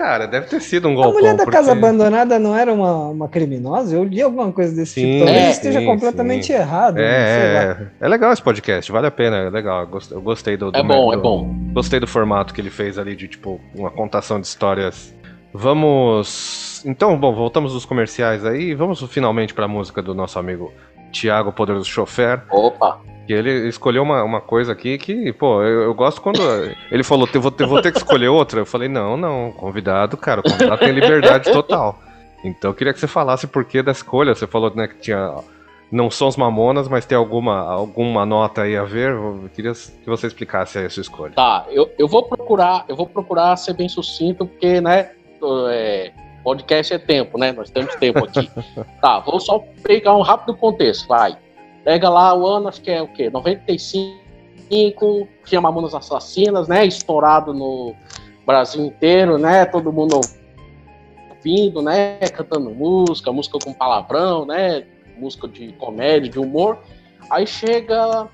cara, 0.00 0.26
deve 0.26 0.46
ter 0.46 0.60
sido 0.62 0.88
um 0.88 0.92
A 0.92 0.94
golpão. 0.94 1.12
mulher 1.12 1.34
da 1.36 1.44
porque- 1.44 1.58
casa 1.58 1.72
abandonada 1.72 2.38
não 2.38 2.56
era 2.56 2.72
uma, 2.72 3.08
uma 3.08 3.28
criminosa? 3.28 3.94
Eu 3.94 4.02
li 4.02 4.22
alguma 4.22 4.50
coisa 4.50 4.74
desse 4.74 4.94
Sim, 4.94 5.12
tipo. 5.12 5.24
Talvez 5.26 5.44
é, 5.46 5.50
esteja 5.50 5.78
sim, 5.80 5.84
completamente 5.86 6.46
sim. 6.46 6.52
errado. 6.54 6.94
sei 6.96 7.04
lá. 7.04 7.10
É, 7.10 7.64
é, 7.64 7.76
é 8.00 8.08
legal 8.08 8.32
esse 8.32 8.42
podcast, 8.42 8.90
vale 8.90 9.06
a 9.06 9.10
pena, 9.10 9.36
é 9.36 9.50
legal. 9.50 9.82
eu 9.82 9.86
gost- 9.88 10.10
Eu 10.10 10.22
gostei 10.22 10.56
do, 10.56 10.70
do 10.72 10.78
É 10.78 10.82
bom, 10.82 11.12
é 11.12 11.16
bom. 11.18 11.54
Gostei 11.74 12.00
do 12.00 12.06
formato 12.06 12.54
que 12.54 12.60
ele 12.62 12.70
fez 12.70 12.98
ali 12.98 13.14
de 13.14 13.28
tipo 13.28 13.60
uma 13.74 13.90
contação 13.90 14.40
de 14.40 14.46
histórias. 14.46 15.14
Vamos. 15.52 16.82
Então, 16.86 17.18
bom, 17.18 17.34
voltamos 17.34 17.72
dos 17.72 17.84
comerciais 17.84 18.44
aí. 18.44 18.74
Vamos 18.74 19.02
finalmente 19.02 19.52
para 19.54 19.64
a 19.66 19.68
música 19.68 20.00
do 20.00 20.14
nosso 20.14 20.38
amigo 20.38 20.72
Tiago 21.10 21.52
Poderoso 21.52 21.88
Chofer. 21.88 22.42
Opa. 22.50 23.00
Que 23.26 23.32
ele 23.32 23.68
escolheu 23.68 24.02
uma, 24.02 24.22
uma 24.24 24.40
coisa 24.40 24.72
aqui 24.72 24.98
que, 24.98 25.32
pô, 25.32 25.62
eu, 25.62 25.82
eu 25.82 25.94
gosto 25.94 26.20
quando. 26.20 26.40
Ele 26.90 27.04
falou, 27.04 27.26
"Te- 27.28 27.38
vou 27.38 27.50
ter, 27.50 27.64
vou 27.66 27.80
ter 27.80 27.92
que 27.92 27.98
escolher 27.98 28.28
outra. 28.28 28.60
Eu 28.60 28.66
falei, 28.66 28.88
não, 28.88 29.16
não, 29.16 29.52
convidado, 29.52 30.16
cara, 30.16 30.40
o 30.40 30.42
convidado 30.42 30.78
tem 30.78 30.90
liberdade 30.90 31.52
total. 31.52 32.00
Então 32.44 32.70
eu 32.70 32.74
queria 32.74 32.92
que 32.92 32.98
você 32.98 33.06
falasse 33.06 33.46
por 33.46 33.64
que 33.64 33.82
da 33.82 33.92
escolha. 33.92 34.34
Você 34.34 34.46
falou, 34.46 34.74
né, 34.74 34.88
que 34.88 34.96
tinha. 34.96 35.34
Não 35.92 36.08
são 36.10 36.28
os 36.28 36.36
mamonas, 36.36 36.88
mas 36.88 37.04
tem 37.04 37.18
alguma, 37.18 37.60
alguma 37.70 38.24
nota 38.24 38.62
aí 38.62 38.76
a 38.76 38.84
ver. 38.84 39.10
Eu 39.10 39.50
queria 39.54 39.72
que 39.72 40.06
você 40.06 40.26
explicasse 40.28 40.78
aí 40.78 40.86
a 40.86 40.90
sua 40.90 41.00
escolha. 41.02 41.32
Tá, 41.34 41.66
eu, 41.68 41.90
eu 41.98 42.08
vou 42.08 42.22
procurar, 42.24 42.84
eu 42.88 42.96
vou 42.96 43.06
procurar 43.06 43.56
ser 43.56 43.74
bem 43.74 43.88
sucinto, 43.88 44.46
porque, 44.46 44.80
né, 44.80 45.10
é, 45.70 46.12
podcast 46.42 46.94
é 46.94 46.98
tempo, 46.98 47.38
né? 47.38 47.52
Nós 47.52 47.70
temos 47.70 47.94
tempo 47.96 48.24
aqui. 48.24 48.50
tá, 49.00 49.20
vou 49.20 49.38
só 49.40 49.58
pegar 49.82 50.14
um 50.16 50.22
rápido 50.22 50.56
contexto, 50.56 51.06
vai. 51.08 51.36
Pega 51.84 52.08
lá 52.08 52.34
o 52.34 52.46
ano, 52.46 52.68
acho 52.68 52.80
que 52.80 52.90
é 52.90 53.00
o 53.00 53.08
quê? 53.08 53.30
95, 53.30 55.28
tinha 55.44 55.60
Mamonas 55.60 55.94
Assassinas, 55.94 56.68
né? 56.68 56.84
Estourado 56.86 57.54
no 57.54 57.94
Brasil 58.46 58.84
inteiro, 58.84 59.38
né? 59.38 59.64
Todo 59.64 59.92
mundo 59.92 60.20
ouvindo, 61.30 61.82
né? 61.82 62.18
Cantando 62.34 62.70
música, 62.70 63.32
música 63.32 63.58
com 63.62 63.72
palavrão, 63.72 64.44
né? 64.44 64.84
Música 65.16 65.48
de 65.48 65.72
comédia, 65.72 66.30
de 66.30 66.38
humor. 66.38 66.78
Aí 67.30 67.46
chega 67.46 68.28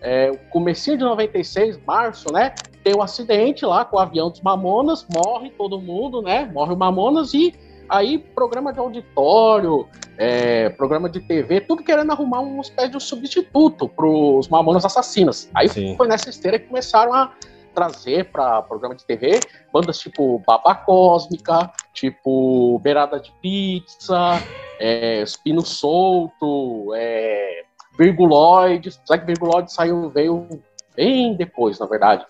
é, 0.00 0.30
o 0.30 0.38
comecinho 0.50 0.98
de 0.98 1.04
96, 1.04 1.80
março, 1.86 2.32
né? 2.32 2.54
Tem 2.82 2.94
um 2.96 3.02
acidente 3.02 3.64
lá 3.64 3.84
com 3.84 3.96
o 3.96 4.00
avião 4.00 4.30
dos 4.30 4.40
Mamonas, 4.40 5.06
morre 5.12 5.50
todo 5.50 5.80
mundo, 5.80 6.20
né? 6.20 6.50
Morre 6.52 6.74
o 6.74 6.76
Mamonas 6.76 7.32
e 7.32 7.54
aí 7.88 8.18
programa 8.18 8.72
de 8.72 8.80
auditório, 8.80 9.86
é, 10.16 10.70
programa 10.70 11.08
de 11.08 11.20
TV, 11.20 11.60
tudo 11.60 11.82
querendo 11.82 12.10
arrumar 12.10 12.40
uma 12.40 12.60
espécie 12.62 12.90
de 12.90 12.96
um 12.96 13.00
substituto 13.00 13.88
para 13.88 14.06
os 14.06 14.48
Mamonas 14.48 14.84
Assassinas. 14.84 15.50
Aí 15.54 15.68
Sim. 15.68 15.96
foi 15.96 16.08
nessa 16.08 16.30
esteira 16.30 16.58
que 16.58 16.66
começaram 16.66 17.12
a 17.12 17.32
trazer 17.74 18.26
para 18.26 18.62
programa 18.62 18.94
de 18.94 19.04
TV 19.04 19.40
bandas 19.72 19.98
tipo 19.98 20.42
Baba 20.46 20.74
Cósmica, 20.74 21.70
tipo 21.92 22.78
Beirada 22.80 23.18
de 23.18 23.32
Pizza, 23.40 24.42
é, 24.78 25.22
Espino 25.22 25.62
Solto, 25.62 26.92
é, 26.94 27.62
Virguloide. 27.98 28.90
Só 29.04 29.16
que 29.16 29.26
Virguloide 29.26 29.72
saiu, 29.72 30.10
veio 30.10 30.48
bem 30.94 31.34
depois, 31.34 31.78
na 31.78 31.86
verdade. 31.86 32.24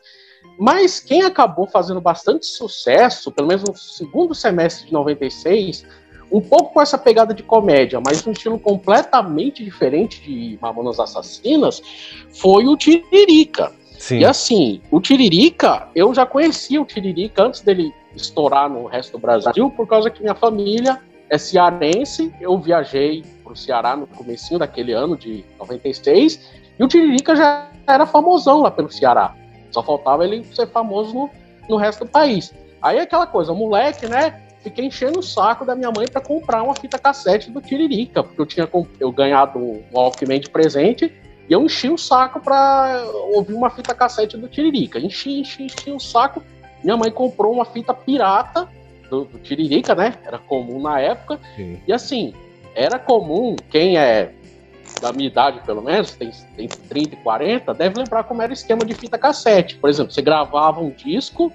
Mas 0.59 1.01
quem 1.01 1.23
acabou 1.23 1.67
fazendo 1.67 2.01
bastante 2.01 2.47
sucesso, 2.47 3.31
pelo 3.33 3.49
menos 3.49 3.65
no 3.65 3.77
segundo 3.77 4.35
semestre 4.35 4.87
de 4.87 4.93
96, 4.93 5.85
um 6.31 6.41
pouco 6.41 6.73
com 6.73 6.81
essa 6.81 6.97
pegada 6.97 7.35
de 7.35 7.43
comédia, 7.43 8.01
mas 8.05 8.27
um 8.27 8.33
estilo 8.33 8.59
completamente 8.59 9.63
diferente 9.63 10.23
de 10.23 10.59
Mamonas 10.61 10.99
Assassinas, 10.99 11.83
foi 12.31 12.67
o 12.67 12.77
Tiririca. 12.77 13.73
Sim. 13.99 14.19
E 14.21 14.25
assim, 14.25 14.81
o 14.91 15.01
Tiririca, 15.01 15.89
eu 15.95 16.15
já 16.15 16.25
conhecia 16.25 16.81
o 16.81 16.85
Tiririca 16.87 17.45
antes 17.45 17.61
dele 17.61 17.93
estourar 18.17 18.69
no 18.69 18.87
resto 18.87 19.13
do 19.13 19.19
Brasil, 19.19 19.71
por 19.71 19.87
causa 19.87 20.11
que 20.11 20.23
minha 20.23 20.35
família 20.35 21.01
é 21.29 21.39
cearense, 21.39 22.35
eu 22.41 22.59
viajei 22.59 23.25
pro 23.45 23.57
Ceará 23.57 23.97
no 23.97 24.07
comecinho 24.07 24.59
daquele 24.59 24.93
ano 24.93 25.17
de 25.17 25.45
96, 25.59 26.41
e 26.79 26.83
o 26.83 26.89
Tiririca 26.89 27.37
já 27.37 27.71
era 27.87 28.07
famosão 28.07 28.63
lá 28.63 28.71
pelo 28.71 28.91
Ceará. 28.91 29.35
Só 29.73 29.83
faltava 29.83 30.25
ele 30.25 30.45
ser 30.55 30.69
famoso 30.69 31.13
no, 31.15 31.31
no 31.69 31.77
resto 31.77 32.05
do 32.05 32.11
país. 32.11 32.55
Aí 32.81 32.99
é 32.99 33.03
aquela 33.03 33.27
coisa, 33.27 33.53
moleque, 33.53 34.07
né? 34.07 34.41
Fiquei 34.63 34.85
enchendo 34.85 35.19
o 35.19 35.23
saco 35.23 35.65
da 35.65 35.75
minha 35.75 35.91
mãe 35.91 36.07
para 36.07 36.21
comprar 36.21 36.63
uma 36.63 36.75
fita 36.75 36.99
cassete 36.99 37.51
do 37.51 37.61
Tiririca, 37.61 38.23
porque 38.23 38.41
eu 38.41 38.47
tinha 38.47 38.69
eu 39.01 39.11
ganhado 39.11 39.59
um 39.59 39.83
Walkman 39.93 40.39
de 40.39 40.49
presente 40.49 41.13
e 41.49 41.53
eu 41.53 41.65
enchi 41.65 41.89
o 41.89 41.99
saco 41.99 42.41
para 42.41 43.05
ouvir 43.35 43.55
uma 43.55 43.71
fita 43.71 43.95
cassete 43.95 44.37
do 44.37 44.49
Tiririca. 44.49 45.01
Enchi, 45.01 45.41
enchi, 45.41 45.65
enchi 45.65 45.91
o 45.91 45.99
saco. 45.99 46.43
Minha 46.83 46.97
mãe 46.97 47.11
comprou 47.11 47.53
uma 47.53 47.65
fita 47.65 47.93
pirata 47.93 48.69
do, 49.11 49.25
do 49.25 49.39
Tiririca, 49.39 49.95
né? 49.95 50.15
Era 50.25 50.39
comum 50.39 50.81
na 50.81 51.01
época. 51.01 51.41
Sim. 51.57 51.81
E 51.87 51.93
assim, 51.93 52.33
era 52.75 52.99
comum, 52.99 53.57
quem 53.69 53.99
é 53.99 54.33
da 55.03 55.13
minha 55.13 55.27
idade, 55.27 55.61
pelo 55.67 55.83
menos, 55.83 56.13
tem, 56.13 56.31
tem 56.57 56.69
30 56.69 57.15
e 57.15 57.19
40, 57.19 57.75
deve 57.75 57.99
lembrar 57.99 58.23
como 58.23 58.41
era 58.41 58.51
o 58.51 58.55
esquema 58.55 58.85
de 58.85 58.95
fita 58.95 59.19
cassete. 59.19 59.75
Por 59.77 59.91
exemplo, 59.91 60.13
você 60.13 60.23
gravava 60.23 60.81
um 60.81 60.91
disco 60.91 61.53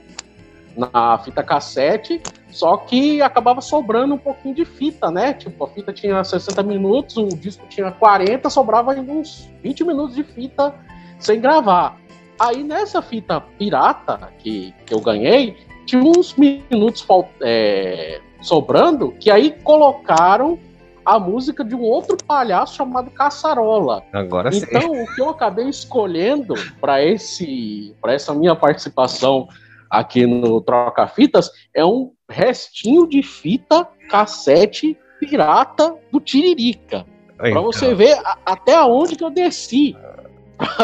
na 0.76 1.18
fita 1.20 1.42
cassete, 1.42 2.22
só 2.52 2.76
que 2.76 3.22
acabava 3.22 3.62
sobrando 3.62 4.14
um 4.14 4.18
pouquinho 4.18 4.54
de 4.54 4.66
fita, 4.66 5.10
né? 5.10 5.34
Tipo, 5.34 5.64
a 5.64 5.70
fita 5.70 5.94
tinha 5.94 6.22
60 6.22 6.62
minutos, 6.62 7.16
o 7.16 7.30
disco 7.30 7.66
tinha 7.70 7.90
40, 7.90 8.50
sobrava 8.50 8.92
uns 8.92 9.50
20 9.64 9.86
minutos 9.86 10.16
de 10.16 10.24
fita 10.24 10.76
sem 11.18 11.40
gravar. 11.40 11.98
Aí 12.38 12.64
nessa 12.64 13.02
fita 13.02 13.40
pirata 13.40 14.30
que, 14.40 14.76
que 14.86 14.94
eu 14.94 15.00
ganhei, 15.00 15.56
tinha 15.86 16.04
uns 16.04 16.36
minutos 16.36 17.08
é, 17.42 18.20
sobrando, 18.42 19.14
que 19.14 19.32
aí 19.32 19.52
colocaram 19.64 20.60
a 21.08 21.18
música 21.18 21.64
de 21.64 21.74
um 21.74 21.82
outro 21.82 22.18
palhaço 22.18 22.76
chamado 22.76 23.10
Caçarola. 23.12 24.04
Agora 24.12 24.52
sim. 24.52 24.64
Então, 24.64 24.92
o 24.92 25.16
que 25.16 25.22
eu 25.22 25.30
acabei 25.30 25.70
escolhendo 25.70 26.54
para 26.82 27.02
esse, 27.04 27.96
para 28.02 28.14
essa 28.14 28.34
minha 28.34 28.56
participação 28.56 29.48
aqui 29.90 30.26
no 30.26 30.60
Troca 30.60 31.08
Fitas 31.08 31.50
é 31.74 31.86
um 31.86 32.12
restinho 32.30 33.08
de 33.08 33.24
fita 33.24 33.88
cassete 34.10 34.98
pirata 35.20 35.96
do 36.12 36.20
Tiririca. 36.20 37.06
Para 37.38 37.52
Então, 37.52 37.64
você 37.64 37.96
ver 37.96 38.18
a- 38.26 38.38
até 38.46 38.78
onde 38.84 39.16
que 39.16 39.24
eu 39.24 39.30
desci 39.30 39.96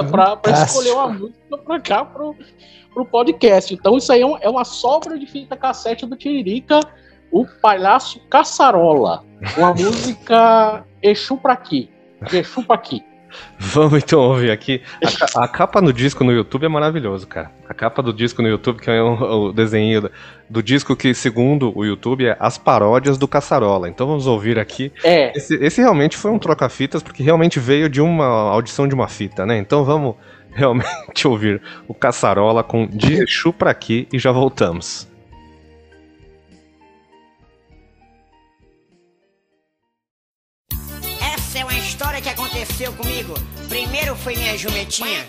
para 0.09 0.39
escolher 0.63 0.91
uma 0.93 1.09
música 1.09 1.57
para 1.65 1.80
cá 1.80 2.05
pro, 2.05 2.36
pro 2.93 3.05
podcast. 3.05 3.74
Então, 3.74 3.97
isso 3.97 4.11
aí 4.13 4.21
é, 4.21 4.26
um- 4.26 4.38
é 4.39 4.49
uma 4.49 4.63
sobra 4.63 5.17
de 5.19 5.26
fita 5.26 5.57
cassete 5.57 6.05
do 6.05 6.15
Tiririca, 6.15 6.80
o 7.34 7.45
palhaço 7.45 8.21
Caçarola. 8.29 9.23
Uma 9.57 9.73
música 9.73 10.86
Exu 11.01 11.36
pra 11.36 11.53
aqui. 11.53 11.89
Exu 12.31 12.63
pra 12.63 12.75
aqui. 12.75 13.03
Vamos 13.57 14.03
então 14.03 14.19
ouvir 14.19 14.51
aqui. 14.51 14.84
A, 15.36 15.45
a 15.45 15.47
capa 15.47 15.81
no 15.81 15.91
disco 15.91 16.23
no 16.23 16.31
YouTube 16.31 16.65
é 16.65 16.69
maravilhoso, 16.69 17.25
cara. 17.25 17.51
A 17.67 17.73
capa 17.73 18.03
do 18.03 18.13
disco 18.13 18.43
no 18.43 18.47
YouTube, 18.47 18.79
que 18.79 18.91
é 18.91 19.01
o, 19.01 19.47
o 19.47 19.51
desenho 19.51 20.01
do, 20.01 20.11
do 20.47 20.61
disco 20.61 20.95
que, 20.95 21.15
segundo 21.15 21.75
o 21.75 21.84
YouTube, 21.84 22.27
é 22.27 22.38
as 22.39 22.59
paródias 22.59 23.17
do 23.17 23.27
Caçarola. 23.27 23.89
Então 23.89 24.05
vamos 24.05 24.27
ouvir 24.27 24.59
aqui. 24.59 24.91
É, 25.03 25.36
Esse, 25.36 25.55
esse 25.55 25.81
realmente 25.81 26.15
foi 26.15 26.29
um 26.29 26.38
troca-fitas, 26.38 27.01
porque 27.01 27.23
realmente 27.23 27.59
veio 27.59 27.89
de 27.89 27.99
uma 27.99 28.25
audição 28.51 28.88
de 28.88 28.93
uma 28.93 29.07
fita, 29.07 29.43
né? 29.43 29.57
Então 29.57 29.84
vamos 29.84 30.15
realmente 30.53 31.27
ouvir 31.27 31.59
o 31.88 31.93
Caçarola 31.95 32.63
com 32.63 32.86
De 32.86 33.23
Exu 33.23 33.51
pra 33.51 33.71
aqui 33.71 34.07
e 34.13 34.19
já 34.19 34.31
voltamos. 34.31 35.11
Aconteceu 42.74 42.93
comigo. 42.93 43.34
Primeiro 43.69 44.15
foi 44.15 44.36
minha 44.36 44.57
jumentinha, 44.57 45.26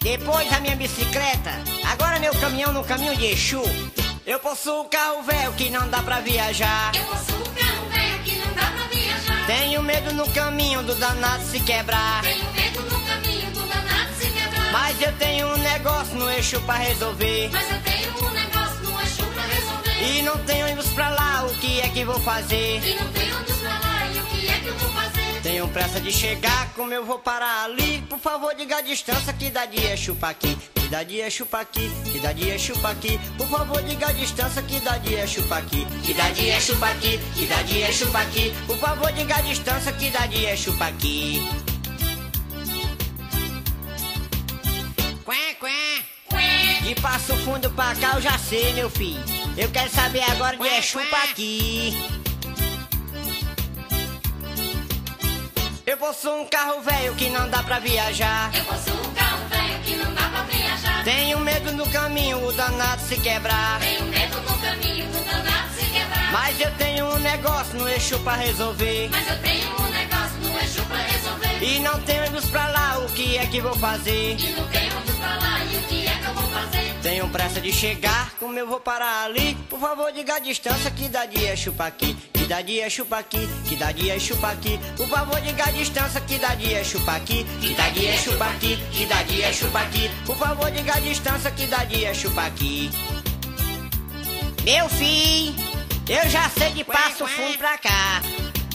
depois 0.00 0.52
a 0.52 0.60
minha 0.60 0.74
bicicleta, 0.74 1.52
agora 1.90 2.18
meu 2.18 2.34
caminhão 2.34 2.72
no 2.72 2.84
caminho 2.84 3.16
de 3.16 3.26
Exu. 3.26 3.62
Eu 4.26 4.40
possuo 4.40 4.82
um 4.82 4.88
carro 4.88 5.22
velho 5.22 5.52
que 5.52 5.70
não 5.70 5.88
dá 5.88 6.02
pra 6.02 6.20
viajar. 6.20 6.92
Eu 6.96 7.04
possuo 7.04 7.38
um 7.38 7.54
carro 7.54 7.88
velho 7.90 8.18
que 8.24 8.36
não 8.36 8.52
dá 8.54 8.66
pra 8.66 8.86
viajar. 8.86 9.46
Tenho 9.46 9.82
medo 9.82 10.12
no 10.14 10.28
caminho 10.30 10.82
do 10.82 10.94
danado 10.94 11.44
se 11.44 11.60
quebrar. 11.60 12.22
Tenho 12.22 12.52
medo 12.52 12.80
no 12.82 13.00
caminho 13.02 13.50
do 13.50 13.60
danado 13.68 14.14
se 14.18 14.30
quebrar. 14.30 14.72
Mas 14.72 15.02
eu 15.02 15.12
tenho 15.12 15.48
um 15.48 15.58
negócio 15.58 16.14
no 16.16 16.30
eixo 16.30 16.60
pra 16.62 16.74
resolver. 16.76 17.50
Mas 17.52 17.70
eu 17.70 17.80
tenho 17.82 18.26
um 18.26 18.30
negócio 18.30 18.80
no 18.82 19.00
eixo 19.00 19.26
pra 19.26 19.42
resolver. 19.42 20.16
E 20.16 20.22
não 20.22 20.38
tenho 20.38 20.66
ônibus 20.66 20.88
pra 20.88 21.10
lá, 21.10 21.44
o 21.44 21.54
que 21.58 21.80
é 21.80 21.88
que 21.88 22.04
vou 22.04 22.20
fazer? 22.20 22.82
E 22.82 22.94
não 22.94 23.12
tenho 23.12 23.38
onde 23.38 23.52
pra 23.52 23.78
lá, 23.78 24.06
e 24.12 24.18
o 24.18 24.24
que 24.24 24.48
é 24.48 24.58
que 24.58 24.66
eu 24.66 24.78
vou 24.78 24.90
fazer? 24.92 25.13
Tenho 25.44 25.68
pressa 25.68 26.00
de 26.00 26.10
chegar, 26.10 26.72
como 26.72 26.94
eu 26.94 27.04
vou 27.04 27.18
parar 27.18 27.64
ali? 27.64 28.00
Por 28.08 28.18
favor, 28.18 28.54
diga 28.54 28.78
a 28.78 28.80
distância 28.80 29.30
que 29.30 29.50
dá 29.50 29.66
de 29.66 29.78
eixo 29.78 30.14
pra 30.14 30.30
aqui. 30.30 30.56
Que 30.74 30.88
dá 30.88 31.02
de 31.02 31.16
eixo 31.16 31.44
pra 31.44 31.60
aqui, 31.60 31.90
que 32.10 32.18
dá 32.18 32.32
de 32.32 32.48
eixo 32.48 32.72
pra 32.80 32.90
aqui. 32.92 33.20
Por 33.36 33.46
favor, 33.48 33.82
diga 33.82 34.08
a 34.08 34.12
distância 34.12 34.62
que 34.62 34.80
dá 34.80 34.96
de 34.96 35.12
eixo 35.12 35.42
pra 35.42 35.58
aqui. 35.58 35.86
Que 36.02 36.14
dá 36.14 36.30
de 36.30 36.46
eixo 36.46 36.74
pra 36.76 36.88
aqui, 36.88 37.20
que 37.34 37.44
dá 37.44 37.60
de 37.60 37.76
eixo 37.76 38.06
pra 38.10 38.20
aqui. 38.22 38.54
Por 38.66 38.78
favor, 38.78 39.12
diga 39.12 39.36
a 39.36 39.42
distância 39.42 39.92
que 39.92 40.08
dá 40.08 40.24
de 40.24 40.44
eixo 40.46 40.72
pra 40.78 40.86
aqui. 40.86 41.46
Quém, 45.26 45.56
quém. 45.60 46.82
De 46.84 47.00
Passo 47.02 47.36
Fundo 47.36 47.70
pra 47.72 47.94
cá 47.96 48.12
eu 48.14 48.22
já 48.22 48.38
sei, 48.38 48.72
meu 48.72 48.88
filho. 48.88 49.22
Eu 49.58 49.70
quero 49.70 49.90
saber 49.90 50.22
agora 50.22 50.56
de 50.56 50.66
eixo 50.66 50.98
pra 51.10 51.24
aqui. 51.24 52.23
Eu 55.94 55.98
possuo 55.98 56.40
um 56.40 56.46
carro 56.46 56.80
velho 56.80 57.14
que 57.14 57.30
não 57.30 57.48
dá 57.48 57.62
pra 57.62 57.78
viajar. 57.78 58.50
Eu 58.52 58.64
possuo 58.64 58.94
um 58.94 59.14
carro 59.14 59.46
velho 59.48 59.78
que 59.84 59.94
não 59.94 60.12
dá 60.12 60.28
pra 60.28 60.42
viajar. 60.42 61.04
Tenho 61.04 61.38
medo 61.38 61.70
no 61.70 61.88
caminho, 61.88 62.44
o 62.44 62.52
danado 62.52 63.00
se 63.02 63.16
quebrar. 63.20 63.78
Tenho 63.78 64.04
medo 64.06 64.40
no 64.40 64.58
caminho 64.58 65.06
do 65.06 65.24
danado 65.24 65.72
se 65.72 65.86
quebrar. 65.86 66.32
Mas 66.32 66.60
eu 66.60 66.70
tenho 66.72 67.06
um 67.06 67.18
negócio 67.20 67.78
no 67.78 67.88
eixo 67.88 68.18
pra 68.18 68.34
resolver. 68.34 69.08
Mas 69.08 69.30
eu 69.30 69.38
tenho 69.40 69.70
um 69.70 69.88
negócio 69.88 70.36
no 70.40 70.58
eixo 70.58 70.82
pra 70.82 70.96
resolver. 70.96 71.62
E 71.62 71.78
não 71.78 72.00
tenho 72.00 72.22
ônibus 72.22 72.50
pra 72.50 72.66
lá, 72.66 72.98
o 72.98 73.12
que 73.12 73.38
é 73.38 73.46
que 73.46 73.60
vou 73.60 73.74
fazer? 73.76 74.36
E 74.36 74.50
não 74.50 74.66
tenho 74.66 74.98
onde 74.98 75.12
pra 75.12 75.36
lá, 75.36 75.64
e 75.64 75.76
o 75.76 75.82
que 75.84 76.08
é 76.08 76.18
que 76.18 76.26
eu 76.26 76.34
vou 76.34 76.50
fazer? 76.50 76.98
Tenho 77.02 77.28
pressa 77.28 77.60
de 77.60 77.72
chegar, 77.72 78.32
como 78.40 78.58
eu 78.58 78.66
vou 78.66 78.80
parar 78.80 79.26
ali? 79.26 79.54
Por 79.70 79.78
favor, 79.78 80.10
diga 80.10 80.34
a 80.34 80.38
distância 80.40 80.90
que 80.90 81.06
dá 81.06 81.24
de 81.24 81.40
eixo 81.40 81.72
pra 81.72 81.86
aqui. 81.86 82.33
Que 82.44 82.48
dá 82.48 82.60
de 82.60 82.72
eixo 82.72 83.06
pra 83.06 83.20
aqui, 83.20 83.48
que 83.66 83.74
dá 83.74 83.90
de 83.90 84.10
eixo 84.10 84.36
pra 84.36 84.50
aqui. 84.50 84.78
Por 84.98 85.08
favor, 85.08 85.40
diga 85.40 85.64
a 85.64 85.70
distância 85.70 86.20
que 86.20 86.36
dá 86.36 86.54
de 86.54 86.74
eixo 86.74 87.00
pra 87.00 87.16
aqui. 87.16 87.42
Que 87.58 87.72
dá 87.72 87.88
de 87.88 88.04
eixo 88.04 88.36
pra 88.36 88.48
aqui, 88.48 88.76
que 88.92 89.06
dá 89.06 89.22
de 89.22 89.40
eixo 89.40 89.66
pra 89.68 89.80
aqui. 89.80 90.10
Por 90.26 90.36
favor, 90.36 90.70
diga 90.70 90.94
a 90.94 91.00
distância 91.00 91.50
que 91.50 91.66
dá 91.66 91.84
de 91.84 92.04
eixo 92.04 92.30
pra 92.32 92.44
aqui. 92.44 92.90
Meu 94.62 94.90
filho, 94.90 95.54
eu 96.06 96.28
já 96.28 96.50
sei 96.50 96.72
de 96.72 96.84
passo 96.84 97.26
fundo 97.26 97.56
pra 97.56 97.78
cá. 97.78 98.20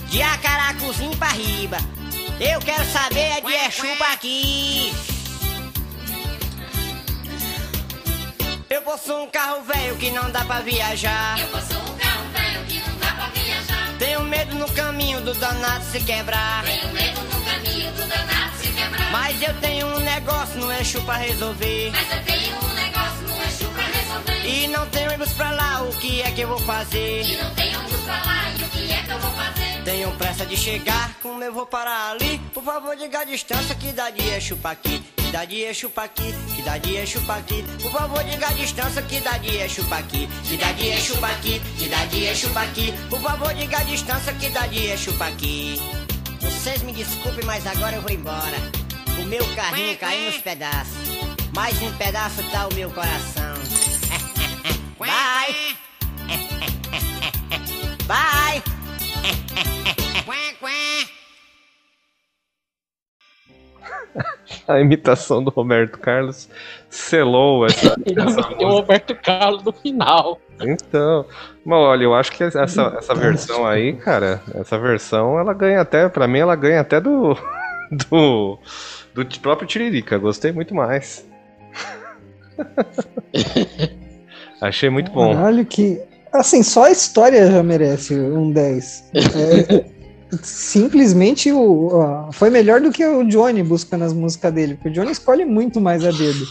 De 0.09 0.19
Acaracuzinho 0.19 1.15
pra 1.15 1.27
riba. 1.27 1.77
Eu 2.39 2.59
quero 2.61 2.85
saber 2.85 3.37
é 3.37 3.41
de 3.41 3.53
eixo 3.53 3.85
pra 3.99 4.13
aqui. 4.13 4.91
Eu 8.67 8.81
possuo 8.81 9.25
um 9.25 9.29
carro 9.29 9.61
velho 9.61 9.95
que 9.97 10.09
não 10.09 10.31
dá 10.31 10.43
pra 10.43 10.61
viajar. 10.61 11.39
Eu 11.39 11.47
possuo 11.49 11.77
um 11.77 11.98
Tenho 14.19 14.29
medo 14.29 14.55
no 14.55 14.69
caminho 14.73 15.21
do 15.21 15.33
danado 15.33 15.85
se 15.85 16.01
quebrar. 16.01 16.65
Tenho 16.65 16.91
medo 16.91 17.21
no 17.21 17.41
caminho 17.41 17.89
do 17.93 18.05
danado 18.05 18.57
se 18.57 18.67
quebrar. 18.67 19.11
Mas 19.13 19.41
eu 19.41 19.53
tenho 19.61 19.87
um 19.87 19.99
negócio 19.99 20.59
no 20.59 20.69
eixo 20.73 21.01
pra 21.03 21.15
resolver. 21.15 21.89
Mas 21.93 22.11
eu 22.11 22.23
tenho 22.25 22.57
um 22.57 22.73
pra 23.67 23.83
resolver. 23.83 24.45
E 24.45 24.67
não 24.67 24.85
tenho 24.87 25.09
ônibus 25.09 25.33
pra 25.33 25.51
lá, 25.51 25.81
o 25.83 25.95
que 25.97 26.21
é 26.21 26.31
que 26.31 26.41
eu 26.41 26.47
vou 26.47 26.59
fazer? 26.59 27.23
E 27.23 27.37
não 27.37 27.53
tenho 27.55 27.79
onde 27.79 27.97
pra 27.97 28.23
lá, 28.23 28.51
e 28.51 28.63
o 28.63 28.69
que 28.69 28.91
é 28.91 29.03
que 29.03 29.11
eu 29.11 29.19
vou 29.19 29.31
fazer? 29.31 29.83
Tenho 29.83 30.11
pressa 30.11 30.45
de 30.45 30.57
chegar, 30.57 31.13
como 31.21 31.43
eu 31.43 31.53
vou 31.53 31.65
parar 31.65 32.11
ali? 32.11 32.39
Por 32.53 32.63
favor, 32.63 32.95
diga 32.95 33.19
a 33.19 33.23
distância 33.23 33.73
que 33.75 33.91
dá 33.91 34.09
de 34.09 34.21
eixo 34.21 34.55
pra 34.57 34.71
aqui. 34.71 35.03
Que 35.15 35.31
dá 35.31 35.45
de 35.45 35.57
eixo 35.57 35.89
pra 35.89 36.03
aqui, 36.03 36.33
que 36.55 36.61
dá 36.61 36.77
de 36.77 36.95
eixo 36.95 37.21
pra 37.21 37.35
aqui. 37.35 37.63
Por 37.81 37.91
favor, 37.91 38.23
diga 38.23 38.47
a 38.47 38.53
distância 38.53 39.01
que 39.01 39.19
dá 39.19 39.37
de 39.37 39.55
eixo 39.55 39.83
pra 39.85 39.97
aqui. 39.99 40.29
Que 40.47 40.57
dá 40.57 40.71
de 40.71 40.87
eixo 40.87 41.17
pra 41.17 41.29
aqui, 41.29 41.61
que 41.77 41.87
dá 41.87 42.05
de 42.05 42.23
eixo 42.23 42.49
pra 42.49 42.61
aqui. 42.63 42.93
Por 43.09 43.21
favor, 43.21 43.53
diga 43.53 43.77
a 43.77 43.83
distância 43.83 44.33
que 44.33 44.49
dá 44.49 44.67
de 44.67 44.79
eixo 44.79 45.13
pra 45.13 45.27
aqui. 45.27 45.79
Vocês 46.41 46.81
me 46.81 46.91
desculpem, 46.91 47.45
mas 47.45 47.65
agora 47.67 47.95
eu 47.95 48.01
vou 48.01 48.11
embora. 48.11 48.57
O 49.19 49.25
meu 49.25 49.45
carrinho 49.55 49.97
caiu 49.97 50.31
nos 50.31 50.37
pedaços. 50.37 51.28
Mais 51.55 51.81
um 51.81 51.91
pedaço 51.97 52.43
tá 52.51 52.67
o 52.67 52.73
meu 52.73 52.89
coração. 52.91 53.55
Bye! 54.99 55.77
Bye! 58.07 58.63
A 64.67 64.79
imitação 64.79 65.43
do 65.43 65.49
Roberto 65.49 65.99
Carlos 65.99 66.49
selou 66.89 67.65
essa. 67.65 67.95
essa 68.05 68.49
o 68.63 68.67
Roberto 68.67 69.15
Carlos 69.15 69.63
no 69.63 69.71
final. 69.71 70.39
Então, 70.61 71.25
mas 71.65 71.79
olha, 71.79 72.03
eu 72.03 72.13
acho 72.13 72.31
que 72.31 72.43
essa, 72.43 72.61
essa 72.61 73.15
versão 73.15 73.65
aí, 73.65 73.93
cara, 73.93 74.41
essa 74.53 74.77
versão 74.77 75.39
ela 75.39 75.53
ganha 75.53 75.81
até, 75.81 76.09
pra 76.09 76.27
mim, 76.27 76.39
ela 76.39 76.55
ganha 76.55 76.81
até 76.81 76.99
do. 76.99 77.35
do. 78.09 78.59
do 79.13 79.39
próprio 79.39 79.67
Tiririca. 79.67 80.17
Gostei 80.17 80.51
muito 80.51 80.75
mais. 80.75 81.28
Achei 84.61 84.89
muito 84.89 85.11
bom. 85.11 85.33
Caralho, 85.33 85.65
que. 85.65 86.01
Assim, 86.31 86.61
só 86.61 86.85
a 86.85 86.91
história 86.91 87.49
já 87.49 87.63
merece 87.63 88.13
um 88.13 88.51
10. 88.51 89.11
É, 89.15 89.85
simplesmente 90.43 91.51
o, 91.51 91.89
ó, 91.91 92.31
foi 92.31 92.49
melhor 92.49 92.81
do 92.81 92.91
que 92.91 93.05
o 93.05 93.23
Johnny 93.23 93.63
buscando 93.63 94.03
as 94.05 94.13
músicas 94.13 94.53
dele, 94.53 94.75
porque 94.75 94.89
o 94.89 94.91
Johnny 94.91 95.11
escolhe 95.11 95.45
muito 95.45 95.81
mais 95.81 96.05
a 96.05 96.11
dedo. 96.11 96.45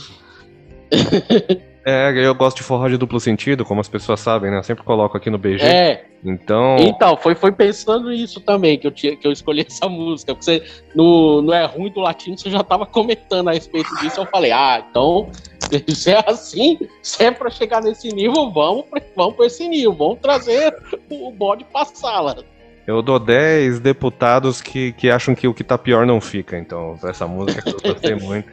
É, 1.91 2.13
eu 2.19 2.35
gosto 2.35 2.59
de 2.59 2.63
forró 2.65 2.87
de 2.87 2.99
duplo 2.99 3.19
sentido, 3.19 3.65
como 3.65 3.81
as 3.81 3.89
pessoas 3.89 4.21
sabem, 4.21 4.51
né? 4.51 4.59
Eu 4.59 4.63
sempre 4.63 4.85
coloco 4.85 5.17
aqui 5.17 5.31
no 5.31 5.39
BG. 5.39 5.65
É. 5.65 6.05
Então. 6.23 6.77
Então, 6.81 7.17
foi, 7.17 7.35
foi 7.35 7.51
pensando 7.51 8.11
nisso 8.11 8.41
também 8.41 8.79
que 8.79 8.87
eu, 8.87 8.91
tinha, 8.91 9.17
que 9.17 9.27
eu 9.27 9.33
escolhi 9.33 9.63
essa 9.67 9.89
música. 9.89 10.35
Porque 10.35 10.45
você, 10.45 10.63
no, 10.95 11.41
no 11.41 11.51
É 11.51 11.65
Ruim 11.65 11.91
do 11.91 12.01
Latino, 12.01 12.37
você 12.37 12.51
já 12.51 12.63
tava 12.63 12.85
comentando 12.85 13.49
a 13.49 13.53
respeito 13.53 13.89
disso. 14.01 14.21
Eu 14.21 14.27
falei, 14.27 14.53
ah, 14.53 14.85
então, 14.91 15.31
se 15.89 16.11
é 16.11 16.23
assim, 16.27 16.79
se 17.03 17.25
é 17.25 17.31
pra 17.31 17.49
chegar 17.49 17.81
nesse 17.81 18.09
nível, 18.13 18.51
vamos, 18.51 18.85
pra- 18.85 19.01
vamos 19.17 19.37
pra 19.37 19.47
esse 19.47 19.67
nível. 19.67 19.95
Vamos 19.95 20.19
trazer 20.21 20.77
o 21.09 21.31
bode 21.33 21.65
pra 21.73 21.87
sala. 21.87 22.45
Eu 22.87 23.01
dou 23.01 23.19
10 23.19 23.81
deputados 23.81 24.61
que, 24.61 24.93
que 24.93 25.11
acham 25.11 25.35
que 25.35 25.49
o 25.49 25.55
que 25.55 25.65
tá 25.65 25.79
pior 25.79 26.05
não 26.07 26.21
fica. 26.21 26.59
Então, 26.59 26.99
essa 27.05 27.27
música 27.27 27.63
que 27.63 27.71
eu 27.87 27.93
gostei 27.95 28.15
muito. 28.21 28.51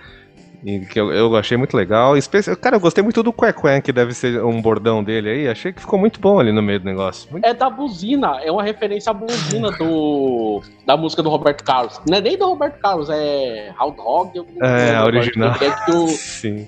Que 0.91 0.99
eu, 0.99 1.11
eu 1.13 1.36
achei 1.36 1.55
muito 1.57 1.78
legal. 1.78 2.18
Espe- 2.18 2.55
Cara, 2.55 2.78
eu 2.78 2.80
gostei 2.80 3.03
muito 3.03 3.22
do 3.22 3.32
Quequé, 3.32 3.80
que 3.82 3.91
deve 3.93 4.13
ser 4.13 4.43
um 4.43 4.59
bordão 4.59 5.03
dele 5.03 5.30
aí. 5.30 5.47
Achei 5.47 5.72
que 5.72 5.80
ficou 5.80 5.99
muito 5.99 6.20
bom 6.20 6.39
ali 6.39 6.51
no 6.51 6.61
meio 6.63 6.80
do 6.80 6.86
negócio. 6.86 7.32
Muito- 7.32 7.45
É 7.45 7.53
da 7.53 7.70
buzina, 7.70 8.39
é 8.41 8.51
uma 8.51 8.63
referência 8.63 9.11
à 9.11 9.13
buzina 9.13 9.70
do, 9.72 10.63
da 10.86 10.97
música 10.97 11.22
do 11.22 11.30
Roberto 11.30 11.63
Carlos. 11.63 12.01
Não 12.09 12.18
é 12.18 12.22
nem 12.22 12.36
do 12.38 12.47
Roberto 12.47 12.80
Carlos, 12.80 13.09
é 13.11 13.72
não 14.59 14.68
É, 14.68 14.95
a 14.95 15.03
original. 15.05 15.53
que 15.53 15.66
é 15.66 15.72
que 15.86 15.91
o 15.91 16.07
Sim. 16.18 16.68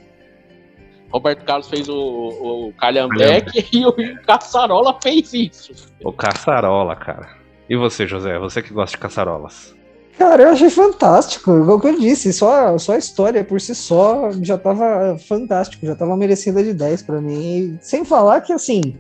Roberto 1.10 1.44
Carlos 1.46 1.70
fez 1.70 1.88
o, 1.88 1.96
o 1.96 2.74
Calhambeque 2.78 3.66
e 3.74 3.86
o 3.86 3.94
Caçarola 4.28 4.98
fez 5.02 5.34
isso. 5.34 5.72
O 6.04 6.12
caçarola, 6.12 6.96
cara. 6.98 7.30
E 7.70 7.76
você, 7.78 8.06
José? 8.06 8.38
Você 8.40 8.62
que 8.62 8.74
gosta 8.74 8.96
de 8.98 9.02
caçarolas? 9.02 9.76
Cara, 10.18 10.44
eu 10.44 10.50
achei 10.50 10.70
fantástico, 10.70 11.56
igual 11.60 11.80
que 11.80 11.88
eu 11.88 12.00
disse, 12.00 12.34
só, 12.34 12.76
só 12.78 12.94
a 12.94 12.98
história 12.98 13.44
por 13.44 13.62
si 13.62 13.76
só 13.76 14.32
já 14.42 14.58
tava 14.58 15.16
fantástico, 15.28 15.86
já 15.86 15.96
tava 15.96 16.18
merecida 16.18 16.64
de 16.64 16.74
10 16.74 17.04
pra 17.04 17.22
mim. 17.22 17.40
E 17.40 17.78
sem 17.82 18.04
falar 18.04 18.42
que, 18.42 18.52
assim, 18.52 18.96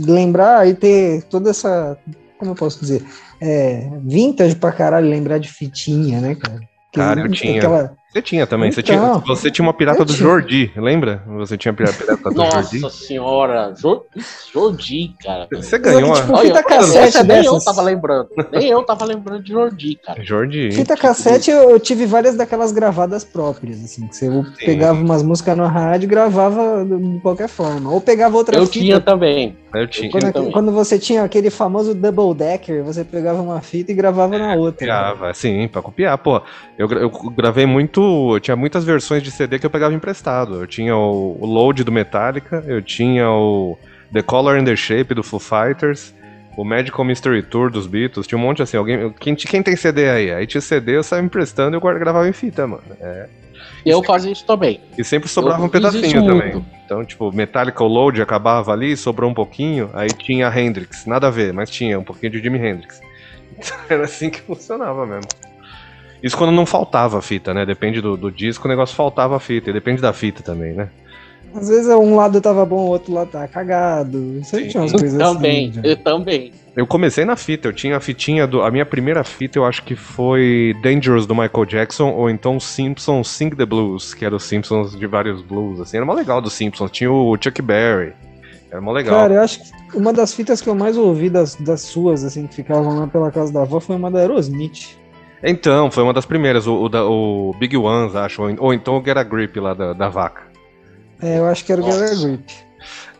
lembrar 0.00 0.66
e 0.68 0.74
ter 0.74 1.22
toda 1.24 1.50
essa, 1.50 1.96
como 2.38 2.50
eu 2.50 2.54
posso 2.56 2.80
dizer, 2.80 3.04
é, 3.40 3.88
vintage 4.02 4.56
pra 4.56 4.72
caralho, 4.72 5.08
lembrar 5.08 5.38
de 5.38 5.48
fitinha, 5.48 6.20
né, 6.20 6.34
cara? 6.34 6.58
Que- 6.92 6.98
Cara, 7.00 7.20
eu 7.20 7.30
tinha. 7.30 7.58
aquela- 7.58 7.94
Você 8.16 8.22
tinha 8.22 8.46
também. 8.46 8.72
Você, 8.72 8.80
Então, 8.80 8.96
tinha, 9.20 9.36
você 9.36 9.50
tinha 9.50 9.62
uma 9.66 9.74
pirata 9.74 10.00
eu 10.00 10.04
do 10.06 10.14
tinha. 10.14 10.26
Jordi, 10.26 10.72
lembra? 10.74 11.22
Você 11.36 11.58
tinha 11.58 11.70
a 11.70 11.74
pirata 11.74 12.30
do 12.30 12.34
Jordi? 12.34 12.78
Nossa 12.80 12.96
senhora, 13.06 13.74
Jor- 13.76 14.04
Jordi, 14.52 15.14
cara. 15.22 15.46
Você 15.52 15.78
ganhou 15.78 16.14
Tipo, 16.14 16.28
uma. 16.32 16.38
fita 16.40 16.62
cassete 16.62 17.22
nem 17.24 17.44
eu 17.44 17.58
tava 17.60 17.82
lembrando. 17.82 18.28
Nem 18.50 18.68
eu 18.70 18.82
tava 18.84 19.04
lembrando 19.04 19.42
de 19.42 19.52
Jordi, 19.52 19.98
cara. 20.02 20.24
Jordi. 20.24 20.70
Fita 20.72 20.96
cassete 20.96 21.50
eu, 21.50 21.70
eu 21.70 21.78
tive 21.78 22.06
várias 22.06 22.34
daquelas 22.36 22.72
gravadas 22.72 23.22
próprias, 23.22 23.84
assim, 23.84 24.06
que 24.06 24.16
você 24.16 24.30
pegava 24.64 24.98
umas 24.98 25.22
músicas 25.22 25.54
na 25.56 25.68
rádio 25.68 26.06
e 26.06 26.08
gravava 26.08 26.84
de 26.86 27.20
qualquer 27.20 27.48
forma. 27.48 27.92
Ou 27.92 28.00
pegava 28.00 28.34
outra 28.36 28.56
Eu 28.56 28.64
fita. 28.66 28.78
tinha 28.78 29.00
também. 29.00 29.56
Eu 29.80 29.86
tinha. 29.86 30.10
Quando, 30.10 30.50
quando 30.50 30.72
você 30.72 30.98
tinha 30.98 31.22
aquele 31.22 31.50
famoso 31.50 31.94
double 31.94 32.34
decker, 32.34 32.82
você 32.82 33.04
pegava 33.04 33.40
uma 33.40 33.60
fita 33.60 33.92
e 33.92 33.94
gravava 33.94 34.38
na 34.38 34.54
outra. 34.54 34.86
Copiava, 34.86 35.34
sim, 35.34 35.68
pra 35.68 35.82
copiar, 35.82 36.16
pô. 36.18 36.40
Eu, 36.78 36.88
eu 36.90 37.10
gravei 37.10 37.66
muito. 37.66 38.34
Eu 38.34 38.40
tinha 38.40 38.56
muitas 38.56 38.84
versões 38.84 39.22
de 39.22 39.30
CD 39.30 39.58
que 39.58 39.66
eu 39.66 39.70
pegava 39.70 39.94
emprestado. 39.94 40.60
Eu 40.60 40.66
tinha 40.66 40.96
o, 40.96 41.36
o 41.40 41.46
Load 41.46 41.84
do 41.84 41.92
Metallica, 41.92 42.64
eu 42.66 42.82
tinha 42.82 43.30
o 43.30 43.78
The 44.12 44.22
Color 44.22 44.58
and 44.58 44.64
the 44.64 44.76
Shape 44.76 45.14
do 45.14 45.22
Foo 45.22 45.40
Fighters, 45.40 46.14
o 46.56 46.64
Magical 46.64 47.04
Mystery 47.04 47.42
Tour 47.42 47.70
dos 47.70 47.86
Beatles, 47.86 48.26
tinha 48.26 48.38
um 48.38 48.42
monte 48.42 48.62
assim. 48.62 48.76
Alguém, 48.76 49.12
quem, 49.20 49.34
quem 49.34 49.62
tem 49.62 49.76
CD 49.76 50.08
aí? 50.08 50.32
Aí 50.32 50.46
tinha 50.46 50.60
CD, 50.60 50.96
eu 50.96 51.02
saía 51.02 51.22
emprestando 51.22 51.76
e 51.76 51.78
eu 51.78 51.98
gravava 51.98 52.28
em 52.28 52.32
fita, 52.32 52.66
mano. 52.66 52.82
É. 53.00 53.28
Eu 53.86 54.02
fazia 54.02 54.32
isso 54.32 54.44
também. 54.44 54.80
E 54.98 55.04
sempre 55.04 55.28
sobrava 55.28 55.62
Eu 55.62 55.66
um 55.66 55.68
pedacinho 55.68 56.26
também. 56.26 56.54
muito. 56.54 56.66
Então, 56.84 57.04
tipo, 57.04 57.32
Metallica 57.32 57.84
Load 57.84 58.20
acabava 58.20 58.72
ali, 58.72 58.96
sobrou 58.96 59.30
um 59.30 59.34
pouquinho, 59.34 59.90
aí 59.94 60.08
tinha 60.08 60.48
Hendrix. 60.48 61.06
Nada 61.06 61.28
a 61.28 61.30
ver, 61.30 61.52
mas 61.52 61.70
tinha 61.70 61.96
um 61.96 62.02
pouquinho 62.02 62.32
de 62.32 62.42
Jimi 62.42 62.58
Hendrix. 62.58 63.00
Então, 63.56 63.76
era 63.88 64.04
assim 64.04 64.28
que 64.28 64.40
funcionava 64.40 65.06
mesmo. 65.06 65.30
Isso 66.20 66.36
quando 66.36 66.50
não 66.50 66.66
faltava 66.66 67.18
a 67.18 67.22
fita, 67.22 67.54
né? 67.54 67.64
Depende 67.64 68.00
do, 68.00 68.16
do 68.16 68.30
disco, 68.30 68.66
o 68.66 68.68
negócio 68.68 68.96
faltava 68.96 69.36
a 69.36 69.40
fita. 69.40 69.70
E 69.70 69.72
depende 69.72 70.02
da 70.02 70.12
fita 70.12 70.42
também, 70.42 70.72
né? 70.72 70.88
Às 71.56 71.68
vezes 71.68 71.86
um 71.88 72.14
lado 72.16 72.40
tava 72.40 72.64
bom, 72.66 72.84
o 72.86 72.88
outro 72.88 73.12
lado 73.14 73.30
tava 73.30 73.48
cagado. 73.48 74.40
Sempre 74.44 74.68
tinha 74.68 74.82
umas 74.82 74.92
coisas 74.92 75.18
também, 75.18 75.70
assim. 75.70 75.80
eu 75.82 75.96
também. 75.96 76.52
Eu 76.76 76.86
comecei 76.86 77.24
na 77.24 77.36
fita, 77.36 77.68
eu 77.68 77.72
tinha 77.72 77.96
a 77.96 78.00
fitinha 78.00 78.46
do. 78.46 78.60
A 78.62 78.70
minha 78.70 78.84
primeira 78.84 79.24
fita 79.24 79.58
eu 79.58 79.64
acho 79.64 79.82
que 79.82 79.96
foi 79.96 80.76
Dangerous 80.82 81.24
do 81.26 81.34
Michael 81.34 81.64
Jackson, 81.64 82.10
ou 82.10 82.28
então 82.28 82.60
Simpsons 82.60 83.28
Sing 83.30 83.48
the 83.50 83.64
Blues, 83.64 84.12
que 84.12 84.24
era 84.26 84.36
os 84.36 84.44
Simpsons 84.44 84.94
de 84.94 85.06
vários 85.06 85.40
blues, 85.40 85.80
assim. 85.80 85.96
Era 85.96 86.04
mó 86.04 86.12
legal 86.12 86.42
dos 86.42 86.52
Simpsons. 86.52 86.90
Tinha 86.90 87.10
o 87.10 87.34
Chuck 87.40 87.62
Berry. 87.62 88.12
Era 88.70 88.80
mó 88.82 88.92
legal. 88.92 89.20
Cara, 89.20 89.34
eu 89.34 89.40
acho 89.40 89.60
que 89.62 89.96
uma 89.96 90.12
das 90.12 90.34
fitas 90.34 90.60
que 90.60 90.68
eu 90.68 90.74
mais 90.74 90.98
ouvi 90.98 91.30
das, 91.30 91.54
das 91.54 91.80
suas, 91.80 92.22
assim, 92.24 92.46
que 92.46 92.54
ficavam 92.56 92.98
lá 92.98 93.06
pela 93.06 93.30
casa 93.30 93.50
da 93.50 93.62
avó, 93.62 93.80
foi 93.80 93.96
uma 93.96 94.10
da 94.10 94.18
Aerosmith. 94.18 94.98
Então, 95.42 95.90
foi 95.90 96.02
uma 96.02 96.12
das 96.12 96.26
primeiras, 96.26 96.66
o, 96.66 96.74
o 96.82 96.88
da- 96.88 97.04
o 97.06 97.54
Big 97.58 97.76
Ones, 97.76 98.16
acho, 98.16 98.42
ou, 98.42 98.54
ou 98.58 98.74
então 98.74 98.96
o 98.98 99.04
Get 99.04 99.16
a 99.16 99.22
Grip 99.22 99.58
lá 99.60 99.72
da, 99.74 99.92
da 99.92 100.08
vaca. 100.08 100.42
É, 101.22 101.38
eu 101.38 101.46
acho 101.46 101.64
que 101.64 101.72
era 101.72 101.80
o 101.80 101.84
Gather 101.84 102.18
Grip. 102.20 102.52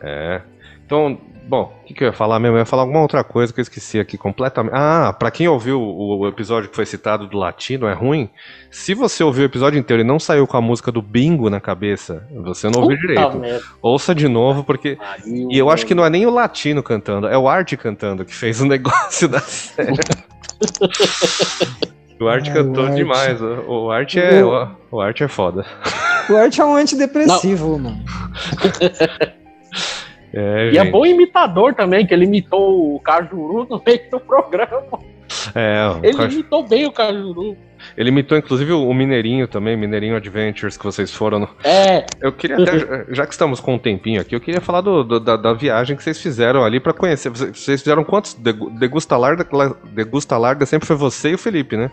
É. 0.01 0.41
Então, 0.85 1.17
bom, 1.47 1.73
o 1.81 1.85
que, 1.85 1.93
que 1.93 2.03
eu 2.03 2.07
ia 2.07 2.13
falar 2.13 2.39
mesmo? 2.39 2.55
Eu 2.55 2.59
ia 2.59 2.65
falar 2.65 2.83
alguma 2.83 3.01
outra 3.01 3.23
coisa 3.23 3.51
que 3.51 3.59
eu 3.59 3.63
esqueci 3.63 3.99
aqui 3.99 4.17
completamente. 4.17 4.73
Ah, 4.75 5.13
pra 5.17 5.29
quem 5.31 5.47
ouviu 5.47 5.81
o, 5.81 6.19
o 6.19 6.27
episódio 6.27 6.69
que 6.69 6.75
foi 6.75 6.85
citado 6.85 7.27
do 7.27 7.37
latino, 7.37 7.87
é 7.87 7.93
ruim. 7.93 8.29
Se 8.71 8.93
você 8.93 9.23
ouviu 9.23 9.43
o 9.43 9.45
episódio 9.45 9.77
inteiro 9.79 10.01
e 10.01 10.05
não 10.05 10.19
saiu 10.19 10.45
com 10.47 10.55
a 10.55 10.61
música 10.61 10.91
do 10.91 11.01
bingo 11.01 11.49
na 11.49 11.59
cabeça, 11.59 12.25
você 12.43 12.69
não 12.69 12.81
ouviu 12.83 12.97
Puta 12.97 13.07
direito. 13.13 13.37
merda. 13.37 13.61
Ouça 13.81 14.13
de 14.15 14.27
novo, 14.29 14.63
porque. 14.63 14.95
Pariu, 14.95 15.49
E 15.51 15.57
eu 15.57 15.69
acho 15.69 15.85
que 15.85 15.95
não 15.95 16.05
é 16.05 16.09
nem 16.09 16.25
o 16.25 16.29
latino 16.31 16.81
cantando, 16.83 17.27
é 17.27 17.37
o 17.37 17.49
Art 17.49 17.73
cantando 17.75 18.23
que 18.23 18.33
fez 18.33 18.61
o 18.61 18.65
negócio 18.69 19.27
da 19.27 19.39
série. 19.41 19.97
O 22.19 22.27
Art 22.27 22.47
É, 22.47 22.51
cantou 22.51 22.83
o 22.85 22.87
Art. 22.87 22.95
demais. 22.95 23.39
O, 23.39 23.85
o 23.85 23.91
Art 23.91 24.15
é, 24.17 24.43
O- 24.43 24.49
o, 24.91 24.97
o 24.97 25.01
Art 25.01 25.21
é 25.21 25.27
foda. 25.27 25.63
O 26.29 26.35
Art 26.37 26.57
é 26.59 26.65
um 26.65 26.75
antidepressivo, 26.75 27.77
mano. 27.79 27.99
É, 30.33 30.71
E 30.73 30.77
é 30.77 30.83
gente. 30.83 30.91
bom 30.91 31.05
imitador 31.05 31.73
também, 31.73 32.05
que 32.05 32.13
ele 32.13 32.25
imitou 32.25 32.95
o 32.95 32.99
Cajuru 32.99 33.65
no 33.71 33.81
meio 33.83 34.01
do 34.11 34.19
programa. 34.19 34.99
É, 35.55 35.87
o 35.89 36.05
Ele 36.05 36.17
Caj- 36.17 36.33
imitou 36.33 36.67
bem 36.67 36.85
o 36.85 36.91
Cajuru. 36.91 37.57
Ele 37.95 38.09
imitou 38.09 38.37
inclusive 38.37 38.71
o 38.73 38.93
Mineirinho 38.93 39.47
também, 39.47 39.77
Mineirinho 39.77 40.15
Adventures, 40.17 40.77
que 40.77 40.83
vocês 40.83 41.11
foram. 41.13 41.39
No... 41.39 41.49
É, 41.63 42.05
Eu 42.21 42.33
queria 42.33 42.57
até, 42.57 43.05
já 43.13 43.25
que 43.25 43.31
estamos 43.31 43.59
com 43.61 43.75
um 43.75 43.79
tempinho 43.79 44.19
aqui, 44.19 44.35
eu 44.35 44.41
queria 44.41 44.59
falar 44.61 44.81
do, 44.81 45.03
do- 45.03 45.19
da, 45.19 45.37
da 45.37 45.53
viagem 45.53 45.95
que 45.95 46.03
vocês 46.03 46.21
fizeram 46.21 46.63
ali 46.63 46.79
pra 46.79 46.93
conhecer. 46.93 47.29
Vocês 47.29 47.81
fizeram 47.81 48.03
quantos? 48.03 48.33
Degu- 48.33 48.69
Degusta 48.71 49.15
Larga, 49.15 49.47
Degusta 49.93 50.37
Larga 50.37 50.65
sempre 50.65 50.85
foi 50.87 50.97
você 50.97 51.29
e 51.31 51.35
o 51.35 51.39
Felipe, 51.39 51.77
né? 51.77 51.89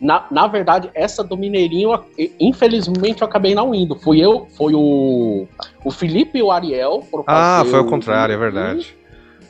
Na, 0.00 0.26
na 0.30 0.46
verdade, 0.46 0.90
essa 0.94 1.22
do 1.24 1.36
Mineirinho, 1.36 1.98
infelizmente, 2.38 3.22
eu 3.22 3.28
acabei 3.28 3.54
não 3.54 3.74
indo. 3.74 3.94
Fui 3.96 4.20
eu, 4.20 4.46
foi 4.56 4.74
o, 4.74 5.46
o 5.84 5.90
Felipe 5.90 6.38
e 6.38 6.42
o 6.42 6.50
Ariel. 6.50 7.04
Ah, 7.26 7.64
foi 7.68 7.80
o 7.80 7.84
contrário, 7.84 8.32
é 8.32 8.38
verdade. 8.38 8.96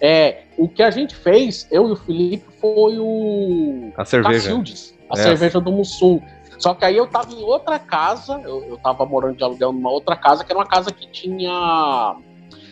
É, 0.00 0.42
o 0.56 0.68
que 0.68 0.82
a 0.82 0.90
gente 0.90 1.14
fez, 1.14 1.66
eu 1.70 1.88
e 1.88 1.92
o 1.92 1.96
Felipe, 1.96 2.44
foi 2.60 2.98
o 2.98 3.90
A 3.96 4.04
cerveja. 4.04 4.48
Cacildes, 4.48 4.94
a 5.10 5.18
É. 5.18 5.22
cerveja 5.22 5.60
do 5.60 5.72
Mussum. 5.72 6.20
Só 6.58 6.74
que 6.74 6.84
aí 6.84 6.96
eu 6.96 7.06
tava 7.06 7.32
em 7.32 7.42
outra 7.42 7.78
casa, 7.78 8.40
eu, 8.44 8.64
eu 8.64 8.78
tava 8.78 9.06
morando 9.06 9.36
de 9.36 9.44
aluguel 9.44 9.72
numa 9.72 9.90
outra 9.90 10.16
casa, 10.16 10.44
que 10.44 10.50
era 10.50 10.58
uma 10.58 10.66
casa 10.66 10.90
que 10.92 11.08
tinha 11.10 12.16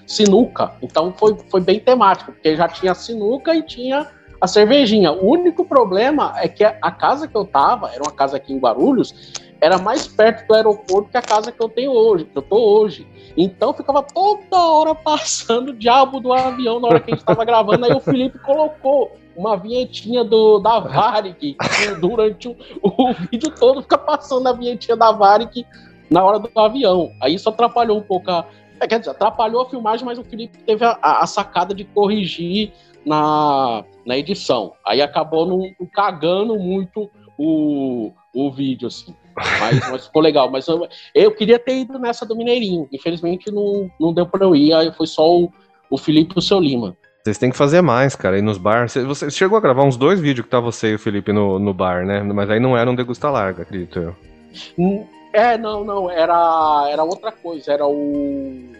sinuca. 0.07 0.73
Então 0.83 1.13
foi, 1.17 1.37
foi 1.49 1.61
bem 1.61 1.81
temático, 1.81 2.33
porque 2.33 2.57
já 2.57 2.69
tinha 2.69 2.95
sinuca 2.95 3.55
e 3.55 3.63
tinha 3.63 4.09
a 4.41 4.47
cervejinha. 4.47 5.13
O 5.13 5.31
único 5.31 5.65
problema 5.65 6.35
é 6.37 6.49
que 6.49 6.65
a, 6.65 6.91
casa 6.91 7.27
que 7.27 7.37
eu 7.37 7.45
tava, 7.45 7.91
era 7.91 8.03
uma 8.03 8.13
casa 8.13 8.37
aqui 8.37 8.53
em 8.53 8.59
Guarulhos, 8.59 9.33
era 9.61 9.79
mais 9.79 10.07
perto 10.07 10.47
do 10.47 10.55
aeroporto 10.55 11.11
que 11.11 11.17
a 11.17 11.23
casa 11.23 11.51
que 11.51 11.63
eu 11.63 11.69
tenho 11.69 11.91
hoje, 11.91 12.25
que 12.25 12.37
eu 12.37 12.43
tô 12.43 12.57
hoje. 12.57 13.07
Então 13.37 13.73
ficava 13.73 14.03
toda 14.03 14.57
hora 14.59 14.95
passando 14.97 15.71
o 15.71 15.75
diabo 15.75 16.21
do 16.21 16.33
avião 16.33 16.81
na 16.81 16.89
hora 16.89 17.01
que 17.01 17.13
a 17.13 17.15
gente 17.15 17.25
tava 17.25 17.45
gravando. 17.45 17.85
Aí 17.85 17.93
o 17.93 18.01
Felipe 18.01 18.39
colocou 18.39 19.17
uma 19.35 19.57
vinhetinha 19.57 20.25
do, 20.25 20.59
da 20.59 20.81
Varig 20.81 21.57
durante 22.01 22.49
o, 22.49 22.57
o 22.83 23.13
vídeo 23.13 23.51
todo, 23.51 23.83
fica 23.83 23.99
passando 23.99 24.47
a 24.49 24.53
vinhetinha 24.53 24.97
da 24.97 25.13
Varig 25.13 25.67
na 26.11 26.25
hora 26.25 26.39
do 26.39 26.51
avião. 26.59 27.13
Aí 27.21 27.35
isso 27.35 27.49
atrapalhou 27.49 27.99
um 27.99 28.03
pouco 28.03 28.31
a. 28.31 28.47
é, 28.81 28.87
quer 28.87 28.99
dizer, 28.99 29.11
atrapalhou 29.11 29.63
a 29.63 29.69
filmagem, 29.69 30.07
mas 30.07 30.19
o 30.19 30.25
Felipe 30.25 30.59
teve 30.59 30.85
a- 30.85 30.99
a 31.03 31.27
sacada 31.27 31.75
de 31.75 31.85
corrigir 31.85 32.73
na, 33.07 33.85
na 34.05 34.19
edição. 34.19 34.73
Aí 34.85 35.01
acabou 35.01 35.47
não, 35.47 35.59
não 35.79 35.87
cagando 35.87 36.59
muito 36.59 37.09
o, 37.39 38.13
o 38.35 38.51
vídeo, 38.51 38.89
assim. 38.89 39.15
Mas, 39.61 39.91
mas 39.91 40.07
ficou 40.07 40.21
legal. 40.21 40.51
Mas 40.51 40.67
eu, 40.67 40.89
eu 41.15 41.31
queria 41.35 41.59
ter 41.59 41.79
ido 41.79 41.99
nessa 41.99 42.27
do 42.27 42.35
Mineirinho. 42.37 42.89
Infelizmente 42.93 43.51
não, 43.51 43.89
não 44.01 44.13
deu 44.13 44.27
pra 44.27 44.45
eu 44.45 44.57
ir. 44.57 44.75
Aí 44.75 44.93
foi 44.93 45.07
só 45.07 45.39
o, 45.39 45.53
o 45.89 45.97
Felipe 45.97 46.35
e 46.35 46.39
o 46.39 46.43
seu 46.43 46.59
Lima. 46.59 46.97
Vocês 47.23 47.39
têm 47.39 47.51
que 47.51 47.57
fazer 47.57 47.81
mais, 47.81 48.15
cara, 48.15 48.37
aí 48.37 48.43
nos 48.43 48.57
bars. 48.57 48.93
Você, 48.93 49.05
você 49.05 49.31
chegou 49.31 49.59
a 49.59 49.61
gravar 49.61 49.83
uns 49.83 49.97
dois 49.97 50.21
vídeos 50.21 50.45
que 50.45 50.51
tá 50.51 50.61
você 50.61 50.93
e 50.93 50.95
o 50.95 50.99
Felipe 50.99 51.33
no, 51.33 51.59
no 51.59 51.75
bar, 51.75 52.07
né? 52.07 52.23
Mas 52.23 52.49
aí 52.49 52.61
não 52.61 52.77
era 52.77 52.89
um 52.89 52.95
Degusta 52.95 53.29
Larga, 53.29 53.63
acredito 53.63 53.99
eu. 53.99 55.07
É, 55.33 55.59
não, 55.59 55.85
não, 55.85 56.11
era, 56.11 56.87
era 56.89 57.03
outra 57.03 57.33
coisa, 57.33 57.73
era 57.73 57.87
o. 57.87 58.73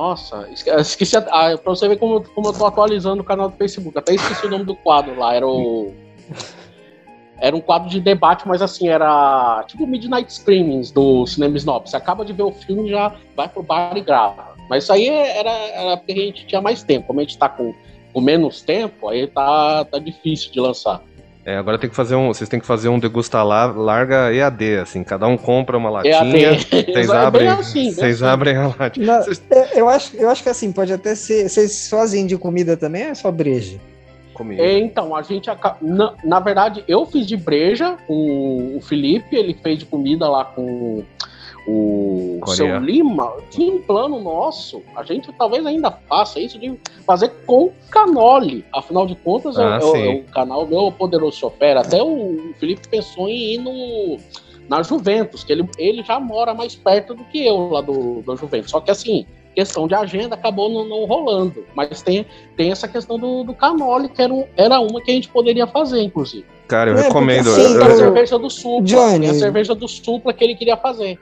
Nossa, 0.00 0.48
esque- 0.50 0.70
esqueci. 0.70 1.14
A, 1.14 1.58
pra 1.58 1.58
você 1.66 1.86
ver 1.86 1.98
como, 1.98 2.22
como 2.30 2.48
eu 2.48 2.52
tô 2.54 2.64
atualizando 2.64 3.20
o 3.20 3.24
canal 3.24 3.50
do 3.50 3.56
Facebook, 3.58 3.98
até 3.98 4.14
esqueci 4.14 4.46
o 4.46 4.50
nome 4.50 4.64
do 4.64 4.74
quadro 4.74 5.18
lá, 5.18 5.34
era 5.34 5.46
o. 5.46 5.92
Era 7.38 7.54
um 7.54 7.60
quadro 7.60 7.88
de 7.90 8.00
debate, 8.00 8.48
mas 8.48 8.62
assim, 8.62 8.88
era 8.88 9.62
tipo 9.66 9.86
Midnight 9.86 10.32
Screamings 10.32 10.90
do 10.90 11.26
Cinema 11.26 11.56
Snob. 11.58 11.88
Você 11.88 11.96
acaba 11.96 12.24
de 12.24 12.32
ver 12.32 12.42
o 12.42 12.52
filme 12.52 12.88
já 12.88 13.14
vai 13.36 13.48
pro 13.48 13.62
bar 13.62 13.94
e 13.96 14.00
grava. 14.00 14.54
Mas 14.70 14.84
isso 14.84 14.92
aí 14.92 15.06
era, 15.08 15.50
era 15.50 15.96
porque 15.98 16.12
a 16.12 16.16
gente 16.16 16.46
tinha 16.46 16.60
mais 16.62 16.82
tempo. 16.82 17.06
Como 17.06 17.20
a 17.20 17.22
gente 17.22 17.36
tá 17.38 17.48
com, 17.48 17.74
com 18.12 18.20
menos 18.20 18.62
tempo, 18.62 19.08
aí 19.08 19.26
tá, 19.26 19.84
tá 19.84 19.98
difícil 19.98 20.50
de 20.52 20.60
lançar. 20.60 21.02
É, 21.52 21.56
agora 21.56 21.78
tem 21.78 21.88
que 21.90 21.96
fazer 21.96 22.14
um. 22.14 22.28
Vocês 22.28 22.48
têm 22.48 22.60
que 22.60 22.66
fazer 22.66 22.88
um 22.88 22.98
Degusta 22.98 23.42
La- 23.42 23.66
Larga 23.66 24.32
EAD, 24.32 24.78
assim. 24.82 25.02
Cada 25.02 25.26
um 25.26 25.36
compra 25.36 25.76
uma 25.76 25.90
latinha. 25.90 26.14
EAD. 26.14 26.66
Vocês 26.92 27.10
É 27.10 27.16
abrem, 27.16 27.48
assim, 27.48 27.82
bem 27.84 27.92
vocês 27.92 28.22
assim. 28.22 28.32
abrem 28.32 28.56
a 28.56 28.72
latinha. 28.78 29.20
É, 29.50 29.80
eu, 29.80 29.88
acho, 29.88 30.16
eu 30.16 30.28
acho 30.30 30.42
que 30.42 30.48
assim, 30.48 30.70
pode 30.70 30.92
até 30.92 31.14
ser. 31.14 31.48
Vocês 31.48 31.88
fazem 31.88 32.26
de 32.26 32.36
comida 32.36 32.76
também 32.76 33.04
ou 33.06 33.10
é 33.10 33.14
só 33.14 33.30
breja? 33.30 33.78
comigo. 34.34 34.62
É, 34.62 34.78
Então, 34.78 35.14
a 35.14 35.22
gente. 35.22 35.50
Na, 35.82 36.14
na 36.24 36.40
verdade, 36.40 36.82
eu 36.88 37.04
fiz 37.04 37.26
de 37.26 37.36
breja 37.36 37.96
com 38.06 38.76
o 38.76 38.80
Felipe, 38.80 39.36
ele 39.36 39.54
fez 39.62 39.78
de 39.78 39.84
comida 39.86 40.28
lá 40.28 40.44
com 40.44 41.02
o 41.66 42.38
Coreia. 42.40 42.56
seu 42.56 42.78
Lima. 42.80 43.32
Tinha 43.50 43.72
um 43.72 43.80
plano 43.82 44.20
nosso, 44.20 44.82
a 44.96 45.02
gente 45.02 45.32
talvez 45.32 45.64
ainda 45.66 45.90
faça 46.08 46.40
isso, 46.40 46.58
de 46.58 46.74
fazer 47.06 47.28
com 47.46 47.70
canole. 47.90 48.64
Afinal 48.72 49.06
de 49.06 49.14
contas, 49.16 49.56
é, 49.58 49.62
Ah, 49.62 49.78
é 49.80 49.84
o- 49.84 49.92
sim. 49.92 50.02
é 50.02 50.14
o 50.20 50.24
canal 50.32 50.66
meu 50.66 50.90
Poderoso 50.92 51.38
Chofer. 51.38 51.76
Até 51.76 52.02
o 52.02 52.52
Felipe 52.58 52.88
pensou 52.88 53.28
em 53.28 53.54
ir 53.54 53.58
no, 53.58 54.16
na 54.68 54.82
Juventus, 54.82 55.44
que 55.44 55.52
ele, 55.52 55.68
ele 55.78 56.02
já 56.02 56.18
mora 56.20 56.54
mais 56.54 56.74
perto 56.74 57.14
do 57.14 57.24
que 57.24 57.46
eu 57.46 57.68
lá 57.70 57.80
do, 57.80 58.22
do 58.22 58.36
Juventus. 58.36 58.70
Só 58.70 58.80
que 58.80 58.90
assim. 58.90 59.26
Questão 59.52 59.88
de 59.88 59.96
agenda 59.96 60.36
acabou 60.36 60.70
não, 60.70 60.84
não 60.88 61.04
rolando. 61.06 61.64
Mas 61.74 62.00
tem, 62.02 62.24
tem 62.56 62.70
essa 62.70 62.86
questão 62.86 63.18
do, 63.18 63.42
do 63.42 63.52
canole, 63.52 64.08
que 64.08 64.22
era, 64.22 64.32
um- 64.32 64.46
era 64.56 64.78
uma 64.78 65.02
que 65.02 65.10
a 65.10 65.14
gente 65.14 65.28
poderia 65.28 65.66
fazer, 65.66 66.00
inclusive. 66.00 66.44
Cara, 66.68 66.90
eu 66.90 66.94
É, 66.94 66.96
porque 67.02 67.08
recomendo. 67.08 67.50
assim, 67.50 67.62
eu- 67.74 67.78
Tem 67.80 67.88
a 67.88 67.90
eu- 67.90 67.96
cerveja 67.96 68.38
do 68.38 68.48
Supla. 68.48 68.84
Johnny. 68.86 69.26
A 69.28 69.34
cerveja 69.34 69.74
do 69.74 69.88
Supla 69.88 70.32
que 70.32 70.44
ele 70.44 70.54
queria 70.54 70.76
fazer. 70.76 71.18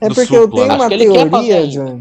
É 0.00 0.08
Do 0.08 0.14
porque 0.14 0.36
eu 0.36 0.48
tenho 0.48 0.74
uma 0.74 0.88
teoria. 0.88 1.66
John. 1.68 2.00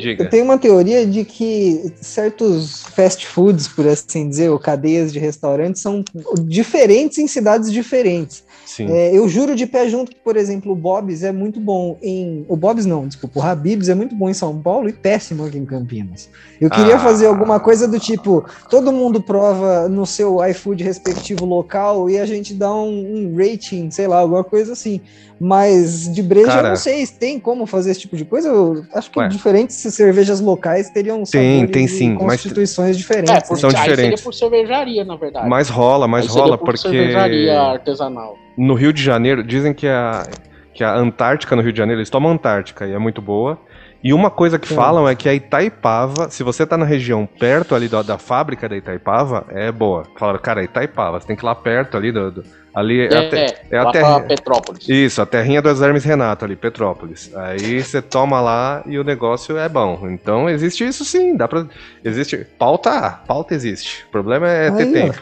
Diga. 0.00 0.24
Eu 0.24 0.30
tenho 0.30 0.44
uma 0.44 0.56
teoria 0.56 1.06
de 1.06 1.24
que 1.26 1.92
certos 2.00 2.84
fast 2.94 3.26
foods, 3.26 3.68
por 3.68 3.86
assim 3.86 4.28
dizer, 4.30 4.48
ou 4.48 4.58
cadeias 4.58 5.12
de 5.12 5.18
restaurantes, 5.18 5.82
são 5.82 6.02
diferentes 6.44 7.18
em 7.18 7.26
cidades 7.26 7.70
diferentes. 7.70 8.42
Sim. 8.64 8.86
É, 8.90 9.14
eu 9.14 9.28
juro 9.28 9.54
de 9.54 9.66
pé 9.66 9.88
junto 9.88 10.12
que, 10.12 10.16
por 10.20 10.36
exemplo, 10.36 10.72
o 10.72 10.76
Bob's 10.76 11.22
é 11.22 11.32
muito 11.32 11.60
bom 11.60 11.98
em. 12.00 12.46
O 12.48 12.56
Bob's 12.56 12.86
não, 12.86 13.06
desculpa, 13.06 13.40
o 13.40 13.42
Habib's 13.42 13.88
é 13.88 13.94
muito 13.94 14.14
bom 14.14 14.30
em 14.30 14.34
São 14.34 14.56
Paulo 14.58 14.88
e 14.88 14.92
péssimo 14.92 15.44
aqui 15.44 15.58
em 15.58 15.66
Campinas. 15.66 16.30
Eu 16.60 16.70
queria 16.70 16.96
Ah. 16.96 17.00
fazer 17.00 17.26
alguma 17.26 17.60
coisa 17.60 17.86
do 17.86 17.98
tipo: 17.98 18.44
todo 18.70 18.92
mundo 18.92 19.20
prova 19.20 19.88
no 19.88 20.06
seu 20.06 20.42
iFood 20.46 20.82
respectivo 20.82 21.44
local 21.44 22.08
e 22.08 22.18
a 22.18 22.24
gente 22.24 22.54
dá 22.54 22.72
um, 22.72 23.32
um 23.32 23.36
rating, 23.36 23.90
sei 23.90 24.06
lá, 24.06 24.20
alguma 24.20 24.44
coisa 24.44 24.72
assim. 24.72 25.00
Mas 25.40 26.12
de 26.12 26.22
breja 26.22 26.48
Cara. 26.48 26.66
eu 26.66 26.68
não 26.70 26.76
sei 26.76 27.06
se 27.06 27.14
tem 27.18 27.40
como 27.40 27.64
fazer 27.64 27.92
esse 27.92 28.00
tipo 28.00 28.14
de 28.14 28.26
coisa. 28.26 28.48
Eu 28.50 28.84
acho 28.94 29.10
que 29.10 29.18
Ué. 29.18 29.26
diferentes 29.28 29.74
cervejas 29.76 30.38
locais 30.38 30.90
teriam 30.90 31.22
Tem, 31.24 31.66
tem 31.66 31.86
sim, 31.88 32.10
mas- 32.12 32.22
constituições 32.42 32.98
diferentes. 32.98 33.32
É, 33.32 33.40
por, 33.40 33.56
São 33.58 33.70
aí 33.70 33.76
seria 33.76 33.90
diferentes. 33.96 34.22
por 34.22 34.34
cervejaria, 34.34 35.02
na 35.02 35.16
verdade. 35.16 35.48
Mas 35.48 35.70
rola, 35.70 36.06
mas 36.06 36.24
Aí 36.24 36.28
seria 36.28 36.42
rola 36.44 36.58
por 36.58 36.66
porque. 36.66 36.78
cervejaria 36.90 37.58
artesanal. 37.58 38.36
no 38.58 38.74
Rio 38.74 38.92
de 38.92 39.02
Janeiro, 39.02 39.42
dizem 39.42 39.72
que 39.72 39.86
a, 39.88 40.26
que 40.74 40.84
a 40.84 40.94
Antártica 40.94 41.56
no 41.56 41.62
Rio 41.62 41.72
de 41.72 41.78
Janeiro, 41.78 42.00
eles 42.00 42.10
tomam 42.10 42.32
Antártica 42.32 42.86
e 42.86 42.92
é 42.92 42.98
muito 42.98 43.22
boa. 43.22 43.58
E 44.02 44.14
uma 44.14 44.30
coisa 44.30 44.58
que 44.58 44.66
falam 44.68 45.06
é 45.08 45.14
que 45.14 45.28
a 45.28 45.34
Itaipava, 45.34 46.30
se 46.30 46.42
você 46.42 46.66
tá 46.66 46.76
na 46.78 46.86
região 46.86 47.26
perto 47.26 47.74
ali 47.74 47.86
da, 47.86 48.00
da 48.02 48.16
fábrica 48.16 48.66
da 48.68 48.76
Itaipava, 48.76 49.44
é 49.50 49.70
boa. 49.70 50.04
Falaram, 50.18 50.38
cara, 50.38 50.62
Itaipava, 50.64 51.20
você 51.20 51.26
tem 51.26 51.36
que 51.36 51.42
ir 51.42 51.46
lá 51.46 51.54
perto 51.54 51.96
ali 51.96 52.10
do. 52.10 52.30
do- 52.30 52.44
ali 52.72 53.00
é, 53.00 53.12
É, 53.12 53.16
a 53.18 53.28
te- 53.28 53.54
é 53.72 53.78
a 53.78 53.90
terra- 53.90 54.20
Petrópolis. 54.20 54.88
Isso, 54.88 55.20
a 55.20 55.26
terrinha 55.26 55.60
do 55.60 55.68
Hermes 55.68 56.04
Renato 56.04 56.44
ali, 56.44 56.54
Petrópolis. 56.56 57.30
Aí 57.36 57.82
você 57.82 58.00
toma 58.00 58.40
lá 58.40 58.82
e 58.86 58.96
o 58.96 59.02
negócio 59.04 59.58
é 59.58 59.68
bom. 59.68 60.08
Então 60.08 60.48
existe 60.48 60.86
isso 60.86 61.04
sim, 61.04 61.36
dá 61.36 61.46
pra. 61.48 61.66
Existe. 62.04 62.46
Pauta, 62.58 63.20
pauta 63.26 63.54
existe. 63.54 64.04
O 64.06 64.10
problema 64.12 64.48
é 64.48 64.70
ter 64.70 64.84
Aí, 64.84 64.92
tempo. 64.92 65.20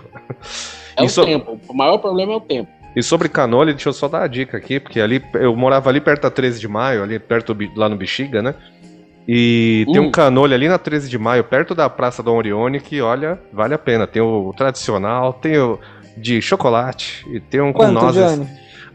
É 0.97 1.03
E 1.03 1.07
o 1.07 1.09
so- 1.09 1.24
tempo. 1.24 1.59
O 1.68 1.74
maior 1.74 1.97
problema 1.99 2.35
é 2.35 2.37
o 2.37 2.41
tempo. 2.41 2.70
E 2.97 3.03
sobre 3.03 3.28
canole, 3.28 3.72
deixa 3.72 3.89
eu 3.89 3.93
só 3.93 4.09
dar 4.09 4.22
a 4.22 4.26
dica 4.26 4.57
aqui, 4.57 4.80
porque 4.80 5.01
ali 5.01 5.22
eu 5.34 5.55
morava 5.55 5.91
ali 5.91 6.01
perto 6.01 6.22
da 6.22 6.30
13 6.30 6.61
de 6.61 6.68
maio, 6.68 7.03
ali 7.03 7.18
perto 7.18 7.57
lá 7.76 7.89
no 7.89 7.97
Bexiga, 7.97 8.43
né? 8.43 8.55
E 9.26 9.84
tem 9.93 10.01
um 10.01 10.11
canole 10.11 10.55
ali 10.55 10.68
na 10.68 10.78
13 10.78 11.11
de 11.11 11.18
maio, 11.18 11.45
perto 11.45 11.74
da 11.74 11.91
Praça 11.91 12.22
Dom 12.22 12.36
Orione, 12.36 12.80
que 12.80 13.01
olha, 13.03 13.39
vale 13.53 13.74
a 13.74 13.78
pena. 13.78 14.07
Tem 14.07 14.22
o 14.22 14.55
tradicional, 14.57 15.34
tem 15.34 15.59
o 15.59 15.78
de 16.16 16.41
chocolate 16.41 17.24
e 17.30 17.39
tem 17.39 17.61
um 17.61 17.72
com 17.72 17.80
Quanto, 17.80 17.93
nozes. 17.93 18.22
Johnny? 18.22 18.49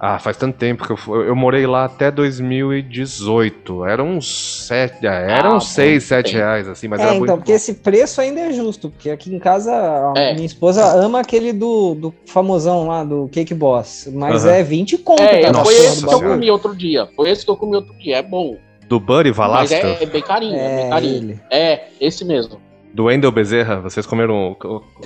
Ah, 0.06 0.20
faz 0.20 0.36
tanto 0.36 0.58
tempo 0.58 0.86
que 0.86 0.92
eu, 0.92 0.98
fui- 0.98 1.30
eu 1.30 1.34
morei 1.34 1.66
lá 1.66 1.86
até 1.86 2.12
2018. 2.12 3.86
Era 3.86 4.04
uns 4.04 4.66
7, 4.68 5.06
eram 5.08 5.52
Ah, 5.54 5.56
uns 5.56 5.70
6, 5.70 6.04
bom 6.04 6.08
7 6.10 6.26
tempo. 6.26 6.38
reais, 6.40 6.68
assim, 6.68 6.90
mas 6.90 7.00
é, 7.00 7.04
era 7.04 7.12
então, 7.14 7.20
muito 7.20 7.36
porque 7.38 7.54
esse 7.54 7.76
preço 7.76 8.20
ainda 8.20 8.42
é 8.42 8.52
justo, 8.52 8.90
porque 8.90 9.10
aqui 9.10 9.34
em 9.34 9.40
casa 9.40 9.72
a 9.74 10.14
É. 10.20 10.34
minha 10.34 10.46
esposa 10.46 10.84
ama 10.94 11.22
aquele 11.22 11.54
do, 11.54 11.96
do 11.96 12.14
famosão 12.26 12.86
lá, 12.88 13.04
do 13.06 13.30
Cake 13.30 13.54
Boss, 13.54 14.10
mas 14.14 14.46
Aham. 14.46 14.54
é 14.56 14.62
20 14.64 14.98
conto, 14.98 15.22
É, 15.22 15.42
tá? 15.42 15.54
Nossa 15.54 15.64
foi 15.64 15.76
esse 15.76 16.06
que 16.06 16.14
eu 16.14 16.22
comi 16.22 16.52
outro 16.52 16.76
dia. 16.76 17.08
Foi 17.16 17.30
esse 17.30 17.46
que 17.46 17.52
eu 17.52 17.56
comi 17.56 17.76
outro 17.78 17.94
dia. 17.98 18.18
É 18.18 18.22
bom. 18.22 18.58
Do 18.90 19.00
Buddy 19.00 19.30
Mas 19.30 19.38
Valastro, 19.38 19.78
é, 19.88 20.04
é 20.04 20.06
bem 20.06 20.22
carinho, 20.22 20.56
é, 20.60 20.76
bem 20.76 20.86
É, 20.86 20.90
carinho. 20.90 21.16
ele. 21.16 21.40
É, 21.50 21.84
esse 22.02 22.26
mesmo. 22.26 22.60
Do 22.94 23.06
Wendel 23.06 23.32
Bezerra, 23.32 23.82
vocês 23.82 24.06
comeram 24.06 24.56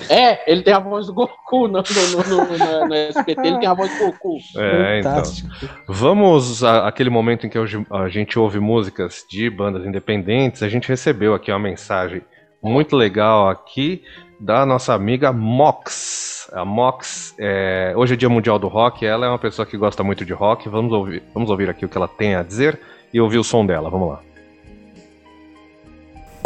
É, 0.10 0.52
ele 0.52 0.62
tem 0.62 0.74
a 0.74 0.80
voz 0.80 1.08
do 1.08 1.14
Goku 1.14 1.68
no, 1.68 1.82
no, 1.82 2.48
no, 2.48 2.88
no- 2.88 2.94
SBT, 2.94 3.48
ele 3.48 3.60
tem 3.60 3.68
a 3.68 3.74
voz 3.74 3.90
do 3.98 4.06
Goku. 4.06 4.38
É, 4.58 5.00
então. 5.00 5.12
Fantástico. 5.14 5.50
Vamos 5.88 6.64
a- 6.64 6.88
àquele 6.88 7.10
momento 7.10 7.48
em 7.48 7.50
que 7.50 7.58
hoje 7.58 7.86
a 7.90 8.10
gente 8.10 8.38
ouve 8.38 8.60
músicas 8.60 9.24
de 9.30 9.50
bandas 9.50 9.86
independentes. 9.86 10.62
A 10.64 10.70
gente 10.70 10.88
recebeu 10.90 11.34
aqui 11.34 11.50
uma 11.52 11.60
mensagem 11.60 12.22
muito 12.62 12.96
legal 12.96 13.50
aqui 13.50 14.04
da 14.40 14.66
nossa 14.66 14.94
amiga 14.94 15.32
Mox. 15.32 16.50
A 16.54 16.66
Mox, 16.66 17.36
é, 17.40 17.94
hoje 17.96 18.14
é 18.14 18.18
Dia 18.18 18.30
Mundial 18.30 18.60
do 18.60 18.68
Rock. 18.68 19.06
Ela 19.06 19.26
é 19.26 19.30
uma 19.30 19.40
pessoa 19.40 19.66
que 19.66 19.78
gosta 19.78 20.04
muito 20.04 20.26
de 20.26 20.34
rock. 20.34 20.68
Vamos 20.70 20.92
ouvir, 20.92 21.24
vamos 21.34 21.50
ouvir 21.50 21.70
aqui 21.70 21.86
o 21.86 21.90
que 21.90 21.98
ela 21.98 22.08
tem 22.08 22.36
a 22.36 22.44
dizer 22.44 22.80
e 23.14 23.20
ouvir 23.22 23.38
o 23.38 23.44
som 23.44 23.66
dela. 23.66 23.90
Vamos 23.90 24.10
lá. 24.10 24.27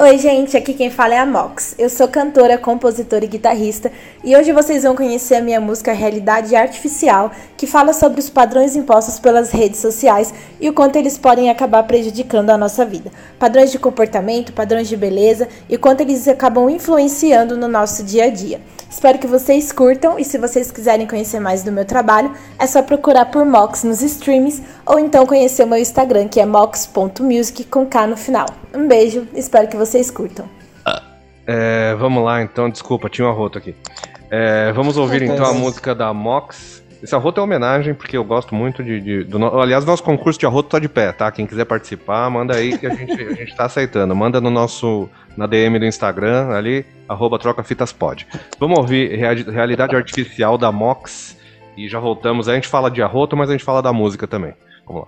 Oi, 0.01 0.17
gente, 0.17 0.57
aqui 0.57 0.73
quem 0.73 0.89
fala 0.89 1.13
é 1.13 1.19
a 1.19 1.27
Mox. 1.27 1.75
Eu 1.77 1.87
sou 1.87 2.07
cantora, 2.07 2.57
compositora 2.57 3.23
e 3.23 3.27
guitarrista 3.27 3.91
e 4.23 4.35
hoje 4.35 4.51
vocês 4.51 4.81
vão 4.81 4.95
conhecer 4.95 5.35
a 5.35 5.41
minha 5.43 5.61
música 5.61 5.93
Realidade 5.93 6.55
Artificial, 6.55 7.31
que 7.55 7.67
fala 7.67 7.93
sobre 7.93 8.19
os 8.19 8.27
padrões 8.27 8.75
impostos 8.75 9.19
pelas 9.19 9.51
redes 9.51 9.79
sociais 9.79 10.33
e 10.59 10.67
o 10.67 10.73
quanto 10.73 10.95
eles 10.95 11.19
podem 11.19 11.51
acabar 11.51 11.83
prejudicando 11.83 12.49
a 12.49 12.57
nossa 12.57 12.83
vida. 12.83 13.11
Padrões 13.37 13.71
de 13.71 13.77
comportamento, 13.77 14.53
padrões 14.53 14.89
de 14.89 14.97
beleza 14.97 15.47
e 15.69 15.75
o 15.75 15.79
quanto 15.79 16.01
eles 16.01 16.27
acabam 16.27 16.67
influenciando 16.67 17.55
no 17.55 17.67
nosso 17.67 18.03
dia 18.03 18.23
a 18.23 18.29
dia. 18.31 18.59
Espero 18.91 19.17
que 19.17 19.25
vocês 19.25 19.71
curtam 19.71 20.19
e 20.19 20.25
se 20.25 20.37
vocês 20.37 20.69
quiserem 20.69 21.07
conhecer 21.07 21.39
mais 21.39 21.63
do 21.63 21.71
meu 21.71 21.85
trabalho, 21.85 22.33
é 22.59 22.67
só 22.67 22.83
procurar 22.83 23.25
por 23.25 23.45
Mox 23.45 23.85
nos 23.85 24.01
streams 24.01 24.61
ou 24.85 24.99
então 24.99 25.25
conhecer 25.25 25.63
o 25.63 25.67
meu 25.67 25.79
Instagram, 25.79 26.27
que 26.27 26.41
é 26.41 26.45
mox.music 26.45 27.63
com 27.63 27.85
K 27.85 28.05
no 28.05 28.17
final. 28.17 28.47
Um 28.75 28.89
beijo, 28.89 29.25
espero 29.33 29.69
que 29.69 29.77
vocês 29.77 30.11
curtam. 30.11 30.45
É, 31.47 31.95
vamos 31.95 32.23
lá, 32.23 32.41
então. 32.41 32.69
Desculpa, 32.69 33.09
tinha 33.09 33.25
um 33.25 33.31
arroto 33.31 33.57
aqui. 33.57 33.73
É, 34.29 34.71
vamos 34.73 34.97
ouvir 34.97 35.21
então 35.21 35.45
a 35.45 35.53
música 35.53 35.95
da 35.95 36.13
Mox. 36.13 36.80
Esse 37.01 37.15
arroto 37.15 37.39
é 37.39 37.43
homenagem, 37.43 37.93
porque 37.93 38.15
eu 38.15 38.23
gosto 38.23 38.53
muito 38.53 38.83
de. 38.83 39.01
de- 39.01 39.23
do, 39.23 39.43
aliás, 39.59 39.83
nosso 39.85 40.03
concurso 40.03 40.39
de 40.39 40.45
arroto 40.45 40.69
tá 40.69 40.79
de 40.79 40.87
pé, 40.87 41.11
tá? 41.11 41.31
Quem 41.31 41.47
quiser 41.47 41.65
participar, 41.65 42.29
manda 42.29 42.55
aí 42.55 42.77
que 42.77 42.85
a 42.85 42.93
gente, 42.93 43.11
a 43.13 43.33
gente 43.33 43.55
tá 43.55 43.65
aceitando. 43.65 44.15
Manda 44.15 44.39
no 44.39 44.49
nosso. 44.51 45.09
na 45.35 45.47
DM 45.47 45.79
do 45.79 45.85
Instagram, 45.85 46.49
ali, 46.49 46.85
arroba 47.07 47.39
trocafitaspod. 47.39 48.27
Vamos 48.59 48.77
ouvir 48.79 49.15
Rea- 49.15 49.33
Realidade 49.33 49.95
Artificial 49.95 50.57
da 50.57 50.71
Mox 50.71 51.37
e 51.77 51.87
já 51.87 51.99
voltamos. 51.99 52.47
A 52.49 52.53
gente 52.53 52.67
fala 52.67 52.91
de 52.91 53.01
arroto, 53.01 53.35
mas 53.37 53.49
a 53.49 53.53
gente 53.53 53.63
fala 53.63 53.81
da 53.81 53.93
música 53.93 54.27
também. 54.27 54.53
Vamos 54.85 55.03
lá. 55.03 55.07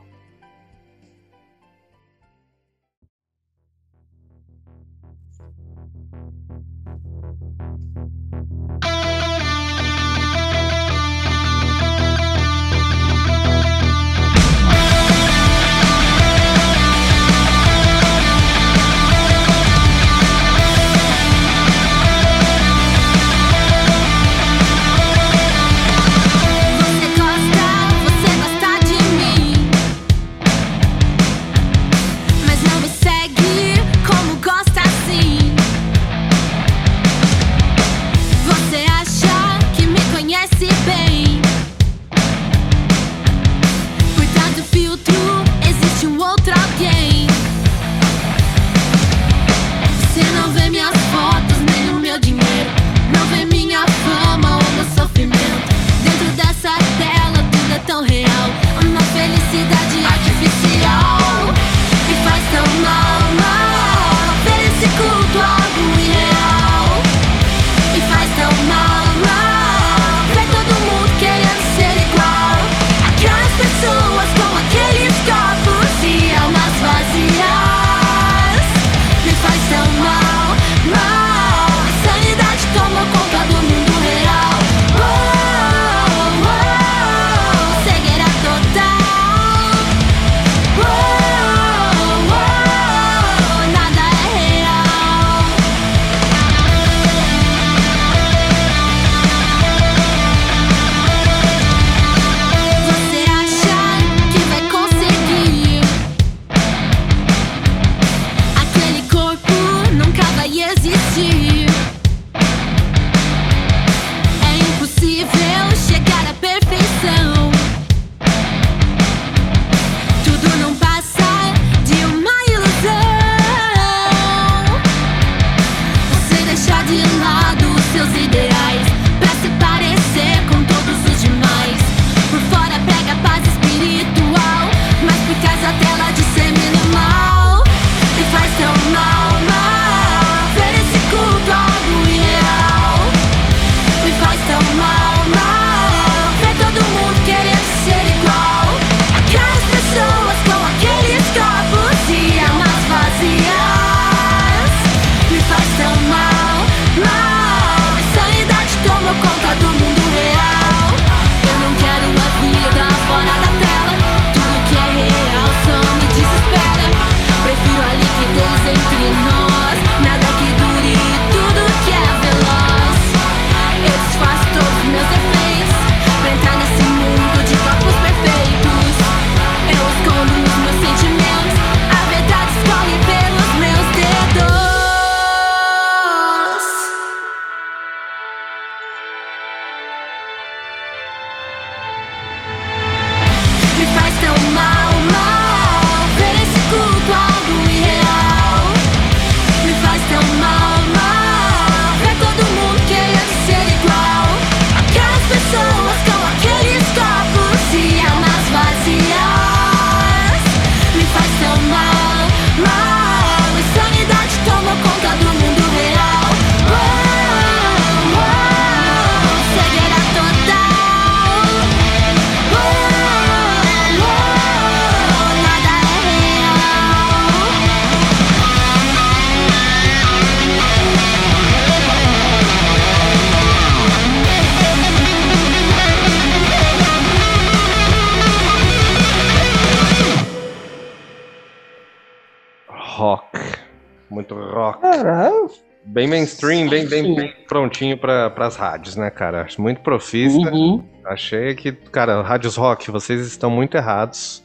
Bem 247.80 247.96
prontinho 247.96 247.98
para 247.98 248.32
as 248.46 248.56
rádios, 248.56 248.96
né, 248.96 249.10
cara? 249.10 249.42
Acho 249.42 249.62
muito 249.62 249.82
profissa. 249.82 250.38
Uhum. 250.52 250.84
Achei 251.06 251.56
que, 251.56 251.72
cara, 251.72 252.22
rádios 252.22 252.56
rock, 252.56 252.90
vocês 252.92 253.22
estão 253.28 253.50
muito 253.50 253.76
errados. 253.76 254.44